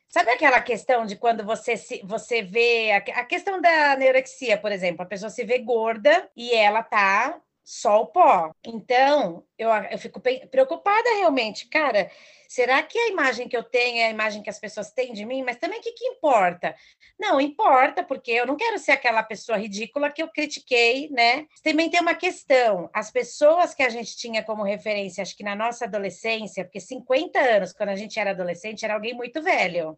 sabe 0.10 0.32
aquela 0.32 0.62
questão 0.62 1.06
de 1.06 1.16
quando 1.18 1.44
você 1.46 1.76
se, 1.78 2.02
você 2.06 2.42
vê 2.42 2.92
a, 2.92 2.98
a 3.20 3.26
questão 3.26 3.62
da 3.62 3.94
anorexia, 3.94 4.58
por 4.58 4.72
exemplo, 4.72 5.04
a 5.04 5.06
pessoa 5.06 5.30
se 5.30 5.44
vê 5.44 5.60
gorda 5.60 6.30
e 6.36 6.54
ela 6.54 6.82
tá 6.82 7.40
só 7.66 8.04
o 8.04 8.06
pó. 8.06 8.52
Então, 8.64 9.44
eu, 9.58 9.70
eu 9.90 9.98
fico 9.98 10.22
preocupada 10.22 11.10
realmente, 11.18 11.68
cara. 11.68 12.12
Será 12.48 12.84
que 12.84 12.98
a 12.98 13.10
imagem 13.10 13.50
que 13.50 13.58
eu 13.58 13.64
tenho 13.64 13.98
é 13.98 14.06
a 14.06 14.12
imagem 14.12 14.44
que 14.44 14.50
as 14.52 14.60
pessoas 14.60 14.92
têm 14.92 15.14
de 15.14 15.26
mim? 15.26 15.42
Mas 15.44 15.58
também 15.58 15.80
o 15.80 15.82
que, 15.82 15.92
que 15.94 16.06
importa? 16.06 16.76
Não, 17.20 17.42
importa, 17.42 18.04
porque 18.04 18.32
eu 18.32 18.46
não 18.46 18.56
quero 18.56 18.78
ser 18.78 18.92
aquela 18.92 19.24
pessoa 19.24 19.58
ridícula 19.58 20.12
que 20.12 20.22
eu 20.22 20.28
critiquei, 20.28 21.10
né? 21.10 21.48
Também 21.64 21.90
tem 21.90 22.00
uma 22.00 22.14
questão: 22.14 22.88
as 22.94 23.10
pessoas 23.10 23.74
que 23.74 23.82
a 23.82 23.90
gente 23.90 24.16
tinha 24.16 24.44
como 24.44 24.62
referência, 24.62 25.24
acho 25.24 25.36
que 25.36 25.44
na 25.44 25.56
nossa 25.56 25.86
adolescência, 25.86 26.64
porque 26.64 26.80
50 26.80 27.40
anos, 27.40 27.74
quando 27.74 27.90
a 27.90 27.96
gente 27.96 28.20
era 28.20 28.30
adolescente, 28.30 28.86
era 28.86 28.94
alguém 28.94 29.16
muito 29.16 29.42
velho, 29.42 29.98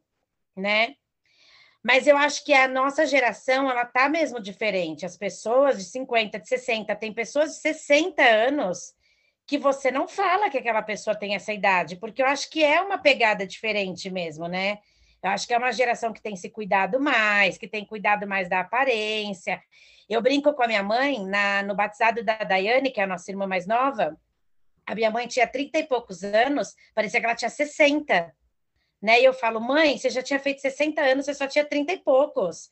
né? 0.55 0.95
Mas 1.87 2.05
eu 2.05 2.17
acho 2.17 2.43
que 2.43 2.53
a 2.53 2.67
nossa 2.67 3.05
geração, 3.05 3.71
ela 3.71 3.85
tá 3.85 4.09
mesmo 4.09 4.41
diferente. 4.41 5.05
As 5.05 5.15
pessoas 5.15 5.77
de 5.77 5.85
50, 5.85 6.37
de 6.37 6.45
60, 6.45 6.93
tem 6.97 7.13
pessoas 7.13 7.51
de 7.51 7.61
60 7.61 8.21
anos 8.21 8.93
que 9.45 9.57
você 9.57 9.89
não 9.89 10.05
fala 10.05 10.49
que 10.49 10.57
aquela 10.57 10.81
pessoa 10.81 11.15
tem 11.15 11.33
essa 11.33 11.53
idade, 11.53 11.95
porque 11.95 12.21
eu 12.21 12.25
acho 12.25 12.49
que 12.49 12.61
é 12.61 12.81
uma 12.81 12.97
pegada 12.97 13.47
diferente 13.47 14.09
mesmo, 14.09 14.49
né? 14.49 14.79
Eu 15.23 15.29
acho 15.29 15.47
que 15.47 15.53
é 15.53 15.57
uma 15.57 15.71
geração 15.71 16.11
que 16.11 16.21
tem 16.21 16.35
se 16.35 16.49
cuidado 16.49 16.99
mais, 16.99 17.57
que 17.57 17.69
tem 17.69 17.85
cuidado 17.85 18.27
mais 18.27 18.49
da 18.49 18.59
aparência. 18.59 19.61
Eu 20.09 20.21
brinco 20.21 20.51
com 20.53 20.63
a 20.63 20.67
minha 20.67 20.83
mãe, 20.83 21.25
na, 21.25 21.63
no 21.63 21.73
batizado 21.73 22.21
da 22.21 22.35
Daiane, 22.39 22.91
que 22.91 22.99
é 22.99 23.05
a 23.05 23.07
nossa 23.07 23.31
irmã 23.31 23.47
mais 23.47 23.65
nova, 23.65 24.19
a 24.85 24.93
minha 24.93 25.09
mãe 25.09 25.25
tinha 25.25 25.47
30 25.47 25.79
e 25.79 25.83
poucos 25.83 26.21
anos, 26.21 26.75
parecia 26.93 27.21
que 27.21 27.25
ela 27.25 27.35
tinha 27.35 27.49
60 27.49 28.35
né? 29.01 29.21
E 29.21 29.25
eu 29.25 29.33
falo, 29.33 29.59
mãe, 29.59 29.97
você 29.97 30.09
já 30.09 30.21
tinha 30.21 30.39
feito 30.39 30.61
60 30.61 31.01
anos, 31.01 31.25
você 31.25 31.33
só 31.33 31.47
tinha 31.47 31.65
30 31.65 31.93
e 31.93 31.97
poucos. 31.99 32.69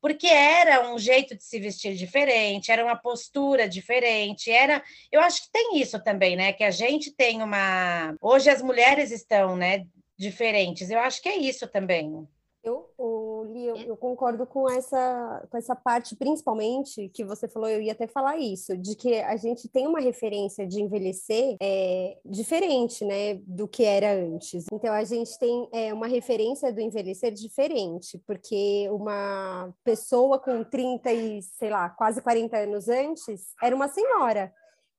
Porque 0.00 0.28
era 0.28 0.92
um 0.92 0.98
jeito 0.98 1.36
de 1.36 1.42
se 1.42 1.58
vestir 1.58 1.94
diferente, 1.94 2.70
era 2.70 2.84
uma 2.84 2.96
postura 2.96 3.68
diferente, 3.68 4.50
era. 4.50 4.82
Eu 5.10 5.20
acho 5.20 5.42
que 5.42 5.50
tem 5.50 5.80
isso 5.80 6.02
também, 6.02 6.36
né? 6.36 6.52
Que 6.52 6.62
a 6.62 6.70
gente 6.70 7.10
tem 7.12 7.42
uma. 7.42 8.14
Hoje 8.20 8.48
as 8.48 8.62
mulheres 8.62 9.10
estão, 9.10 9.56
né, 9.56 9.84
diferentes. 10.16 10.88
Eu 10.90 11.00
acho 11.00 11.20
que 11.20 11.28
é 11.28 11.36
isso 11.36 11.66
também. 11.66 12.28
Eu, 12.62 12.88
o, 12.96 13.27
eu, 13.56 13.76
eu, 13.76 13.96
concordo 13.96 14.46
com 14.46 14.68
essa, 14.68 15.46
com 15.50 15.56
essa 15.56 15.74
parte, 15.74 16.16
principalmente, 16.16 17.08
que 17.08 17.24
você 17.24 17.48
falou, 17.48 17.68
eu 17.68 17.80
ia 17.80 17.92
até 17.92 18.06
falar 18.06 18.36
isso, 18.38 18.76
de 18.76 18.94
que 18.94 19.20
a 19.20 19.36
gente 19.36 19.68
tem 19.68 19.86
uma 19.86 20.00
referência 20.00 20.66
de 20.66 20.80
envelhecer 20.80 21.56
é, 21.60 22.18
diferente, 22.24 23.04
né, 23.04 23.34
do 23.46 23.66
que 23.68 23.84
era 23.84 24.12
antes. 24.12 24.66
Então, 24.72 24.92
a 24.92 25.04
gente 25.04 25.38
tem 25.38 25.68
é, 25.72 25.92
uma 25.92 26.06
referência 26.06 26.72
do 26.72 26.80
envelhecer 26.80 27.32
diferente, 27.32 28.20
porque 28.26 28.88
uma 28.90 29.72
pessoa 29.84 30.38
com 30.38 30.64
30 30.64 31.12
e, 31.12 31.42
sei 31.42 31.70
lá, 31.70 31.88
quase 31.88 32.20
40 32.20 32.56
anos 32.56 32.88
antes, 32.88 33.54
era 33.62 33.74
uma 33.74 33.88
senhora. 33.88 34.52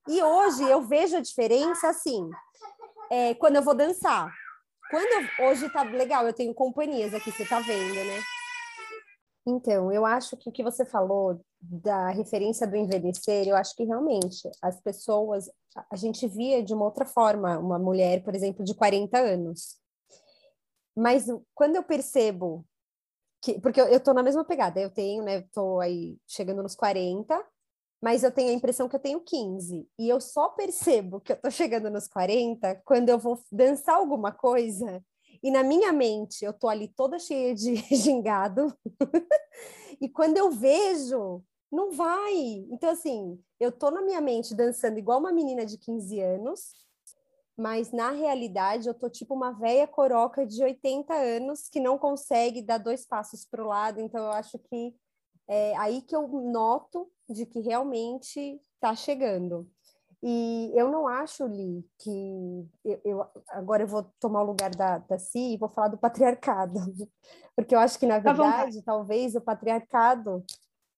E 0.07 0.23
hoje 0.23 0.63
eu 0.63 0.81
vejo 0.81 1.17
a 1.17 1.21
diferença, 1.21 1.89
assim, 1.89 2.29
é, 3.11 3.33
quando 3.35 3.57
eu 3.57 3.61
vou 3.61 3.75
dançar 3.75 4.31
quando 4.89 5.05
eu, 5.05 5.47
hoje 5.47 5.69
tá 5.69 5.83
legal, 5.83 6.25
eu 6.25 6.33
tenho 6.33 6.53
companhias 6.53 7.13
aqui, 7.13 7.31
você 7.31 7.45
tá 7.45 7.59
vendo, 7.59 7.93
né? 7.93 8.19
Então, 9.49 9.91
eu 9.91 10.05
acho 10.05 10.37
que 10.37 10.47
o 10.47 10.51
que 10.51 10.63
você 10.63 10.85
falou 10.85 11.41
da 11.59 12.09
referência 12.09 12.67
do 12.67 12.75
envelhecer, 12.75 13.47
eu 13.47 13.55
acho 13.55 13.75
que 13.75 13.83
realmente 13.83 14.49
as 14.61 14.79
pessoas, 14.79 15.49
a 15.91 15.95
gente 15.95 16.27
via 16.27 16.63
de 16.63 16.73
uma 16.73 16.85
outra 16.85 17.05
forma 17.05 17.57
uma 17.57 17.79
mulher, 17.79 18.23
por 18.23 18.35
exemplo, 18.35 18.63
de 18.63 18.75
40 18.75 19.17
anos. 19.17 19.77
Mas 20.95 21.25
quando 21.55 21.75
eu 21.75 21.83
percebo 21.83 22.65
que, 23.41 23.59
porque 23.59 23.81
eu, 23.81 23.87
eu 23.87 23.99
tô 23.99 24.13
na 24.13 24.21
mesma 24.21 24.45
pegada, 24.45 24.79
eu 24.79 24.89
tenho, 24.89 25.23
né, 25.23 25.41
tô 25.51 25.79
aí 25.79 26.17
chegando 26.27 26.61
nos 26.61 26.75
40, 26.75 27.43
mas 28.01 28.23
eu 28.23 28.31
tenho 28.31 28.49
a 28.49 28.53
impressão 28.53 28.87
que 28.87 28.95
eu 28.95 28.99
tenho 28.99 29.19
15. 29.21 29.89
E 29.97 30.09
eu 30.09 30.21
só 30.21 30.49
percebo 30.49 31.19
que 31.19 31.31
eu 31.33 31.37
tô 31.37 31.49
chegando 31.49 31.89
nos 31.89 32.07
40 32.07 32.81
quando 32.85 33.09
eu 33.09 33.17
vou 33.17 33.41
dançar 33.51 33.95
alguma 33.95 34.31
coisa 34.31 35.03
e 35.41 35.51
na 35.51 35.63
minha 35.63 35.91
mente 35.93 36.43
eu 36.43 36.53
tô 36.53 36.67
ali 36.67 36.87
toda 36.87 37.19
cheia 37.19 37.53
de 37.55 37.75
gingado. 37.95 38.73
e 40.01 40.09
quando 40.09 40.37
eu 40.37 40.51
vejo, 40.51 41.43
não 41.71 41.91
vai. 41.91 42.35
Então, 42.71 42.89
assim, 42.89 43.41
eu 43.59 43.71
tô 43.71 43.91
na 43.91 44.01
minha 44.01 44.21
mente 44.21 44.55
dançando 44.55 44.97
igual 44.97 45.19
uma 45.19 45.31
menina 45.31 45.65
de 45.65 45.77
15 45.77 46.19
anos, 46.19 46.73
mas 47.57 47.91
na 47.91 48.11
realidade 48.11 48.87
eu 48.87 48.93
tô 48.93 49.09
tipo 49.09 49.33
uma 49.33 49.51
velha 49.51 49.87
coroca 49.87 50.45
de 50.45 50.63
80 50.63 51.13
anos 51.13 51.69
que 51.69 51.79
não 51.79 51.97
consegue 51.97 52.61
dar 52.61 52.77
dois 52.77 53.05
passos 53.05 53.45
para 53.45 53.63
o 53.63 53.67
lado. 53.67 53.99
Então, 53.99 54.25
eu 54.25 54.31
acho 54.31 54.57
que 54.59 54.95
é 55.47 55.75
aí 55.77 56.01
que 56.01 56.15
eu 56.15 56.27
noto 56.27 57.11
de 57.27 57.45
que 57.45 57.59
realmente 57.59 58.61
está 58.75 58.95
chegando. 58.95 59.69
E 60.21 60.71
eu 60.75 60.89
não 60.89 61.07
acho, 61.07 61.45
Li, 61.47 61.85
que 61.97 62.69
eu, 62.83 63.01
eu, 63.05 63.25
agora 63.49 63.83
eu 63.83 63.87
vou 63.87 64.03
tomar 64.19 64.41
o 64.41 64.47
lugar 64.47 64.69
da, 64.71 64.97
da 64.97 65.17
Si 65.17 65.53
e 65.53 65.57
vou 65.57 65.69
falar 65.69 65.87
do 65.87 65.97
patriarcado, 65.97 66.73
porque 67.55 67.73
eu 67.73 67.79
acho 67.79 67.97
que, 67.97 68.05
na 68.05 68.19
verdade, 68.19 68.81
talvez 68.83 69.35
o 69.35 69.41
patriarcado 69.41 70.43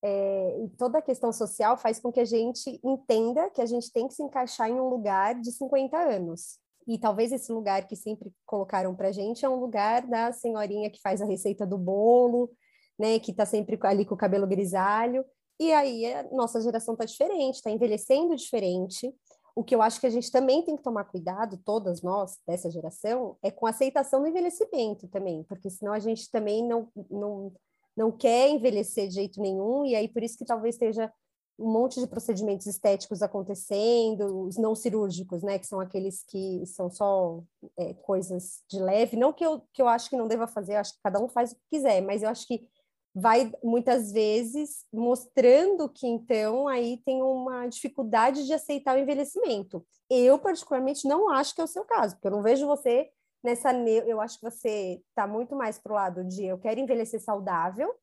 é, 0.03 0.63
e 0.63 0.69
toda 0.69 0.97
a 0.97 1.01
questão 1.01 1.31
social 1.31 1.77
faz 1.77 1.99
com 1.99 2.11
que 2.11 2.19
a 2.19 2.25
gente 2.25 2.79
entenda 2.83 3.49
que 3.51 3.61
a 3.61 3.65
gente 3.65 3.91
tem 3.91 4.07
que 4.07 4.15
se 4.15 4.23
encaixar 4.23 4.69
em 4.69 4.79
um 4.79 4.89
lugar 4.89 5.39
de 5.39 5.51
50 5.51 5.95
anos. 5.97 6.59
E 6.87 6.97
talvez 6.97 7.31
esse 7.31 7.51
lugar 7.51 7.87
que 7.87 7.95
sempre 7.95 8.31
colocaram 8.43 8.95
para 8.95 9.11
gente 9.11 9.45
é 9.45 9.49
um 9.49 9.59
lugar 9.59 10.07
da 10.07 10.31
senhorinha 10.31 10.89
que 10.89 10.99
faz 10.99 11.21
a 11.21 11.25
receita 11.25 11.65
do 11.65 11.77
bolo, 11.77 12.49
né, 12.97 13.19
que 13.19 13.29
está 13.29 13.45
sempre 13.45 13.79
ali 13.83 14.03
com 14.03 14.15
o 14.15 14.17
cabelo 14.17 14.47
grisalho. 14.47 15.23
E 15.61 15.71
aí 15.71 16.11
a 16.11 16.23
nossa 16.31 16.59
geração 16.59 16.95
está 16.95 17.05
diferente, 17.05 17.57
está 17.57 17.69
envelhecendo 17.69 18.35
diferente. 18.35 19.13
O 19.55 19.63
que 19.63 19.75
eu 19.75 19.81
acho 19.83 19.99
que 19.99 20.07
a 20.07 20.09
gente 20.09 20.31
também 20.31 20.63
tem 20.63 20.75
que 20.75 20.81
tomar 20.81 21.03
cuidado, 21.03 21.61
todas 21.63 22.01
nós 22.01 22.39
dessa 22.47 22.71
geração, 22.71 23.37
é 23.43 23.51
com 23.51 23.67
a 23.67 23.69
aceitação 23.69 24.23
do 24.23 24.27
envelhecimento 24.27 25.07
também, 25.07 25.43
porque 25.43 25.69
senão 25.69 25.93
a 25.93 25.99
gente 25.99 26.31
também 26.31 26.67
não, 26.67 26.87
não, 27.11 27.53
não 27.95 28.11
quer 28.11 28.49
envelhecer 28.49 29.07
de 29.07 29.13
jeito 29.13 29.39
nenhum, 29.39 29.85
e 29.85 29.95
aí 29.95 30.07
por 30.07 30.23
isso 30.23 30.35
que 30.35 30.45
talvez 30.45 30.73
esteja 30.73 31.13
um 31.59 31.71
monte 31.71 31.99
de 31.99 32.07
procedimentos 32.07 32.65
estéticos 32.65 33.21
acontecendo, 33.21 34.47
os 34.47 34.57
não 34.57 34.73
cirúrgicos, 34.73 35.43
né, 35.43 35.59
que 35.59 35.67
são 35.67 35.79
aqueles 35.79 36.23
que 36.23 36.65
são 36.65 36.89
só 36.89 37.39
é, 37.77 37.93
coisas 37.93 38.63
de 38.67 38.79
leve, 38.79 39.15
não 39.15 39.31
que 39.31 39.45
eu, 39.45 39.61
que 39.71 39.81
eu 39.81 39.87
acho 39.87 40.09
que 40.09 40.17
não 40.17 40.27
deva 40.27 40.47
fazer, 40.47 40.77
acho 40.77 40.93
que 40.93 41.03
cada 41.03 41.23
um 41.23 41.29
faz 41.29 41.51
o 41.51 41.55
que 41.55 41.61
quiser, 41.73 42.01
mas 42.01 42.23
eu 42.23 42.29
acho 42.29 42.47
que 42.47 42.67
vai 43.13 43.51
muitas 43.63 44.11
vezes 44.11 44.85
mostrando 44.91 45.89
que 45.89 46.07
então 46.07 46.67
aí 46.67 47.01
tem 47.05 47.21
uma 47.21 47.67
dificuldade 47.67 48.45
de 48.45 48.53
aceitar 48.53 48.95
o 48.95 48.99
envelhecimento. 48.99 49.85
Eu 50.09 50.39
particularmente 50.39 51.07
não 51.07 51.29
acho 51.29 51.53
que 51.53 51.61
é 51.61 51.63
o 51.63 51.67
seu 51.67 51.83
caso, 51.83 52.15
porque 52.15 52.27
eu 52.27 52.31
não 52.31 52.41
vejo 52.41 52.65
você 52.65 53.09
nessa 53.43 53.73
eu 53.73 54.21
acho 54.21 54.39
que 54.39 54.49
você 54.49 55.01
está 55.09 55.25
muito 55.25 55.55
mais 55.55 55.79
pro 55.79 55.95
lado 55.95 56.23
de 56.23 56.45
eu 56.45 56.57
quero 56.57 56.79
envelhecer 56.79 57.19
saudável 57.19 57.93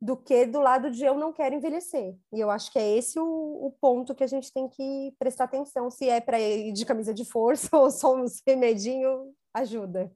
do 0.00 0.16
que 0.16 0.46
do 0.46 0.60
lado 0.60 0.90
de 0.90 1.04
eu 1.04 1.14
não 1.14 1.32
quero 1.32 1.54
envelhecer. 1.54 2.16
E 2.32 2.40
eu 2.40 2.50
acho 2.50 2.72
que 2.72 2.78
é 2.78 2.96
esse 2.96 3.18
o, 3.18 3.24
o 3.24 3.76
ponto 3.80 4.14
que 4.14 4.24
a 4.24 4.26
gente 4.26 4.52
tem 4.52 4.66
que 4.68 5.14
prestar 5.18 5.44
atenção, 5.44 5.90
se 5.90 6.08
é 6.08 6.20
para 6.20 6.40
ir 6.40 6.72
de 6.72 6.86
camisa 6.86 7.12
de 7.12 7.24
força 7.24 7.68
ou 7.76 7.90
só 7.90 8.14
um 8.14 8.24
remedinho 8.46 9.34
ajuda. 9.52 10.10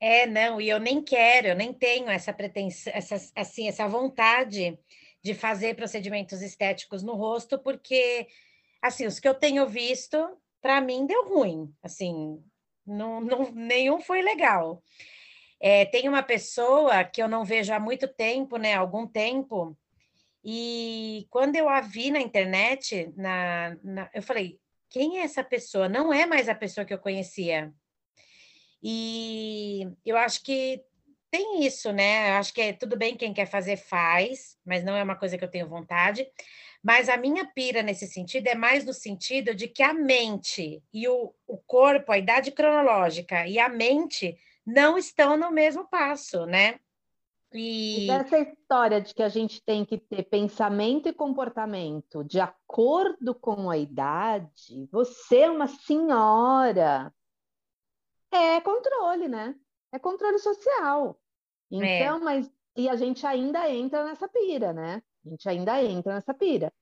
É, 0.00 0.26
não, 0.26 0.60
e 0.60 0.68
eu 0.68 0.78
nem 0.78 1.02
quero, 1.02 1.48
eu 1.48 1.56
nem 1.56 1.72
tenho 1.72 2.08
essa 2.08 2.32
pretensão, 2.32 2.92
essa, 2.94 3.16
assim, 3.34 3.66
essa 3.66 3.88
vontade 3.88 4.78
de 5.22 5.34
fazer 5.34 5.74
procedimentos 5.74 6.42
estéticos 6.42 7.02
no 7.02 7.14
rosto, 7.14 7.58
porque 7.58 8.28
assim, 8.82 9.06
os 9.06 9.18
que 9.18 9.26
eu 9.26 9.34
tenho 9.34 9.66
visto, 9.66 10.16
para 10.60 10.80
mim 10.80 11.06
deu 11.06 11.26
ruim, 11.28 11.74
assim, 11.82 12.42
não, 12.86 13.20
não, 13.20 13.50
nenhum 13.52 14.00
foi 14.00 14.22
legal. 14.22 14.82
É, 15.58 15.86
tem 15.86 16.08
uma 16.08 16.22
pessoa 16.22 17.02
que 17.02 17.22
eu 17.22 17.28
não 17.28 17.44
vejo 17.44 17.72
há 17.72 17.80
muito 17.80 18.06
tempo, 18.06 18.58
né, 18.58 18.74
algum 18.74 19.06
tempo, 19.06 19.76
e 20.44 21.26
quando 21.28 21.56
eu 21.56 21.68
a 21.68 21.80
vi 21.80 22.10
na 22.10 22.20
internet, 22.20 23.12
na, 23.16 23.76
na, 23.82 24.10
eu 24.14 24.22
falei, 24.22 24.60
quem 24.88 25.18
é 25.18 25.22
essa 25.22 25.42
pessoa? 25.42 25.88
Não 25.88 26.12
é 26.12 26.24
mais 26.24 26.48
a 26.48 26.54
pessoa 26.54 26.84
que 26.84 26.94
eu 26.94 26.98
conhecia. 26.98 27.74
E 28.88 29.90
eu 30.04 30.16
acho 30.16 30.44
que 30.44 30.80
tem 31.28 31.64
isso, 31.66 31.90
né? 31.90 32.30
Eu 32.30 32.34
acho 32.34 32.54
que 32.54 32.60
é 32.60 32.72
tudo 32.72 32.96
bem 32.96 33.16
quem 33.16 33.34
quer 33.34 33.46
fazer 33.46 33.76
faz, 33.76 34.56
mas 34.64 34.84
não 34.84 34.94
é 34.94 35.02
uma 35.02 35.16
coisa 35.16 35.36
que 35.36 35.42
eu 35.42 35.50
tenho 35.50 35.68
vontade. 35.68 36.24
Mas 36.80 37.08
a 37.08 37.16
minha 37.16 37.44
pira 37.44 37.82
nesse 37.82 38.06
sentido 38.06 38.46
é 38.46 38.54
mais 38.54 38.84
no 38.84 38.92
sentido 38.92 39.56
de 39.56 39.66
que 39.66 39.82
a 39.82 39.92
mente 39.92 40.80
e 40.94 41.08
o, 41.08 41.34
o 41.48 41.58
corpo, 41.66 42.12
a 42.12 42.18
idade 42.18 42.52
cronológica 42.52 43.44
e 43.48 43.58
a 43.58 43.68
mente 43.68 44.38
não 44.64 44.96
estão 44.96 45.36
no 45.36 45.50
mesmo 45.50 45.88
passo, 45.88 46.46
né? 46.46 46.78
E... 47.52 48.08
essa 48.08 48.38
história 48.38 49.00
de 49.00 49.12
que 49.12 49.22
a 49.22 49.28
gente 49.28 49.60
tem 49.64 49.84
que 49.84 49.98
ter 49.98 50.22
pensamento 50.22 51.08
e 51.08 51.12
comportamento 51.12 52.22
de 52.22 52.38
acordo 52.38 53.34
com 53.34 53.68
a 53.68 53.76
idade, 53.76 54.88
você 54.92 55.38
é 55.40 55.50
uma 55.50 55.66
senhora, 55.66 57.12
é 58.30 58.60
controle, 58.60 59.28
né? 59.28 59.54
É 59.92 59.98
controle 59.98 60.38
social. 60.38 61.18
É. 61.72 61.76
Então, 61.76 62.18
é. 62.18 62.20
mas 62.20 62.52
e 62.76 62.88
a 62.88 62.96
gente 62.96 63.26
ainda 63.26 63.68
entra 63.70 64.04
nessa 64.04 64.28
pira, 64.28 64.72
né? 64.72 65.02
A 65.24 65.30
gente 65.30 65.48
ainda 65.48 65.82
entra 65.82 66.14
nessa 66.14 66.34
pira. 66.34 66.72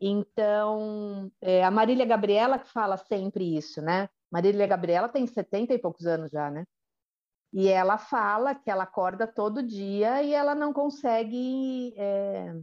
Então, 0.00 1.32
é, 1.40 1.64
a 1.64 1.70
Marília 1.70 2.04
Gabriela 2.04 2.58
que 2.58 2.68
fala 2.70 2.96
sempre 2.96 3.56
isso, 3.56 3.80
né? 3.80 4.08
Marília 4.30 4.66
Gabriela 4.66 5.08
tem 5.08 5.26
70 5.26 5.74
e 5.74 5.78
poucos 5.78 6.06
anos 6.06 6.30
já, 6.30 6.50
né? 6.50 6.64
E 7.52 7.66
ela 7.66 7.96
fala 7.96 8.54
que 8.54 8.70
ela 8.70 8.84
acorda 8.84 9.26
todo 9.26 9.62
dia 9.62 10.22
e 10.22 10.34
ela 10.34 10.54
não 10.54 10.72
consegue. 10.72 11.94
É... 11.96 12.54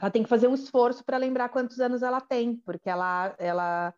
Ela 0.00 0.10
tem 0.10 0.22
que 0.22 0.28
fazer 0.28 0.46
um 0.46 0.54
esforço 0.54 1.04
para 1.04 1.16
lembrar 1.18 1.48
quantos 1.48 1.80
anos 1.80 2.02
ela 2.02 2.20
tem, 2.20 2.56
porque 2.58 2.88
ela, 2.88 3.34
ela, 3.38 3.94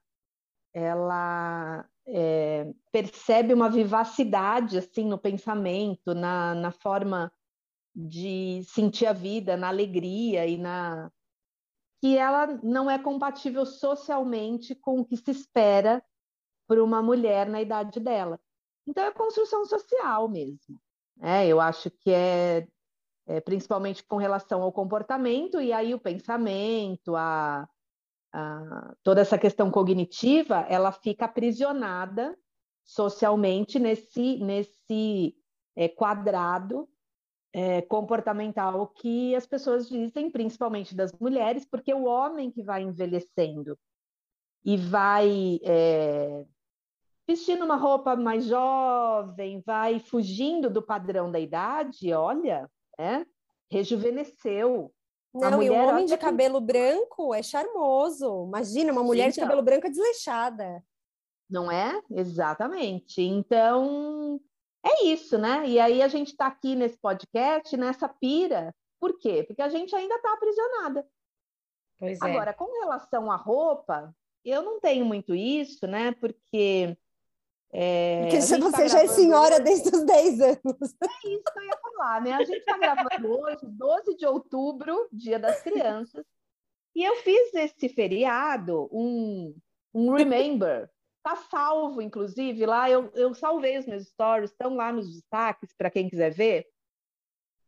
ela 0.73 1.87
é, 2.07 2.73
percebe 2.93 3.55
uma 3.55 3.71
vivacidade 3.71 4.79
assim 4.79 5.05
no 5.05 5.19
pensamento, 5.19 6.15
na, 6.15 6.55
na 6.55 6.71
forma 6.71 7.33
de 7.95 8.63
sentir 8.65 9.07
a 9.07 9.13
vida, 9.13 9.57
na 9.57 9.69
alegria 9.69 10.47
e 10.47 10.59
na 10.59 11.11
que 12.01 12.19
ela 12.19 12.61
não 12.63 12.91
é 12.91 12.99
compatível 12.99 13.65
socialmente 13.65 14.75
com 14.75 15.01
o 15.01 15.05
que 15.07 15.17
se 15.17 15.31
espera 15.31 16.05
por 16.69 16.79
uma 16.79 17.01
mulher 17.01 17.49
na 17.49 17.63
idade 17.63 17.99
dela. 17.99 18.39
Então 18.87 19.05
é 19.05 19.11
construção 19.11 19.65
social 19.65 20.29
mesmo. 20.29 20.79
Né? 21.17 21.47
Eu 21.47 21.61
acho 21.61 21.91
que 21.91 22.11
é, 22.11 22.69
é 23.27 23.41
principalmente 23.41 24.05
com 24.05 24.17
relação 24.17 24.63
ao 24.63 24.73
comportamento 24.73 25.61
e 25.63 25.73
aí 25.73 25.95
o 25.95 25.99
pensamento, 25.99 27.17
a, 27.17 27.67
toda 29.03 29.21
essa 29.21 29.39
questão 29.39 29.71
cognitiva, 29.71 30.67
ela 30.69 30.91
fica 30.91 31.25
aprisionada 31.25 32.37
socialmente 32.85 33.79
nesse, 33.79 34.39
nesse 34.39 35.37
é, 35.77 35.89
quadrado 35.89 36.89
é, 37.53 37.83
comportamental 37.83 38.89
que 38.89 39.35
as 39.35 39.47
pessoas 39.47 39.89
dizem, 39.89 40.31
principalmente 40.31 40.95
das 40.95 41.13
mulheres, 41.13 41.65
porque 41.65 41.95
o 41.95 42.05
homem 42.05 42.51
que 42.51 42.63
vai 42.63 42.83
envelhecendo 42.83 43.79
e 44.65 44.77
vai 44.77 45.61
é, 45.63 46.45
vestindo 47.27 47.65
uma 47.65 47.77
roupa 47.77 48.17
mais 48.17 48.45
jovem, 48.47 49.63
vai 49.65 50.01
fugindo 50.01 50.69
do 50.69 50.83
padrão 50.83 51.31
da 51.31 51.39
idade, 51.39 52.13
olha, 52.13 52.69
né? 52.99 53.25
rejuvenesceu, 53.71 54.93
não, 55.35 55.63
e 55.63 55.71
um 55.71 55.89
homem 55.89 56.07
de 56.07 56.17
cabelo 56.17 56.61
que... 56.61 56.67
branco 56.67 57.35
é 57.35 57.43
charmoso. 57.43 58.45
Imagina, 58.47 58.93
uma 58.93 59.03
mulher 59.03 59.31
de 59.33 59.41
cabelo 59.41 59.63
branco 59.63 59.87
é 59.87 59.91
desleixada. 59.91 60.83
Não 61.51 61.71
é? 61.71 62.01
Exatamente. 62.11 63.21
Então, 63.21 64.41
é 64.85 65.05
isso, 65.07 65.37
né? 65.37 65.67
E 65.67 65.81
aí 65.81 66.03
a 66.03 66.09
gente 66.09 66.29
está 66.29 66.47
aqui 66.47 66.77
nesse 66.77 66.97
podcast, 66.99 67.77
nessa 67.77 68.09
pira. 68.09 68.75
Por 69.01 69.19
quê? 69.19 69.43
Porque 69.43 69.61
a 69.61 69.69
gente 69.69 69.95
ainda 69.95 70.15
está 70.15 70.33
aprisionada. 70.33 71.07
Pois 71.99 72.21
é. 72.21 72.31
Agora, 72.31 72.55
com 72.55 72.81
relação 72.81 73.31
à 73.31 73.37
roupa, 73.37 74.15
eu 74.45 74.63
não 74.63 74.79
tenho 74.79 75.05
muito 75.05 75.35
isso, 75.35 75.87
né? 75.87 76.13
Porque 76.13 76.97
é, 77.77 78.21
Porque 78.21 78.41
você 78.41 78.57
tá 78.57 78.87
já 78.87 79.03
é 79.03 79.09
senhora 79.09 79.57
hoje... 79.57 79.65
desde 79.65 79.89
os 79.97 80.05
10 80.05 80.41
anos. 80.41 80.95
É 81.03 81.29
isso 81.29 81.43
que 81.43 81.59
eu 81.59 81.65
ia 81.65 81.79
falar, 81.83 82.23
né? 82.23 82.33
A 82.33 82.45
gente 82.45 82.59
está 82.59 82.79
gravando 82.79 83.41
hoje, 83.41 83.67
12 83.67 84.17
de 84.17 84.25
outubro, 84.25 85.09
Dia 85.13 85.41
das 85.41 85.61
Crianças, 85.61 86.25
e 86.95 87.03
eu 87.03 87.17
fiz 87.17 87.53
esse 87.53 87.89
feriado 87.89 88.89
um, 88.93 89.57
um 89.93 90.15
remember. 90.15 90.89
Tá 91.21 91.35
salvo, 91.35 92.01
inclusive, 92.01 92.65
lá 92.65 92.89
eu, 92.89 93.11
eu 93.13 93.35
salvei 93.35 93.77
os 93.77 93.87
meus 93.87 94.07
stories, 94.07 94.53
estão 94.53 94.77
lá 94.77 94.93
nos 94.93 95.13
destaques 95.13 95.75
para 95.77 95.91
quem 95.91 96.09
quiser 96.09 96.31
ver. 96.33 96.67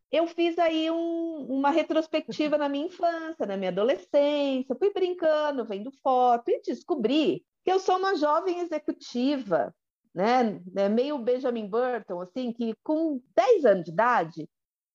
Eu 0.09 0.25
fiz 0.25 0.57
aí 0.57 0.89
um, 0.89 1.47
uma 1.49 1.69
retrospectiva 1.69 2.57
na 2.57 2.69
minha 2.69 2.85
infância, 2.85 3.45
na 3.45 3.57
minha 3.57 3.71
adolescência, 3.71 4.73
fui 4.79 4.93
brincando, 4.93 5.65
vendo 5.65 5.91
foto 6.01 6.49
e 6.49 6.61
descobri 6.61 7.45
que 7.65 7.71
eu 7.71 7.79
sou 7.79 7.97
uma 7.97 8.15
jovem 8.15 8.61
executiva 8.61 9.75
né? 10.17 10.59
É 10.75 10.89
meio 10.89 11.19
Benjamin 11.19 11.69
Burton, 11.69 12.21
assim, 12.21 12.51
que 12.51 12.73
com 12.83 13.21
10 13.35 13.65
anos 13.65 13.85
de 13.85 13.91
idade, 13.91 14.49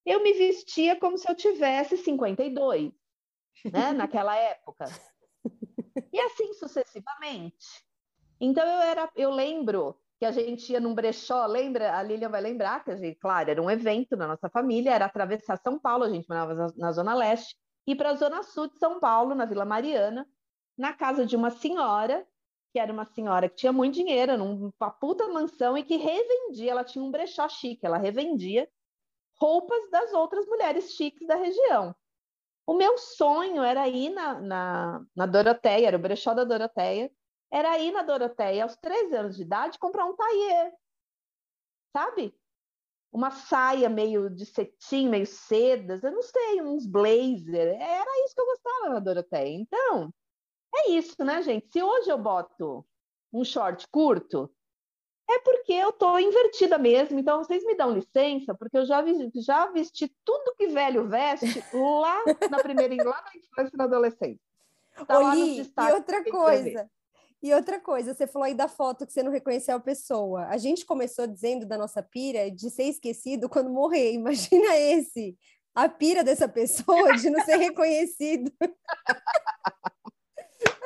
eu 0.05 0.21
me 0.21 0.33
vestia 0.33 0.99
como 0.99 1.17
se 1.17 1.31
eu 1.31 1.37
tivesse 1.37 1.97
52, 1.97 2.93
né? 3.73 3.93
Naquela 3.95 4.37
época. 4.37 4.87
E 6.13 6.19
assim 6.19 6.53
sucessivamente. 6.55 7.85
Então 8.41 8.67
eu 8.67 8.83
era, 8.83 9.09
eu 9.15 9.31
lembro 9.31 9.97
que 10.19 10.27
a 10.27 10.33
gente 10.33 10.73
ia 10.73 10.81
num 10.81 10.93
brechó, 10.93 11.47
lembra? 11.47 11.97
A 11.97 12.03
Lilian 12.03 12.29
vai 12.29 12.41
lembrar 12.41 12.83
que 12.83 12.91
a 12.91 12.97
gente, 12.97 13.17
claro, 13.21 13.49
era 13.49 13.63
um 13.63 13.71
evento 13.71 14.17
na 14.17 14.27
nossa 14.27 14.51
família, 14.51 14.91
era 14.91 15.05
atravessar 15.05 15.57
São 15.59 15.79
Paulo, 15.79 16.03
a 16.03 16.11
gente 16.11 16.29
morava 16.29 16.73
na 16.77 16.91
Zona 16.91 17.15
Leste, 17.15 17.57
e 17.87 17.95
para 17.95 18.11
a 18.11 18.15
Zona 18.17 18.43
Sul 18.43 18.69
de 18.69 18.79
São 18.79 18.99
Paulo, 18.99 19.37
na 19.37 19.45
Vila 19.45 19.65
Mariana, 19.65 20.27
na 20.77 20.93
casa 20.93 21.25
de 21.25 21.37
uma 21.37 21.51
senhora 21.51 22.27
que 22.73 22.79
era 22.79 22.93
uma 22.93 23.05
senhora 23.05 23.49
que 23.49 23.57
tinha 23.57 23.73
muito 23.73 23.95
dinheiro, 23.95 24.37
numa 24.39 24.91
puta 24.91 25.29
mansão 25.29 25.77
e 25.77 25.85
que 25.85 25.97
revendia, 25.97 26.71
ela 26.71 26.85
tinha 26.85 27.05
um 27.05 27.11
brechó 27.11 27.47
chique, 27.49 27.85
ela 27.85 27.99
revendia 27.99 28.69
roupas 29.39 29.91
das 29.91 30.13
outras 30.13 30.47
mulheres 30.47 30.93
chiques 30.93 31.27
da 31.27 31.35
região. 31.35 31.95
O 32.67 32.75
meu 32.75 32.97
sonho 32.97 33.63
era 33.63 33.89
ir 33.89 34.11
na, 34.11 34.41
na, 34.41 35.07
na 35.15 35.27
Doroteia, 35.27 35.89
era 35.89 35.97
o 35.97 36.01
brechó 36.01 36.33
da 36.33 36.45
Doroteia, 36.45 37.11
era 37.51 37.79
ir 37.79 37.93
na 37.93 38.03
Doroteia 38.03 38.63
aos 38.63 38.77
13 38.77 39.15
anos 39.17 39.37
de 39.37 39.43
idade 39.43 39.79
comprar 39.79 40.07
um 40.07 40.17
tailleur, 40.17 40.73
sabe? 41.93 42.35
Uma 43.13 43.31
saia 43.31 43.91
meio 43.91 44.31
de 44.31 44.47
cetim, 44.47 45.09
meio 45.09 45.27
sedas, 45.27 46.03
eu 46.03 46.13
não 46.13 46.23
sei, 46.23 46.63
uns 46.63 46.87
blazer, 46.87 47.77
era 47.79 48.25
isso 48.25 48.35
que 48.35 48.41
eu 48.41 48.47
gostava 48.47 48.89
na 48.95 49.01
Doroteia. 49.01 49.55
Então, 49.55 50.15
é 50.75 50.91
isso, 50.91 51.23
né, 51.25 51.43
gente? 51.43 51.69
Se 51.71 51.83
hoje 51.83 52.11
eu 52.11 52.19
boto 52.19 52.85
um 53.33 53.45
short 53.45 53.87
curto, 53.89 54.51
é 55.29 55.39
porque 55.41 55.73
eu 55.73 55.93
tô 55.93 56.19
invertida 56.19 56.79
mesmo. 56.79 57.19
Então, 57.19 57.43
vocês 57.43 57.65
me 57.65 57.75
dão 57.75 57.93
licença, 57.93 58.55
porque 58.55 58.77
eu 58.77 58.85
já, 58.85 59.01
vi, 59.01 59.31
já 59.37 59.67
vesti 59.67 60.15
tudo 60.25 60.55
que 60.57 60.69
velho 60.69 61.09
veste 61.09 61.65
lá 61.73 62.23
na 62.51 62.59
primeira, 62.59 62.95
lá 63.05 63.23
na 63.23 63.39
infância 63.39 63.75
e 63.75 63.79
na 63.79 63.85
adolescência. 63.85 64.41
Tá 65.07 65.19
Oli, 65.19 65.63
e 65.63 65.93
outra 65.93 66.25
coisa. 66.25 66.91
E 67.43 67.53
outra 67.53 67.81
coisa, 67.81 68.15
você 68.15 68.27
falou 68.27 68.47
aí 68.47 68.55
da 68.55 68.69
foto 68.69 69.05
que 69.05 69.13
você 69.13 69.23
não 69.23 69.33
reconheceu 69.33 69.75
a 69.75 69.81
pessoa. 69.81 70.47
A 70.47 70.57
gente 70.59 70.87
começou 70.87 71.27
dizendo 71.27 71.67
da 71.67 71.77
nossa 71.77 72.01
pira 72.01 72.49
de 72.51 72.71
ser 72.71 72.85
esquecido 72.85 73.49
quando 73.49 73.69
morrer. 73.69 74.13
Imagina 74.13 74.77
esse, 74.77 75.37
a 75.75 75.89
pira 75.89 76.23
dessa 76.23 76.49
pessoa 76.49 77.17
de 77.17 77.31
não 77.31 77.43
ser 77.45 77.57
reconhecido. 77.57 78.53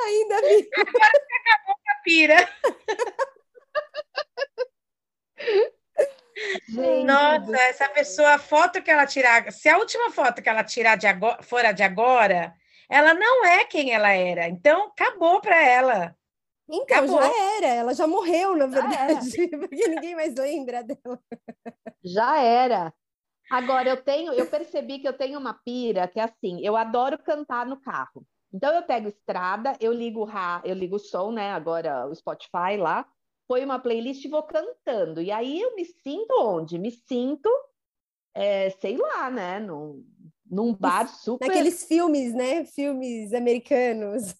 Ainda 0.07 0.41
vi. 0.43 0.69
Agora 0.79 1.11
você 1.13 1.35
acabou 1.35 1.75
com 1.75 1.91
a 1.91 2.03
pira. 2.05 2.49
Gente, 6.69 7.05
Nossa, 7.05 7.57
essa 7.57 7.89
pessoa, 7.89 8.35
a 8.35 8.39
foto 8.39 8.83
que 8.83 8.91
ela 8.91 9.07
tirar, 9.07 9.51
se 9.51 9.69
a 9.69 9.79
última 9.79 10.11
foto 10.11 10.43
que 10.43 10.49
ela 10.49 10.63
tirar 10.63 10.97
de 10.97 11.07
agora, 11.07 11.43
fora 11.43 11.73
de 11.73 11.83
agora, 11.83 12.55
ela 12.89 13.15
não 13.15 13.45
é 13.45 13.65
quem 13.65 13.93
ela 13.93 14.13
era. 14.13 14.47
Então, 14.49 14.89
acabou 14.89 15.41
para 15.41 15.57
ela. 15.63 16.17
Então, 16.69 16.99
acabou. 16.99 17.23
já 17.23 17.57
era, 17.57 17.67
ela 17.67 17.95
já 17.95 18.07
morreu, 18.07 18.57
na 18.57 18.67
verdade, 18.67 19.31
porque 19.59 19.89
ninguém 19.89 20.15
mais 20.15 20.35
lembra 20.35 20.83
dela. 20.83 21.21
Já 22.05 22.41
era. 22.41 22.93
Agora, 23.51 23.89
eu 23.89 24.03
tenho, 24.03 24.33
eu 24.33 24.47
percebi 24.47 24.99
que 24.99 25.07
eu 25.07 25.17
tenho 25.17 25.39
uma 25.39 25.55
pira 25.55 26.09
que 26.09 26.19
é 26.19 26.25
assim, 26.25 26.61
eu 26.63 26.77
adoro 26.77 27.19
cantar 27.19 27.65
no 27.65 27.81
carro. 27.81 28.27
Então 28.53 28.75
eu 28.75 28.83
pego 28.83 29.09
estrada, 29.09 29.77
eu 29.81 29.93
ligo 29.93 30.25
o 30.25 30.29
eu 30.65 30.75
ligo 30.75 30.97
o 30.97 31.01
som, 31.01 31.33
né? 31.33 31.51
Agora 31.53 32.07
o 32.07 32.15
Spotify 32.15 32.77
lá, 32.79 33.07
põe 33.47 33.65
uma 33.65 33.79
playlist 33.79 34.25
e 34.25 34.29
vou 34.29 34.43
cantando. 34.43 35.21
E 35.21 35.31
aí 35.31 35.61
eu 35.61 35.75
me 35.75 35.85
sinto 35.85 36.33
onde? 36.41 36.79
Me 36.79 36.91
sinto, 36.91 37.51
é, 38.35 38.71
sei 38.71 38.97
lá, 38.97 39.31
né? 39.31 39.59
Num, 39.59 40.05
num 40.51 40.75
bar 40.75 41.09
super. 41.09 41.49
Naqueles 41.49 41.85
filmes, 41.87 42.35
né? 42.35 42.65
Filmes 42.65 43.33
americanos. 43.33 44.35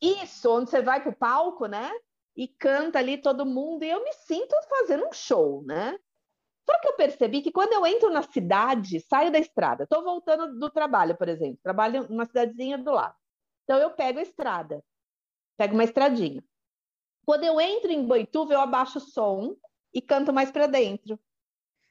Isso, 0.00 0.50
onde 0.50 0.70
você 0.70 0.82
vai 0.82 1.02
pro 1.02 1.14
palco, 1.14 1.66
né? 1.66 1.90
E 2.36 2.46
canta 2.46 2.98
ali 2.98 3.16
todo 3.16 3.46
mundo, 3.46 3.82
e 3.82 3.90
eu 3.90 4.04
me 4.04 4.12
sinto 4.12 4.54
fazendo 4.68 5.06
um 5.06 5.12
show, 5.12 5.62
né? 5.64 5.98
Só 6.68 6.78
que 6.80 6.88
eu 6.88 6.94
percebi 6.94 7.40
que 7.40 7.52
quando 7.52 7.72
eu 7.72 7.86
entro 7.86 8.10
na 8.10 8.22
cidade, 8.22 9.00
saio 9.00 9.30
da 9.30 9.38
estrada, 9.38 9.84
estou 9.84 10.02
voltando 10.02 10.58
do 10.58 10.68
trabalho, 10.68 11.16
por 11.16 11.28
exemplo, 11.28 11.58
trabalho 11.62 12.06
numa 12.10 12.26
cidadezinha 12.26 12.76
do 12.76 12.90
lado. 12.90 13.14
Então 13.66 13.80
eu 13.80 13.90
pego 13.90 14.20
a 14.20 14.22
estrada, 14.22 14.82
pego 15.56 15.74
uma 15.74 15.82
estradinha. 15.82 16.42
Quando 17.24 17.42
eu 17.42 17.60
entro 17.60 17.90
em 17.90 18.06
Boituva, 18.06 18.54
eu 18.54 18.60
abaixo 18.60 18.98
o 18.98 19.00
som 19.00 19.56
e 19.92 20.00
canto 20.00 20.32
mais 20.32 20.52
para 20.52 20.68
dentro. 20.68 21.18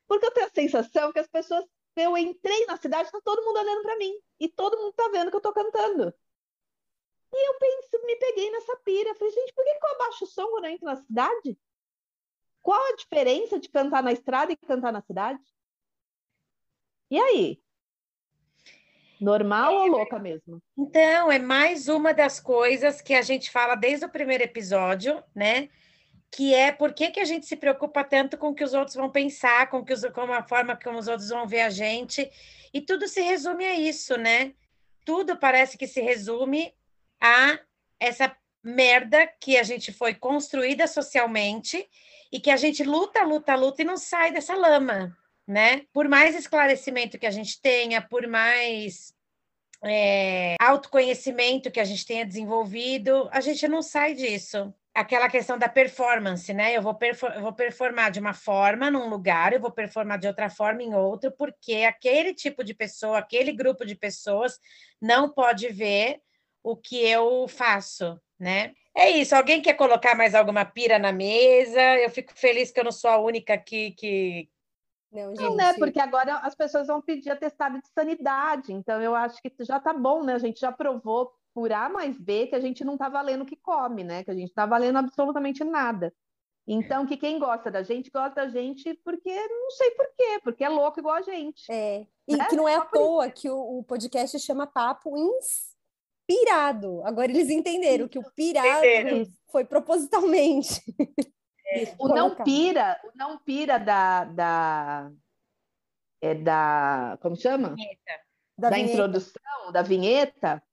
Porque 0.07 0.26
eu 0.26 0.32
tenho 0.32 0.47
a 0.47 0.49
sensação 0.51 1.11
que 1.11 1.19
as 1.19 1.28
pessoas, 1.28 1.65
eu 1.97 2.17
entrei 2.17 2.65
na 2.65 2.78
cidade, 2.78 3.09
está 3.09 3.19
todo 3.19 3.43
mundo 3.43 3.59
olhando 3.59 3.82
para 3.82 3.97
mim 3.97 4.17
e 4.39 4.47
todo 4.47 4.78
mundo 4.78 4.91
está 4.91 5.09
vendo 5.09 5.30
que 5.30 5.36
eu 5.36 5.39
estou 5.39 5.51
cantando. 5.51 6.13
E 7.34 7.49
eu 7.49 7.59
penso, 7.59 8.05
me 8.05 8.15
peguei 8.15 8.49
nessa 8.51 8.78
pira. 8.78 9.13
Falei, 9.15 9.34
gente, 9.34 9.53
por 9.53 9.65
que, 9.65 9.76
que 9.76 9.86
eu 9.86 9.91
abaixo 9.91 10.23
o 10.23 10.28
som 10.28 10.47
quando 10.47 10.65
eu 10.65 10.71
entro 10.71 10.86
na 10.86 10.95
cidade? 10.95 11.59
Qual 12.61 12.82
a 12.82 12.95
diferença 12.95 13.59
de 13.59 13.67
cantar 13.67 14.01
na 14.01 14.13
estrada 14.13 14.53
e 14.53 14.55
cantar 14.55 14.93
na 14.93 15.01
cidade? 15.01 15.43
E 17.11 17.19
aí? 17.19 17.64
Normal 19.20 19.74
é, 19.74 19.78
ou 19.78 19.88
louca 19.88 20.20
mesmo? 20.20 20.61
Então, 20.78 21.32
é 21.32 21.39
mais 21.39 21.88
uma 21.88 22.13
das 22.13 22.39
coisas 22.39 23.01
que 23.01 23.13
a 23.13 23.22
gente 23.22 23.49
fala 23.49 23.76
desde 23.76 24.05
o 24.05 24.09
primeiro 24.09 24.43
episódio, 24.43 25.24
né? 25.34 25.70
Que 26.32 26.53
é 26.53 26.72
por 26.72 26.93
que, 26.93 27.11
que 27.11 27.20
a 27.20 27.26
gente 27.26 27.45
se 27.45 27.55
preocupa 27.55 28.03
tanto 28.03 28.38
com 28.38 28.49
o 28.49 28.55
que 28.55 28.63
os 28.63 28.74
outros 28.74 28.95
vão 28.95 29.09
pensar, 29.09 29.70
com, 29.70 29.84
que 29.84 29.93
os, 29.93 30.05
com 30.07 30.22
a 30.34 30.43
forma 30.43 30.76
como 30.76 30.99
os 30.99 31.07
outros 31.07 31.30
vão 31.30 31.47
ver 31.47 31.61
a 31.61 31.70
gente. 31.70 32.30
E 32.74 32.82
tudo 32.82 33.07
se 33.07 33.22
resume 33.22 33.66
a 33.66 33.80
isso, 33.80 34.18
né? 34.18 34.53
Tudo 35.05 35.38
parece 35.38 35.78
que 35.78 35.88
se 35.88 36.01
resume 36.01 36.74
a 37.22 37.59
essa 37.99 38.36
merda 38.63 39.28
que 39.39 39.57
a 39.57 39.63
gente 39.63 39.93
foi 39.93 40.16
construída 40.16 40.88
socialmente 40.88 41.88
e 42.32 42.39
que 42.39 42.49
a 42.49 42.57
gente 42.57 42.84
luta, 42.84 43.24
luta, 43.24 43.55
luta 43.55 43.82
e 43.82 43.86
não 43.86 43.95
sai 43.95 44.32
dessa 44.32 44.55
lama, 44.55 45.16
né? 45.47 45.83
Por 45.93 46.07
mais 46.07 46.35
esclarecimento 46.35 47.19
que 47.19 47.25
a 47.25 47.31
gente 47.31 47.61
tenha, 47.61 48.01
por 48.01 48.27
mais 48.27 49.13
é, 49.83 50.55
autoconhecimento 50.59 51.71
que 51.71 51.79
a 51.79 51.83
gente 51.83 52.05
tenha 52.05 52.25
desenvolvido, 52.25 53.29
a 53.31 53.39
gente 53.41 53.67
não 53.67 53.81
sai 53.81 54.13
disso. 54.13 54.73
Aquela 54.93 55.29
questão 55.29 55.57
da 55.57 55.67
performance, 55.67 56.53
né? 56.53 56.75
Eu 56.75 56.81
vou, 56.81 56.97
eu 57.35 57.41
vou 57.41 57.53
performar 57.53 58.11
de 58.11 58.19
uma 58.19 58.33
forma 58.33 58.89
num 58.89 59.09
lugar, 59.09 59.51
eu 59.51 59.59
vou 59.59 59.71
performar 59.71 60.17
de 60.17 60.27
outra 60.27 60.49
forma 60.49 60.81
em 60.81 60.95
outro, 60.95 61.31
porque 61.31 61.83
aquele 61.83 62.33
tipo 62.33 62.63
de 62.63 62.73
pessoa, 62.73 63.19
aquele 63.19 63.51
grupo 63.51 63.85
de 63.85 63.93
pessoas 63.93 64.57
não 65.01 65.29
pode 65.29 65.67
ver 65.67 66.21
o 66.63 66.77
que 66.77 67.05
eu 67.05 67.45
faço, 67.47 68.19
né? 68.39 68.73
É 68.95 69.09
isso. 69.09 69.35
Alguém 69.35 69.61
quer 69.61 69.73
colocar 69.73 70.15
mais 70.15 70.33
alguma 70.33 70.63
pira 70.63 70.97
na 70.97 71.11
mesa? 71.11 71.81
Eu 71.97 72.09
fico 72.09 72.31
feliz 72.33 72.71
que 72.71 72.79
eu 72.79 72.85
não 72.85 72.91
sou 72.91 73.09
a 73.09 73.17
única 73.17 73.57
que. 73.57 74.49
Não, 75.16 75.30
gente... 75.30 75.41
não, 75.41 75.55
né? 75.55 75.74
Porque 75.74 75.99
agora 75.99 76.38
as 76.39 76.53
pessoas 76.53 76.88
vão 76.88 77.01
pedir 77.01 77.32
atestado 77.32 77.80
de 77.82 77.88
sanidade. 77.89 78.74
Então, 78.74 79.01
eu 79.01 79.16
acho 79.16 79.41
que 79.41 79.51
já 79.61 79.80
tá 79.80 79.93
bom, 79.93 80.24
né? 80.24 80.34
A 80.34 80.39
gente 80.39 80.59
já 80.59 80.72
provou 80.72 81.32
por 81.53 81.72
A 81.72 81.88
mais 81.88 82.20
B 82.20 82.47
que 82.47 82.55
a 82.55 82.59
gente 82.59 82.84
não 82.84 82.97
tá 82.97 83.07
valendo 83.07 83.43
o 83.43 83.45
que 83.45 83.55
come, 83.55 84.03
né? 84.03 84.24
Que 84.24 84.32
a 84.32 84.36
gente 84.36 84.53
tá 84.53 84.66
valendo 84.66 84.97
absolutamente 84.97 85.63
nada. 85.63 86.13
Então, 86.68 87.05
que 87.05 87.16
quem 87.16 87.39
gosta 87.39 87.72
da 87.72 87.84
gente, 87.84 88.11
gosta 88.11 88.36
da 88.36 88.49
gente 88.49 88.93
porque 89.03 89.34
não 89.47 89.72
sei 89.72 89.91
por 89.91 90.07
quê, 90.18 90.39
porque 90.43 90.63
é 90.63 90.70
louco 90.70 90.99
igual 90.99 91.16
a 91.16 91.22
gente. 91.22 91.72
É. 91.72 92.05
E 92.28 92.36
né? 92.36 92.45
que 92.49 92.55
não 92.55 92.68
é 92.68 92.76
à 92.76 92.82
toa 92.82 93.30
que 93.30 93.49
o, 93.49 93.80
o 93.80 93.84
podcast 93.84 94.38
chama 94.39 94.68
Papo 94.68 95.16
Ins 95.16 95.76
pirado. 96.28 97.01
Agora 97.05 97.32
eles 97.32 97.49
entenderam 97.49 98.07
que 98.07 98.18
o 98.18 98.32
pirado 98.32 98.84
entenderam. 98.84 99.28
foi 99.51 99.63
propositalmente. 99.63 100.82
É. 101.68 101.95
O 101.97 102.07
não 102.07 102.36
pira, 102.36 102.99
o 103.03 103.18
não 103.18 103.38
pira 103.38 103.80
da, 103.80 104.24
da 104.26 105.11
é 106.22 106.36
da 106.36 107.18
como 107.22 107.36
chama? 107.36 107.76
Vinheta. 107.76 108.26
Da, 108.57 108.70
da 108.70 108.80
introdução, 108.80 109.72
da 109.72 109.82
vinheta, 109.82 110.63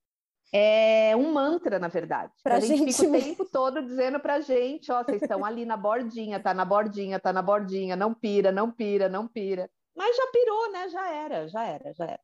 é 0.52 1.16
um 1.16 1.32
mantra, 1.32 1.78
na 1.78 1.88
verdade. 1.88 2.32
Pra 2.42 2.56
a 2.56 2.60
gente, 2.60 2.92
gente 2.92 2.92
fica 2.92 3.08
o 3.08 3.20
tempo 3.20 3.44
todo 3.50 3.82
dizendo 3.82 4.20
pra 4.20 4.40
gente, 4.40 4.92
ó, 4.92 5.02
vocês 5.02 5.20
estão 5.20 5.44
ali 5.44 5.64
na 5.64 5.76
bordinha, 5.76 6.38
tá 6.38 6.54
na 6.54 6.64
bordinha, 6.64 7.18
tá 7.18 7.32
na 7.32 7.42
bordinha, 7.42 7.96
não 7.96 8.14
pira, 8.14 8.52
não 8.52 8.70
pira, 8.70 9.08
não 9.08 9.26
pira. 9.26 9.68
Mas 9.96 10.16
já 10.16 10.26
pirou, 10.28 10.72
né? 10.72 10.88
Já 10.90 11.12
era, 11.12 11.48
já 11.48 11.64
era, 11.64 11.92
já 11.92 12.04
era. 12.04 12.20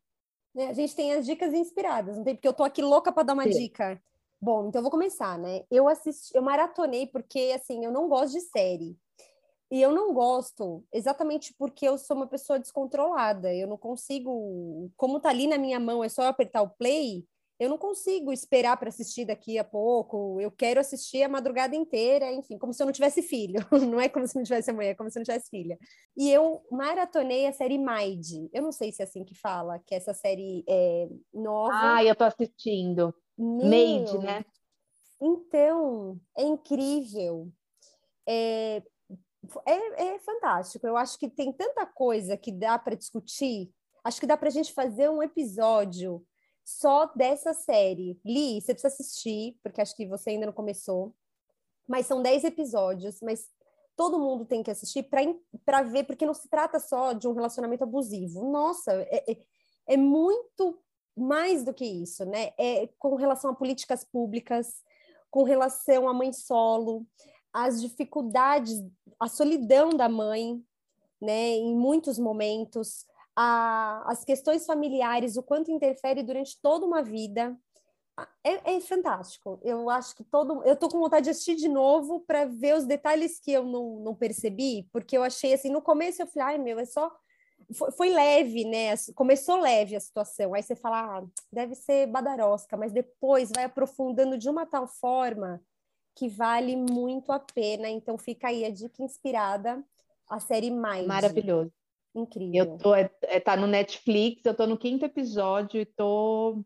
Né? 0.55 0.69
A 0.69 0.73
gente 0.73 0.95
tem 0.95 1.13
as 1.15 1.27
dicas 1.27 1.53
inspiradas, 1.53 2.17
não 2.17 2.25
tem? 2.25 2.35
Porque 2.35 2.49
eu 2.49 2.53
tô 2.53 2.65
aqui 2.65 2.83
louca 2.83 3.11
para 3.11 3.23
dar 3.25 3.35
uma 3.35 3.45
Sim. 3.45 3.51
dica. 3.51 4.01
Bom, 4.41 4.69
então 4.69 4.79
eu 4.81 4.83
vou 4.85 4.91
começar, 4.91 5.37
né? 5.39 5.65
Eu 5.71 5.89
assisti, 5.89 6.35
eu 6.37 6.43
maratonei 6.43 7.07
porque 7.09 7.53
assim, 7.55 7.85
eu 7.85 7.91
não 7.91 8.09
gosto 8.09 8.35
de 8.35 8.41
série. 8.43 8.97
E 9.71 9.83
eu 9.83 9.93
não 9.93 10.15
gosto 10.15 10.85
exatamente 10.93 11.55
porque 11.59 11.87
eu 11.89 11.99
sou 11.99 12.17
uma 12.17 12.27
pessoa 12.29 12.59
descontrolada. 12.59 13.55
Eu 13.55 13.69
não 13.69 13.79
consigo, 13.79 14.91
como 14.97 15.21
tá 15.21 15.31
ali 15.31 15.47
na 15.49 15.59
minha 15.59 15.81
mão, 15.81 16.05
é 16.05 16.09
só 16.09 16.23
eu 16.25 16.29
apertar 16.29 16.63
o 16.63 16.71
play, 16.71 17.27
eu 17.59 17.69
não 17.69 17.77
consigo 17.77 18.33
esperar 18.33 18.77
para 18.77 18.89
assistir 18.89 19.25
daqui 19.25 19.59
a 19.59 19.65
pouco. 19.65 20.41
Eu 20.41 20.51
quero 20.51 20.79
assistir 20.79 21.25
a 21.25 21.29
madrugada 21.29 21.75
inteira, 21.75 22.33
enfim, 22.33 22.57
como 22.57 22.73
se 22.73 22.81
eu 22.81 22.87
não 22.87 22.93
tivesse 22.93 23.21
filho. 23.21 23.61
Não 23.93 24.01
é 24.01 24.09
como 24.09 24.27
se 24.27 24.37
não 24.37 24.45
tivesse 24.45 24.71
amanhã, 24.71 24.91
é 24.91 24.95
como 24.95 25.11
se 25.11 25.19
eu 25.19 25.21
não 25.21 25.25
tivesse 25.25 25.51
filha. 25.51 25.79
E 26.17 26.31
eu 26.31 26.63
maratonei 26.71 27.47
a 27.47 27.53
série 27.53 27.79
Maid. 27.79 28.49
Eu 28.53 28.63
não 28.63 28.71
sei 28.71 28.93
se 28.93 29.03
é 29.03 29.05
assim 29.05 29.25
que 29.25 29.35
fala, 29.35 29.79
que 29.81 29.95
é 29.95 29.99
essa 29.99 30.15
série 30.15 30.65
é, 30.69 31.09
nova. 31.33 31.97
Ah, 31.97 32.05
eu 32.05 32.15
tô 32.15 32.25
assistindo. 32.25 33.15
Maid, 33.37 34.19
né? 34.19 34.45
Então, 35.21 36.21
é 36.37 36.43
incrível. 36.43 37.51
É, 38.27 38.83
é, 39.67 40.15
é 40.15 40.19
fantástico. 40.21 40.87
Eu 40.87 40.97
acho 40.97 41.19
que 41.19 41.29
tem 41.29 41.53
tanta 41.53 41.87
coisa 41.87 42.37
que 42.37 42.53
dá 42.53 42.79
para 42.79 42.95
discutir. 42.95 43.71
Acho 44.05 44.21
que 44.21 44.27
dá 44.27 44.37
para 44.37 44.49
a 44.49 44.53
gente 44.53 44.73
fazer 44.73 45.09
um 45.09 45.23
episódio 45.23 46.25
só 46.69 47.07
dessa 47.17 47.55
série. 47.55 48.21
Li, 48.23 48.61
você 48.61 48.75
precisa 48.75 48.93
assistir, 48.93 49.59
porque 49.63 49.81
acho 49.81 49.97
que 49.97 50.07
você 50.07 50.31
ainda 50.31 50.45
não 50.45 50.53
começou. 50.53 51.15
Mas 51.87 52.07
são 52.07 52.21
10 52.21 52.45
episódios, 52.45 53.21
mas 53.23 53.49
todo 53.97 54.19
mundo 54.19 54.45
tem 54.45 54.63
que 54.63 54.71
assistir 54.71 55.09
para 55.65 55.83
ver, 55.83 56.05
porque 56.05 56.27
não 56.27 56.35
se 56.35 56.47
trata 56.47 56.79
só 56.79 57.15
de 57.15 57.27
um 57.27 57.33
relacionamento 57.33 57.85
abusivo. 57.85 58.51
Nossa, 58.51 58.93
é, 58.93 59.33
é, 59.33 59.37
é 59.87 59.97
muito 59.97 60.79
mais 61.17 61.65
do 61.65 61.73
que 61.73 61.87
isso, 61.87 62.27
né? 62.27 62.53
É 62.59 62.87
com 62.99 63.15
relação 63.15 63.51
a 63.51 63.57
políticas 63.57 64.05
públicas, 64.05 64.83
com 65.31 65.45
relação 65.45 66.07
à 66.07 66.13
mãe 66.13 66.35
solo, 66.35 67.07
as 67.51 67.81
dificuldades, 67.81 68.79
a 69.19 69.27
solidão 69.27 69.89
da 69.89 70.09
mãe, 70.09 70.63
né? 71.19 71.49
Em 71.53 71.75
muitos 71.75 72.19
momentos, 72.19 73.07
a, 73.41 74.03
as 74.11 74.25
questões 74.25 74.67
familiares, 74.67 75.37
o 75.37 75.43
quanto 75.45 75.71
interfere 75.71 76.25
durante 76.25 76.61
toda 76.61 76.85
uma 76.85 77.05
vida. 77.05 77.57
É, 78.43 78.75
é, 78.75 78.81
fantástico. 78.81 79.61
Eu 79.63 79.89
acho 79.89 80.17
que 80.17 80.25
todo. 80.25 80.65
Eu 80.65 80.75
tô 80.75 80.89
com 80.89 80.99
vontade 80.99 81.25
de 81.25 81.31
assistir 81.31 81.55
de 81.55 81.69
novo 81.69 82.19
para 82.27 82.47
ver 82.47 82.75
os 82.75 82.85
detalhes 82.85 83.39
que 83.39 83.53
eu 83.53 83.63
não, 83.63 84.01
não 84.01 84.13
percebi, 84.13 84.89
porque 84.93 85.17
eu 85.17 85.23
achei 85.23 85.55
assim, 85.55 85.71
no 85.71 85.81
começo 85.81 86.21
eu 86.21 86.27
falei, 86.27 86.57
ai 86.57 86.59
meu, 86.59 86.81
é 86.81 86.85
só. 86.85 87.17
Foi, 87.75 87.93
foi 87.93 88.11
leve, 88.11 88.65
né? 88.65 88.95
Começou 89.15 89.61
leve 89.61 89.95
a 89.95 90.01
situação. 90.01 90.53
Aí 90.53 90.63
você 90.63 90.75
fala, 90.75 91.19
ah, 91.19 91.25
deve 91.53 91.77
ser 91.77 92.09
badarosca, 92.09 92.77
mas 92.77 92.93
depois 92.93 93.53
vai 93.55 93.65
aprofundando 93.65 94.37
de 94.37 94.49
uma 94.49 94.67
tal 94.67 94.89
forma 94.89 95.63
que 96.17 96.29
vale 96.29 96.75
muito 96.75 97.31
a 97.31 97.39
pena. 97.39 97.89
Então 97.89 98.19
fica 98.19 98.49
aí 98.49 98.65
a 98.65 98.71
dica 98.71 99.01
inspirada, 99.01 99.81
a 100.29 100.41
série 100.41 100.73
mais. 100.73 101.07
Maravilhoso. 101.07 101.78
Incrível. 102.15 102.65
Eu 102.65 102.79
tô, 102.79 102.95
é, 102.95 103.11
é, 103.23 103.41
tá 103.41 103.57
no 103.57 103.67
Netflix, 103.67 104.45
eu 104.45 104.55
tô 104.55 104.67
no 104.67 104.79
quinto 104.79 105.05
episódio 105.05 105.81
e 105.81 105.87
tô 105.87 106.65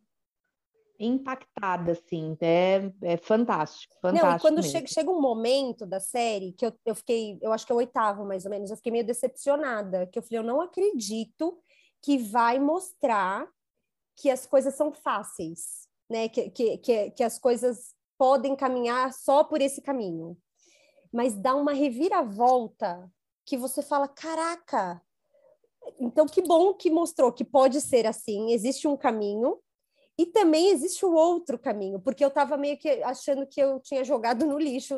impactada, 0.99 1.93
assim, 1.93 2.37
é, 2.41 2.93
é 3.03 3.17
fantástico, 3.17 3.95
fantástico. 4.01 4.27
Não, 4.27 4.37
e 4.37 4.41
quando 4.41 4.63
chega, 4.63 4.87
chega 4.87 5.11
um 5.11 5.21
momento 5.21 5.85
da 5.85 5.99
série 5.99 6.53
que 6.53 6.65
eu, 6.65 6.73
eu 6.87 6.95
fiquei, 6.95 7.39
eu 7.43 7.53
acho 7.53 7.67
que 7.67 7.73
é 7.73 7.75
o 7.75 7.79
oitavo 7.79 8.25
mais 8.25 8.45
ou 8.45 8.51
menos, 8.51 8.71
eu 8.71 8.77
fiquei 8.77 8.93
meio 8.93 9.05
decepcionada, 9.05 10.07
que 10.07 10.19
eu 10.19 10.23
falei, 10.23 10.39
eu 10.39 10.45
não 10.45 10.61
acredito 10.61 11.59
que 12.01 12.19
vai 12.19 12.61
mostrar 12.61 13.49
que 14.17 14.31
as 14.31 14.47
coisas 14.47 14.75
são 14.75 14.93
fáceis, 14.93 15.89
né? 16.09 16.29
Que, 16.29 16.51
que, 16.51 16.79
que, 16.79 17.11
que 17.11 17.25
as 17.25 17.39
coisas 17.39 17.95
podem 18.19 18.55
caminhar 18.55 19.13
só 19.13 19.43
por 19.43 19.61
esse 19.61 19.81
caminho. 19.81 20.37
Mas 21.13 21.35
dá 21.35 21.55
uma 21.55 21.73
reviravolta 21.73 23.11
que 23.45 23.57
você 23.57 23.83
fala, 23.83 24.09
caraca, 24.09 25.03
então, 25.99 26.27
que 26.27 26.43
bom 26.43 26.75
que 26.75 26.91
mostrou 26.91 27.33
que 27.33 27.45
pode 27.45 27.81
ser 27.81 28.07
assim, 28.07 28.53
existe 28.53 28.87
um 28.89 28.97
caminho, 28.97 29.59
E 30.19 30.27
também 30.27 30.69
existe 30.69 31.05
o 31.07 31.15
outro 31.15 31.59
caminho, 31.59 31.99
porque 31.99 32.23
eu 32.23 32.29
estava 32.29 32.57
meio 32.57 32.77
que 32.79 33.03
achando 33.03 33.47
que 33.47 33.61
eu 33.61 33.81
tinha 33.81 34.05
jogado 34.05 34.47
no 34.47 34.59
lixo, 34.59 34.95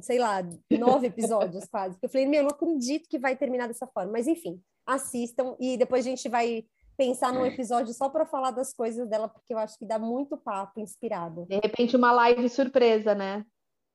sei 0.00 0.18
lá, 0.18 0.38
nove 0.70 1.06
episódios 1.08 1.66
quase. 1.66 1.98
Eu 2.02 2.08
falei, 2.08 2.26
meu, 2.26 2.40
eu 2.40 2.44
não 2.44 2.50
acredito 2.50 3.08
que 3.08 3.18
vai 3.18 3.36
terminar 3.36 3.66
dessa 3.68 3.86
forma. 3.86 4.12
Mas 4.12 4.26
enfim, 4.26 4.60
assistam 4.86 5.54
e 5.60 5.76
depois 5.76 6.06
a 6.06 6.08
gente 6.08 6.28
vai 6.28 6.64
pensar 6.96 7.32
num 7.32 7.46
episódio 7.46 7.92
só 7.94 8.08
para 8.08 8.26
falar 8.26 8.50
das 8.50 8.72
coisas 8.72 9.08
dela, 9.08 9.28
porque 9.28 9.52
eu 9.52 9.58
acho 9.58 9.78
que 9.78 9.86
dá 9.86 9.98
muito 9.98 10.36
papo 10.36 10.80
inspirado. 10.80 11.46
De 11.46 11.60
repente, 11.62 11.94
uma 11.94 12.10
live 12.10 12.48
surpresa, 12.48 13.14
né? 13.14 13.44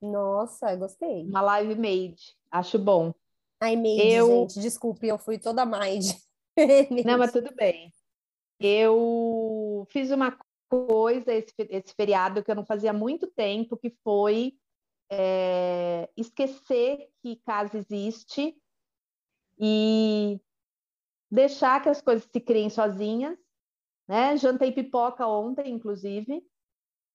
Nossa, 0.02 0.76
gostei. 0.76 1.26
Uma 1.26 1.42
live 1.42 1.76
made. 1.76 2.36
Acho 2.52 2.78
bom. 2.78 3.14
Ai, 3.64 3.78
made, 3.78 4.12
eu... 4.12 4.28
gente. 4.28 4.60
Desculpe, 4.60 5.08
eu 5.08 5.18
fui 5.18 5.40
toda 5.40 5.66
made. 5.66 6.18
Não, 7.06 7.18
mas 7.18 7.32
tudo 7.32 7.56
bem. 7.56 7.94
Eu 8.60 9.88
fiz 9.90 10.12
uma 10.12 10.38
coisa 10.70 11.34
esse, 11.34 11.54
esse 11.58 11.94
feriado 11.96 12.44
que 12.44 12.52
eu 12.52 12.56
não 12.56 12.66
fazia 12.66 12.92
muito 12.92 13.28
tempo, 13.28 13.78
que 13.78 13.90
foi 14.04 14.54
é, 15.10 16.10
esquecer 16.18 17.10
que 17.22 17.38
casa 17.38 17.78
existe 17.78 18.56
e 19.60 20.42
deixar 21.32 21.82
que 21.82 21.90
as 21.90 22.02
coisas 22.02 22.28
se 22.30 22.40
criem 22.42 22.70
sozinhas. 22.70 23.38
Né? 24.08 24.36
Jantei 24.36 24.72
pipoca 24.72 25.26
ontem, 25.26 25.72
inclusive, 25.72 26.46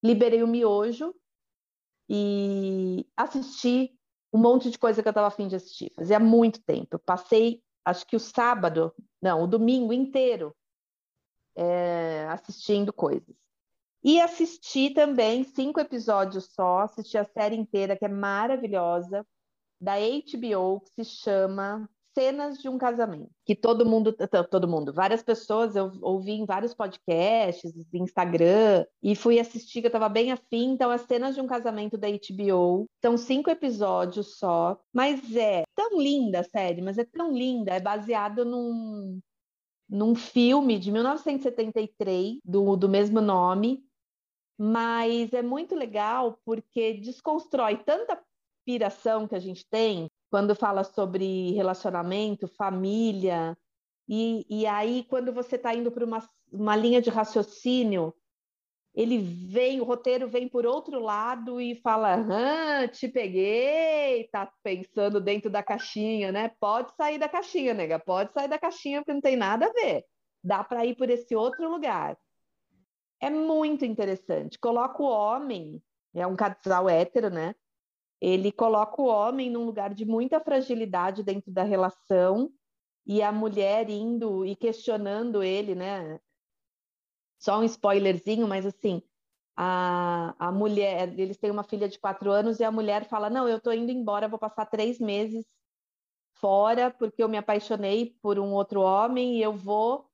liberei 0.02 0.42
o 0.42 0.48
miojo 0.48 1.14
e 2.08 3.06
assisti 3.14 3.97
um 4.32 4.38
monte 4.38 4.70
de 4.70 4.78
coisa 4.78 5.02
que 5.02 5.08
eu 5.08 5.10
estava 5.10 5.28
afim 5.28 5.48
de 5.48 5.56
assistir. 5.56 5.92
Fazia 5.94 6.20
muito 6.20 6.60
tempo. 6.62 6.88
Eu 6.92 6.98
passei, 6.98 7.62
acho 7.84 8.06
que 8.06 8.16
o 8.16 8.20
sábado, 8.20 8.94
não, 9.20 9.42
o 9.42 9.46
domingo 9.46 9.92
inteiro 9.92 10.54
é, 11.56 12.26
assistindo 12.28 12.92
coisas. 12.92 13.34
E 14.02 14.20
assisti 14.20 14.90
também 14.90 15.42
cinco 15.42 15.80
episódios 15.80 16.46
só, 16.52 16.80
assisti 16.80 17.18
a 17.18 17.24
série 17.24 17.56
inteira, 17.56 17.96
que 17.96 18.04
é 18.04 18.08
maravilhosa, 18.08 19.26
da 19.80 19.94
HBO, 19.96 20.80
que 20.80 21.04
se 21.04 21.04
chama 21.04 21.88
cenas 22.18 22.58
de 22.58 22.68
um 22.68 22.76
casamento, 22.76 23.30
que 23.44 23.54
todo 23.54 23.86
mundo, 23.86 24.12
todo 24.50 24.66
mundo, 24.66 24.92
várias 24.92 25.22
pessoas 25.22 25.76
eu 25.76 25.92
ouvi 26.02 26.32
em 26.32 26.44
vários 26.44 26.74
podcasts, 26.74 27.72
Instagram, 27.94 28.84
e 29.00 29.14
fui 29.14 29.38
assistir, 29.38 29.80
que 29.80 29.86
eu 29.86 29.90
estava 29.90 30.08
bem 30.08 30.32
afim, 30.32 30.72
então 30.72 30.90
as 30.90 31.02
cenas 31.02 31.36
de 31.36 31.40
um 31.40 31.46
casamento 31.46 31.96
da 31.96 32.08
HBO, 32.08 32.86
são 33.00 33.16
cinco 33.16 33.50
episódios 33.50 34.36
só, 34.36 34.76
mas 34.92 35.36
é 35.36 35.62
tão 35.76 36.00
linda 36.00 36.40
a 36.40 36.44
série, 36.44 36.82
mas 36.82 36.98
é 36.98 37.04
tão 37.04 37.32
linda, 37.32 37.70
é 37.70 37.78
baseado 37.80 38.44
num, 38.44 39.20
num 39.88 40.16
filme 40.16 40.76
de 40.76 40.90
1973, 40.90 42.38
do, 42.44 42.74
do 42.74 42.88
mesmo 42.88 43.20
nome, 43.20 43.80
mas 44.58 45.32
é 45.32 45.40
muito 45.40 45.76
legal 45.76 46.36
porque 46.44 46.94
desconstrói 46.94 47.76
tanta 47.76 48.20
piração 48.66 49.28
que 49.28 49.36
a 49.36 49.40
gente 49.40 49.64
tem 49.70 50.10
quando 50.30 50.54
fala 50.54 50.84
sobre 50.84 51.52
relacionamento, 51.52 52.48
família, 52.48 53.56
e, 54.08 54.46
e 54.48 54.66
aí 54.66 55.04
quando 55.04 55.32
você 55.32 55.56
está 55.56 55.74
indo 55.74 55.90
para 55.90 56.04
uma, 56.04 56.26
uma 56.50 56.76
linha 56.76 57.00
de 57.00 57.10
raciocínio, 57.10 58.14
ele 58.94 59.18
vem, 59.18 59.80
o 59.80 59.84
roteiro 59.84 60.28
vem 60.28 60.48
por 60.48 60.66
outro 60.66 60.98
lado 60.98 61.60
e 61.60 61.76
fala, 61.76 62.16
ah, 62.16 62.88
te 62.88 63.06
peguei, 63.06 64.28
tá 64.32 64.52
pensando 64.62 65.20
dentro 65.20 65.48
da 65.48 65.62
caixinha, 65.62 66.32
né? 66.32 66.50
Pode 66.58 66.92
sair 66.96 67.18
da 67.18 67.28
caixinha, 67.28 67.74
nega, 67.74 67.98
pode 67.98 68.32
sair 68.32 68.48
da 68.48 68.58
caixinha 68.58 69.00
porque 69.00 69.12
não 69.12 69.20
tem 69.20 69.36
nada 69.36 69.66
a 69.66 69.72
ver. 69.72 70.04
Dá 70.42 70.64
para 70.64 70.84
ir 70.84 70.96
por 70.96 71.08
esse 71.10 71.36
outro 71.36 71.70
lugar. 71.70 72.18
É 73.20 73.30
muito 73.30 73.84
interessante. 73.84 74.58
Coloca 74.58 75.00
o 75.02 75.06
homem, 75.06 75.82
é 76.14 76.26
um 76.26 76.34
casal 76.34 76.88
hétero, 76.88 77.30
né? 77.30 77.54
Ele 78.20 78.50
coloca 78.52 79.00
o 79.00 79.06
homem 79.06 79.50
num 79.50 79.64
lugar 79.64 79.94
de 79.94 80.04
muita 80.04 80.40
fragilidade 80.40 81.22
dentro 81.22 81.52
da 81.52 81.62
relação 81.62 82.52
e 83.06 83.22
a 83.22 83.32
mulher 83.32 83.88
indo 83.88 84.44
e 84.44 84.56
questionando 84.56 85.42
ele, 85.42 85.74
né? 85.74 86.20
Só 87.38 87.58
um 87.60 87.64
spoilerzinho, 87.64 88.46
mas 88.48 88.66
assim, 88.66 89.02
a, 89.56 90.34
a 90.38 90.52
mulher, 90.52 91.18
eles 91.18 91.38
têm 91.38 91.50
uma 91.50 91.64
filha 91.64 91.88
de 91.88 91.98
quatro 91.98 92.30
anos 92.30 92.60
e 92.60 92.64
a 92.64 92.70
mulher 92.70 93.08
fala: 93.08 93.30
Não, 93.30 93.48
eu 93.48 93.60
tô 93.60 93.72
indo 93.72 93.90
embora, 93.90 94.28
vou 94.28 94.38
passar 94.38 94.66
três 94.66 94.98
meses 95.00 95.46
fora 96.34 96.90
porque 96.90 97.22
eu 97.22 97.28
me 97.28 97.36
apaixonei 97.36 98.16
por 98.22 98.38
um 98.38 98.52
outro 98.52 98.80
homem 98.80 99.36
e 99.36 99.42
eu 99.42 99.52
vou 99.52 100.08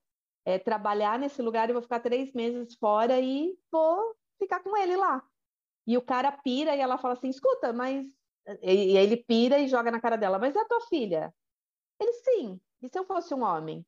é, 0.44 0.58
trabalhar 0.58 1.18
nesse 1.18 1.42
lugar 1.42 1.68
e 1.68 1.72
vou 1.72 1.82
ficar 1.82 2.00
três 2.00 2.32
meses 2.32 2.74
fora 2.76 3.20
e 3.20 3.58
vou 3.70 4.14
ficar 4.38 4.60
com 4.62 4.76
ele 4.76 4.96
lá. 4.96 5.22
E 5.86 5.96
o 5.96 6.02
cara 6.02 6.32
pira 6.32 6.74
e 6.74 6.80
ela 6.80 6.98
fala 6.98 7.14
assim: 7.14 7.28
escuta, 7.28 7.72
mas. 7.72 8.06
E, 8.62 8.96
ele 8.96 9.16
pira 9.16 9.58
e 9.58 9.68
joga 9.68 9.90
na 9.90 10.00
cara 10.00 10.16
dela: 10.16 10.38
mas 10.38 10.56
é 10.56 10.60
a 10.60 10.64
tua 10.64 10.80
filha? 10.82 11.34
Ele 12.00 12.12
sim. 12.12 12.60
E 12.82 12.88
se 12.88 12.98
eu 12.98 13.04
fosse 13.04 13.34
um 13.34 13.42
homem? 13.42 13.84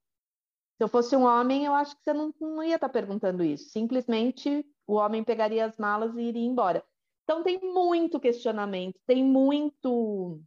Se 0.76 0.84
eu 0.84 0.88
fosse 0.88 1.16
um 1.16 1.24
homem, 1.24 1.64
eu 1.64 1.74
acho 1.74 1.96
que 1.96 2.02
você 2.02 2.12
não, 2.12 2.34
não 2.40 2.62
ia 2.62 2.74
estar 2.74 2.88
tá 2.88 2.92
perguntando 2.92 3.42
isso. 3.42 3.70
Simplesmente 3.70 4.64
o 4.86 4.94
homem 4.94 5.24
pegaria 5.24 5.64
as 5.64 5.76
malas 5.78 6.16
e 6.16 6.22
iria 6.22 6.46
embora. 6.46 6.84
Então 7.24 7.42
tem 7.42 7.58
muito 7.60 8.20
questionamento, 8.20 9.00
tem 9.06 9.24
muito 9.24 10.40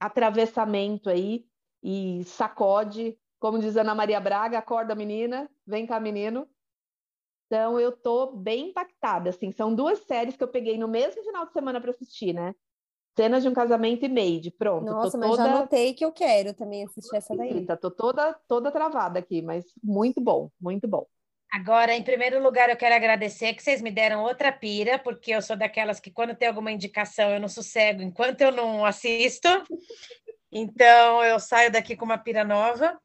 atravessamento 0.00 1.10
aí 1.10 1.46
e 1.82 2.24
sacode, 2.24 3.18
como 3.38 3.58
diz 3.58 3.76
Ana 3.76 3.94
Maria 3.94 4.18
Braga, 4.18 4.58
acorda 4.58 4.94
menina, 4.94 5.50
vem 5.66 5.86
cá 5.86 6.00
menino, 6.00 6.48
então 7.46 7.78
eu 7.78 7.92
tô 7.92 8.32
bem 8.32 8.70
impactada, 8.70 9.30
assim, 9.30 9.52
são 9.52 9.74
duas 9.74 10.00
séries 10.00 10.36
que 10.36 10.42
eu 10.42 10.48
peguei 10.48 10.76
no 10.76 10.88
mesmo 10.88 11.22
final 11.22 11.46
de 11.46 11.52
semana 11.52 11.80
para 11.80 11.90
assistir, 11.90 12.32
né? 12.32 12.54
Cenas 13.16 13.42
de 13.42 13.48
um 13.48 13.54
casamento 13.54 14.04
e 14.04 14.08
Made, 14.08 14.50
pronto. 14.50 14.84
Nossa, 14.84 15.16
mas 15.16 15.30
toda... 15.30 15.44
já 15.44 15.58
notei 15.60 15.94
que 15.94 16.04
eu 16.04 16.12
quero 16.12 16.52
também 16.52 16.84
assistir 16.84 17.16
essa 17.16 17.34
daí. 17.34 17.50
Eita, 17.50 17.76
tô 17.76 17.90
toda, 17.90 18.34
toda 18.46 18.70
travada 18.70 19.18
aqui, 19.18 19.40
mas 19.40 19.64
muito 19.82 20.20
bom, 20.20 20.50
muito 20.60 20.86
bom. 20.86 21.06
Agora, 21.50 21.94
em 21.94 22.02
primeiro 22.02 22.42
lugar, 22.42 22.68
eu 22.68 22.76
quero 22.76 22.94
agradecer 22.94 23.54
que 23.54 23.62
vocês 23.62 23.80
me 23.80 23.90
deram 23.90 24.22
outra 24.22 24.52
pira, 24.52 24.98
porque 24.98 25.30
eu 25.30 25.40
sou 25.40 25.56
daquelas 25.56 26.00
que 26.00 26.10
quando 26.10 26.34
tem 26.34 26.48
alguma 26.48 26.72
indicação 26.72 27.30
eu 27.30 27.40
não 27.40 27.48
sossego 27.48 28.02
enquanto 28.02 28.42
eu 28.42 28.52
não 28.52 28.84
assisto. 28.84 29.48
Então, 30.52 31.24
eu 31.24 31.38
saio 31.38 31.70
daqui 31.70 31.96
com 31.96 32.04
uma 32.04 32.18
pira 32.18 32.44
nova. 32.44 32.98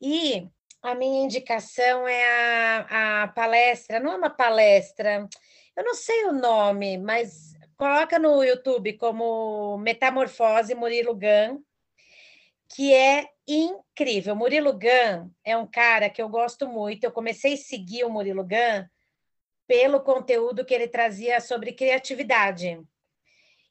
E 0.00 0.46
a 0.84 0.94
minha 0.94 1.24
indicação 1.24 2.06
é 2.06 2.84
a, 2.88 3.22
a 3.22 3.28
palestra, 3.28 3.98
não 3.98 4.12
é 4.12 4.16
uma 4.16 4.30
palestra, 4.30 5.26
eu 5.74 5.82
não 5.82 5.94
sei 5.94 6.26
o 6.26 6.32
nome, 6.32 6.98
mas 6.98 7.54
coloca 7.76 8.18
no 8.18 8.44
YouTube 8.44 8.92
como 8.98 9.78
Metamorfose 9.78 10.74
Murilo 10.74 11.14
Gun, 11.14 11.62
que 12.68 12.92
é 12.92 13.28
incrível. 13.48 14.36
Murilo 14.36 14.72
Gun 14.72 15.30
é 15.42 15.56
um 15.56 15.66
cara 15.66 16.10
que 16.10 16.20
eu 16.20 16.28
gosto 16.28 16.68
muito. 16.68 17.04
Eu 17.04 17.12
comecei 17.12 17.54
a 17.54 17.58
seguir 17.58 18.04
o 18.04 18.10
Murilo 18.10 18.44
Gun 18.44 18.86
pelo 19.66 20.00
conteúdo 20.00 20.64
que 20.64 20.74
ele 20.74 20.86
trazia 20.86 21.40
sobre 21.40 21.72
criatividade. 21.72 22.80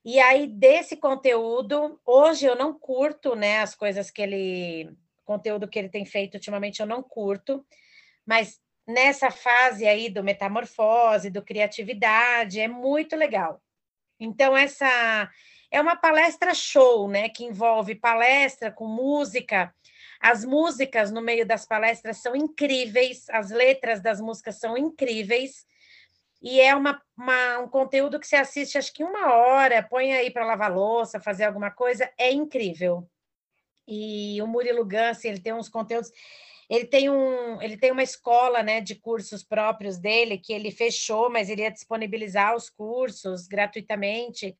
E 0.03 0.19
aí, 0.19 0.47
desse 0.47 0.97
conteúdo, 0.97 1.99
hoje 2.05 2.45
eu 2.45 2.55
não 2.55 2.73
curto 2.73 3.35
né, 3.35 3.59
as 3.59 3.75
coisas 3.75 4.11
que 4.11 4.21
ele 4.21 4.97
conteúdo 5.23 5.67
que 5.67 5.79
ele 5.79 5.89
tem 5.89 6.05
feito 6.05 6.35
ultimamente 6.35 6.79
eu 6.79 6.85
não 6.85 7.01
curto, 7.01 7.65
mas 8.25 8.59
nessa 8.87 9.31
fase 9.31 9.87
aí 9.87 10.09
do 10.09 10.23
metamorfose, 10.23 11.29
do 11.29 11.41
criatividade, 11.41 12.59
é 12.59 12.67
muito 12.67 13.15
legal. 13.15 13.61
Então, 14.19 14.55
essa 14.55 15.29
é 15.71 15.81
uma 15.81 15.95
palestra 15.95 16.53
show, 16.53 17.07
né? 17.07 17.29
Que 17.29 17.43
envolve 17.43 17.95
palestra 17.95 18.71
com 18.71 18.87
música. 18.87 19.73
As 20.19 20.45
músicas 20.45 21.11
no 21.11 21.21
meio 21.21 21.45
das 21.45 21.65
palestras 21.65 22.17
são 22.17 22.35
incríveis, 22.35 23.29
as 23.29 23.49
letras 23.49 24.01
das 24.01 24.21
músicas 24.21 24.59
são 24.59 24.77
incríveis. 24.77 25.65
E 26.41 26.59
é 26.59 26.75
uma, 26.75 27.01
uma 27.17 27.59
um 27.59 27.69
conteúdo 27.69 28.19
que 28.19 28.27
você 28.27 28.35
assiste, 28.35 28.77
acho 28.77 28.93
que 28.93 29.03
uma 29.03 29.33
hora, 29.33 29.81
põe 29.81 30.13
aí 30.13 30.29
para 30.29 30.45
lavar 30.45 30.73
louça, 30.73 31.19
fazer 31.19 31.45
alguma 31.45 31.71
coisa, 31.71 32.09
é 32.17 32.31
incrível. 32.31 33.09
E 33.87 34.41
o 34.41 34.47
Murilo 34.47 34.85
Gans, 34.85 35.23
ele 35.25 35.39
tem 35.39 35.53
uns 35.53 35.69
conteúdos. 35.69 36.11
Ele 36.69 36.85
tem, 36.85 37.09
um, 37.09 37.61
ele 37.61 37.77
tem 37.77 37.91
uma 37.91 38.03
escola 38.03 38.63
né, 38.63 38.81
de 38.81 38.95
cursos 38.95 39.43
próprios 39.43 39.97
dele 39.97 40.37
que 40.37 40.53
ele 40.53 40.71
fechou, 40.71 41.29
mas 41.29 41.49
ele 41.49 41.61
ia 41.61 41.71
disponibilizar 41.71 42.55
os 42.55 42.69
cursos 42.69 43.47
gratuitamente. 43.47 44.57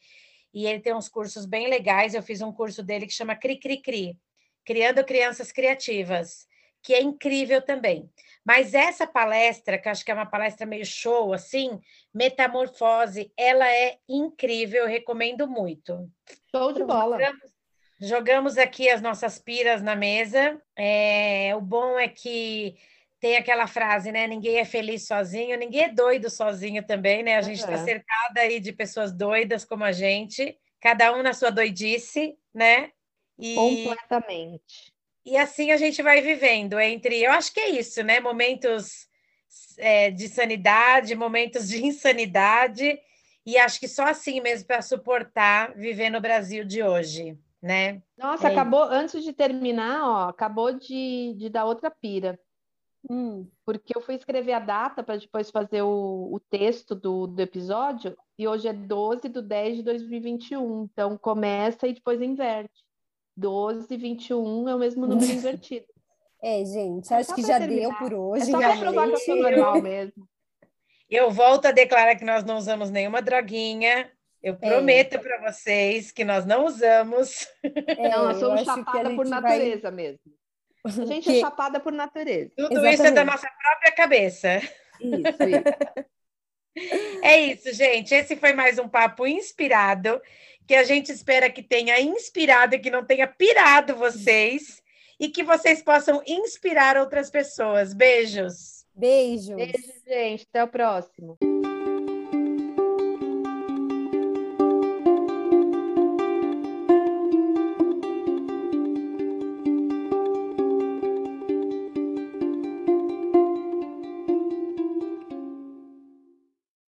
E 0.54 0.68
ele 0.68 0.80
tem 0.80 0.94
uns 0.94 1.10
cursos 1.10 1.46
bem 1.46 1.68
legais. 1.68 2.14
Eu 2.14 2.22
fiz 2.22 2.42
um 2.42 2.52
curso 2.52 2.84
dele 2.84 3.08
que 3.08 3.14
chama 3.14 3.36
Cri 3.36 3.60
Cri 3.60 3.82
Cri 3.82 4.18
Criando 4.66 5.04
Crianças 5.04 5.52
Criativas, 5.52 6.48
que 6.82 6.94
é 6.94 7.02
incrível 7.02 7.62
também. 7.62 8.10
Mas 8.46 8.74
essa 8.74 9.08
palestra, 9.08 9.78
que 9.78 9.90
acho 9.90 10.04
que 10.04 10.12
é 10.12 10.14
uma 10.14 10.26
palestra 10.26 10.66
meio 10.66 10.86
show, 10.86 11.34
assim, 11.34 11.80
Metamorfose, 12.14 13.32
ela 13.38 13.70
é 13.70 13.98
incrível, 14.08 14.84
eu 14.84 14.88
recomendo 14.88 15.48
muito. 15.48 16.10
Show 16.52 16.72
de 16.74 16.84
bola. 16.84 17.18
Jogamos 18.00 18.58
aqui 18.58 18.89
as 18.89 19.02
nossas 19.02 19.39
piras 19.39 19.82
na 19.82 19.96
mesa. 19.96 20.62
É, 20.76 21.54
o 21.56 21.62
bom 21.62 21.98
é 21.98 22.08
que 22.08 22.76
tem 23.20 23.38
aquela 23.38 23.68
frase, 23.68 24.12
né? 24.12 24.28
Ninguém 24.28 24.58
é 24.58 24.66
feliz 24.66 25.08
sozinho, 25.08 25.58
ninguém 25.58 25.84
é 25.84 25.89
doido 25.89 26.30
sozinho 26.30 26.86
também, 26.86 27.24
né? 27.24 27.38
A 27.38 27.41
gente 27.41 27.60
está 27.60 27.74
é. 27.74 27.78
cercada 27.78 28.41
aí 28.41 28.60
de 28.60 28.74
pessoas 28.74 29.14
doidas 29.14 29.64
como 29.64 29.86
a 29.86 29.94
gente, 29.94 30.58
cada 30.82 31.14
um 31.14 31.24
na 31.24 31.34
sua 31.34 31.50
doidice, 31.50 32.36
né? 32.54 32.91
E... 33.39 33.56
Completamente. 33.56 34.91
E 35.26 35.38
assim 35.38 35.72
a 35.72 35.78
gente 35.78 36.02
vai 36.02 36.20
vivendo 36.20 36.78
entre, 36.78 37.24
eu 37.24 37.32
acho 37.32 37.54
que 37.54 37.62
é 37.62 37.70
isso, 37.70 38.04
né? 38.04 38.20
Momentos 38.20 39.08
é, 39.78 40.12
de 40.12 40.28
sanidade, 40.28 41.16
momentos 41.16 41.70
de 41.70 41.86
insanidade, 41.86 43.00
e 43.46 43.58
acho 43.58 43.80
que 43.80 43.88
só 43.88 44.04
assim 44.04 44.41
mesmo 44.41 44.68
para 44.68 44.82
suportar 44.82 45.74
viver 45.76 46.10
no 46.10 46.20
Brasil 46.20 46.66
de 46.66 46.84
hoje, 46.84 47.38
né? 47.64 48.03
Nossa, 48.18 48.49
é. 48.49 48.51
acabou, 48.51 48.84
antes 48.84 49.24
de 49.24 49.32
terminar, 49.32 50.03
ó, 50.03 50.28
acabou 50.28 50.74
de, 50.74 51.34
de 51.38 51.47
dar 51.47 51.64
outra 51.64 51.89
pira. 51.89 52.38
Hum. 53.09 53.47
Porque 53.66 53.95
eu 53.95 54.01
fui 54.01 54.16
escrever 54.16 54.51
a 54.51 54.59
data 54.59 55.01
para 55.01 55.16
depois 55.16 55.49
fazer 55.49 55.82
o, 55.82 56.30
o 56.34 56.39
texto 56.49 56.93
do, 56.93 57.26
do 57.26 57.41
episódio, 57.41 58.18
e 58.38 58.45
hoje 58.45 58.68
é 58.68 58.74
12 58.74 59.30
de 59.30 59.41
10 59.41 59.78
de 59.78 59.84
2021. 59.84 60.84
Então 60.91 61.18
começa 61.18 61.88
e 61.88 61.93
depois 61.93 62.22
inverte. 62.22 62.84
12 63.38 63.88
e 63.93 63.97
21 63.97 64.68
é 64.68 64.76
o 64.76 64.80
mesmo 64.80 65.07
número 65.07 65.32
invertido. 65.32 65.86
É, 66.41 66.66
gente, 66.66 67.14
é 67.14 67.18
acho 67.18 67.34
que 67.34 67.41
já 67.41 67.57
terminar. 67.57 67.88
deu 67.88 67.97
por 67.97 68.14
hoje. 68.14 68.43
É 68.43 68.51
só 68.51 68.59
para 68.59 68.78
provar 68.78 69.07
que 69.07 69.14
eu 69.14 69.18
sou 69.20 69.36
normal 69.38 69.82
mesmo. 69.82 70.28
Eu 71.09 71.32
volto 71.32 71.68
a 71.68 71.72
declarar 71.72 72.16
que 72.18 72.26
nós 72.26 72.43
não 72.43 72.57
usamos 72.57 72.91
nenhuma 72.91 73.22
droguinha. 73.22 74.11
Eu 74.44 74.54
é. 74.62 74.70
prometo 74.70 75.16
é. 75.16 75.18
para 75.18 75.52
vocês 75.52 76.12
que 76.12 76.26
nós 76.26 76.46
não 76.46 76.66
usamos. 76.66 77.48
É, 77.64 78.10
não, 78.10 78.26
nós 78.26 78.38
somos 78.38 78.64
chapada 78.64 79.10
por 79.16 79.26
natureza 79.26 79.84
vai... 79.84 79.91
mesmo. 79.91 80.20
A 80.86 80.89
gente 80.89 81.24
que... 81.24 81.38
é 81.38 81.39
chapada 81.39 81.80
por 81.80 81.94
natureza. 81.94 82.52
Tudo 82.58 82.72
Exatamente. 82.72 82.94
isso 82.96 83.06
é 83.06 83.12
da 83.12 83.24
nossa 83.24 83.48
própria 83.50 83.91
cabeça. 83.94 84.58
Isso, 85.00 85.44
isso. 85.44 86.04
É 87.22 87.39
isso, 87.39 87.72
gente. 87.72 88.16
Esse 88.16 88.36
foi 88.36 88.52
mais 88.52 88.80
um 88.80 88.89
papo 88.89 89.28
inspirado, 89.28 90.20
que 90.68 90.74
a 90.74 90.84
gente 90.84 91.12
espera 91.12 91.48
que 91.48 91.62
tenha 91.62 92.02
inspirado 92.02 92.74
e 92.74 92.80
que 92.80 92.89
não 92.89 93.06
tenha 93.06 93.28
pirado 93.28 93.96
vocês 93.96 94.82
e 95.20 95.30
que 95.30 95.44
vocês 95.44 95.84
possam 95.84 96.24
inspirar 96.26 96.98
outras 96.98 97.30
pessoas. 97.30 97.94
Beijos. 97.94 98.86
Beijos. 98.96 99.56
Beijo, 99.56 99.94
gente. 100.08 100.48
Até 100.50 100.64
o 100.64 100.68
próximo. 100.68 101.38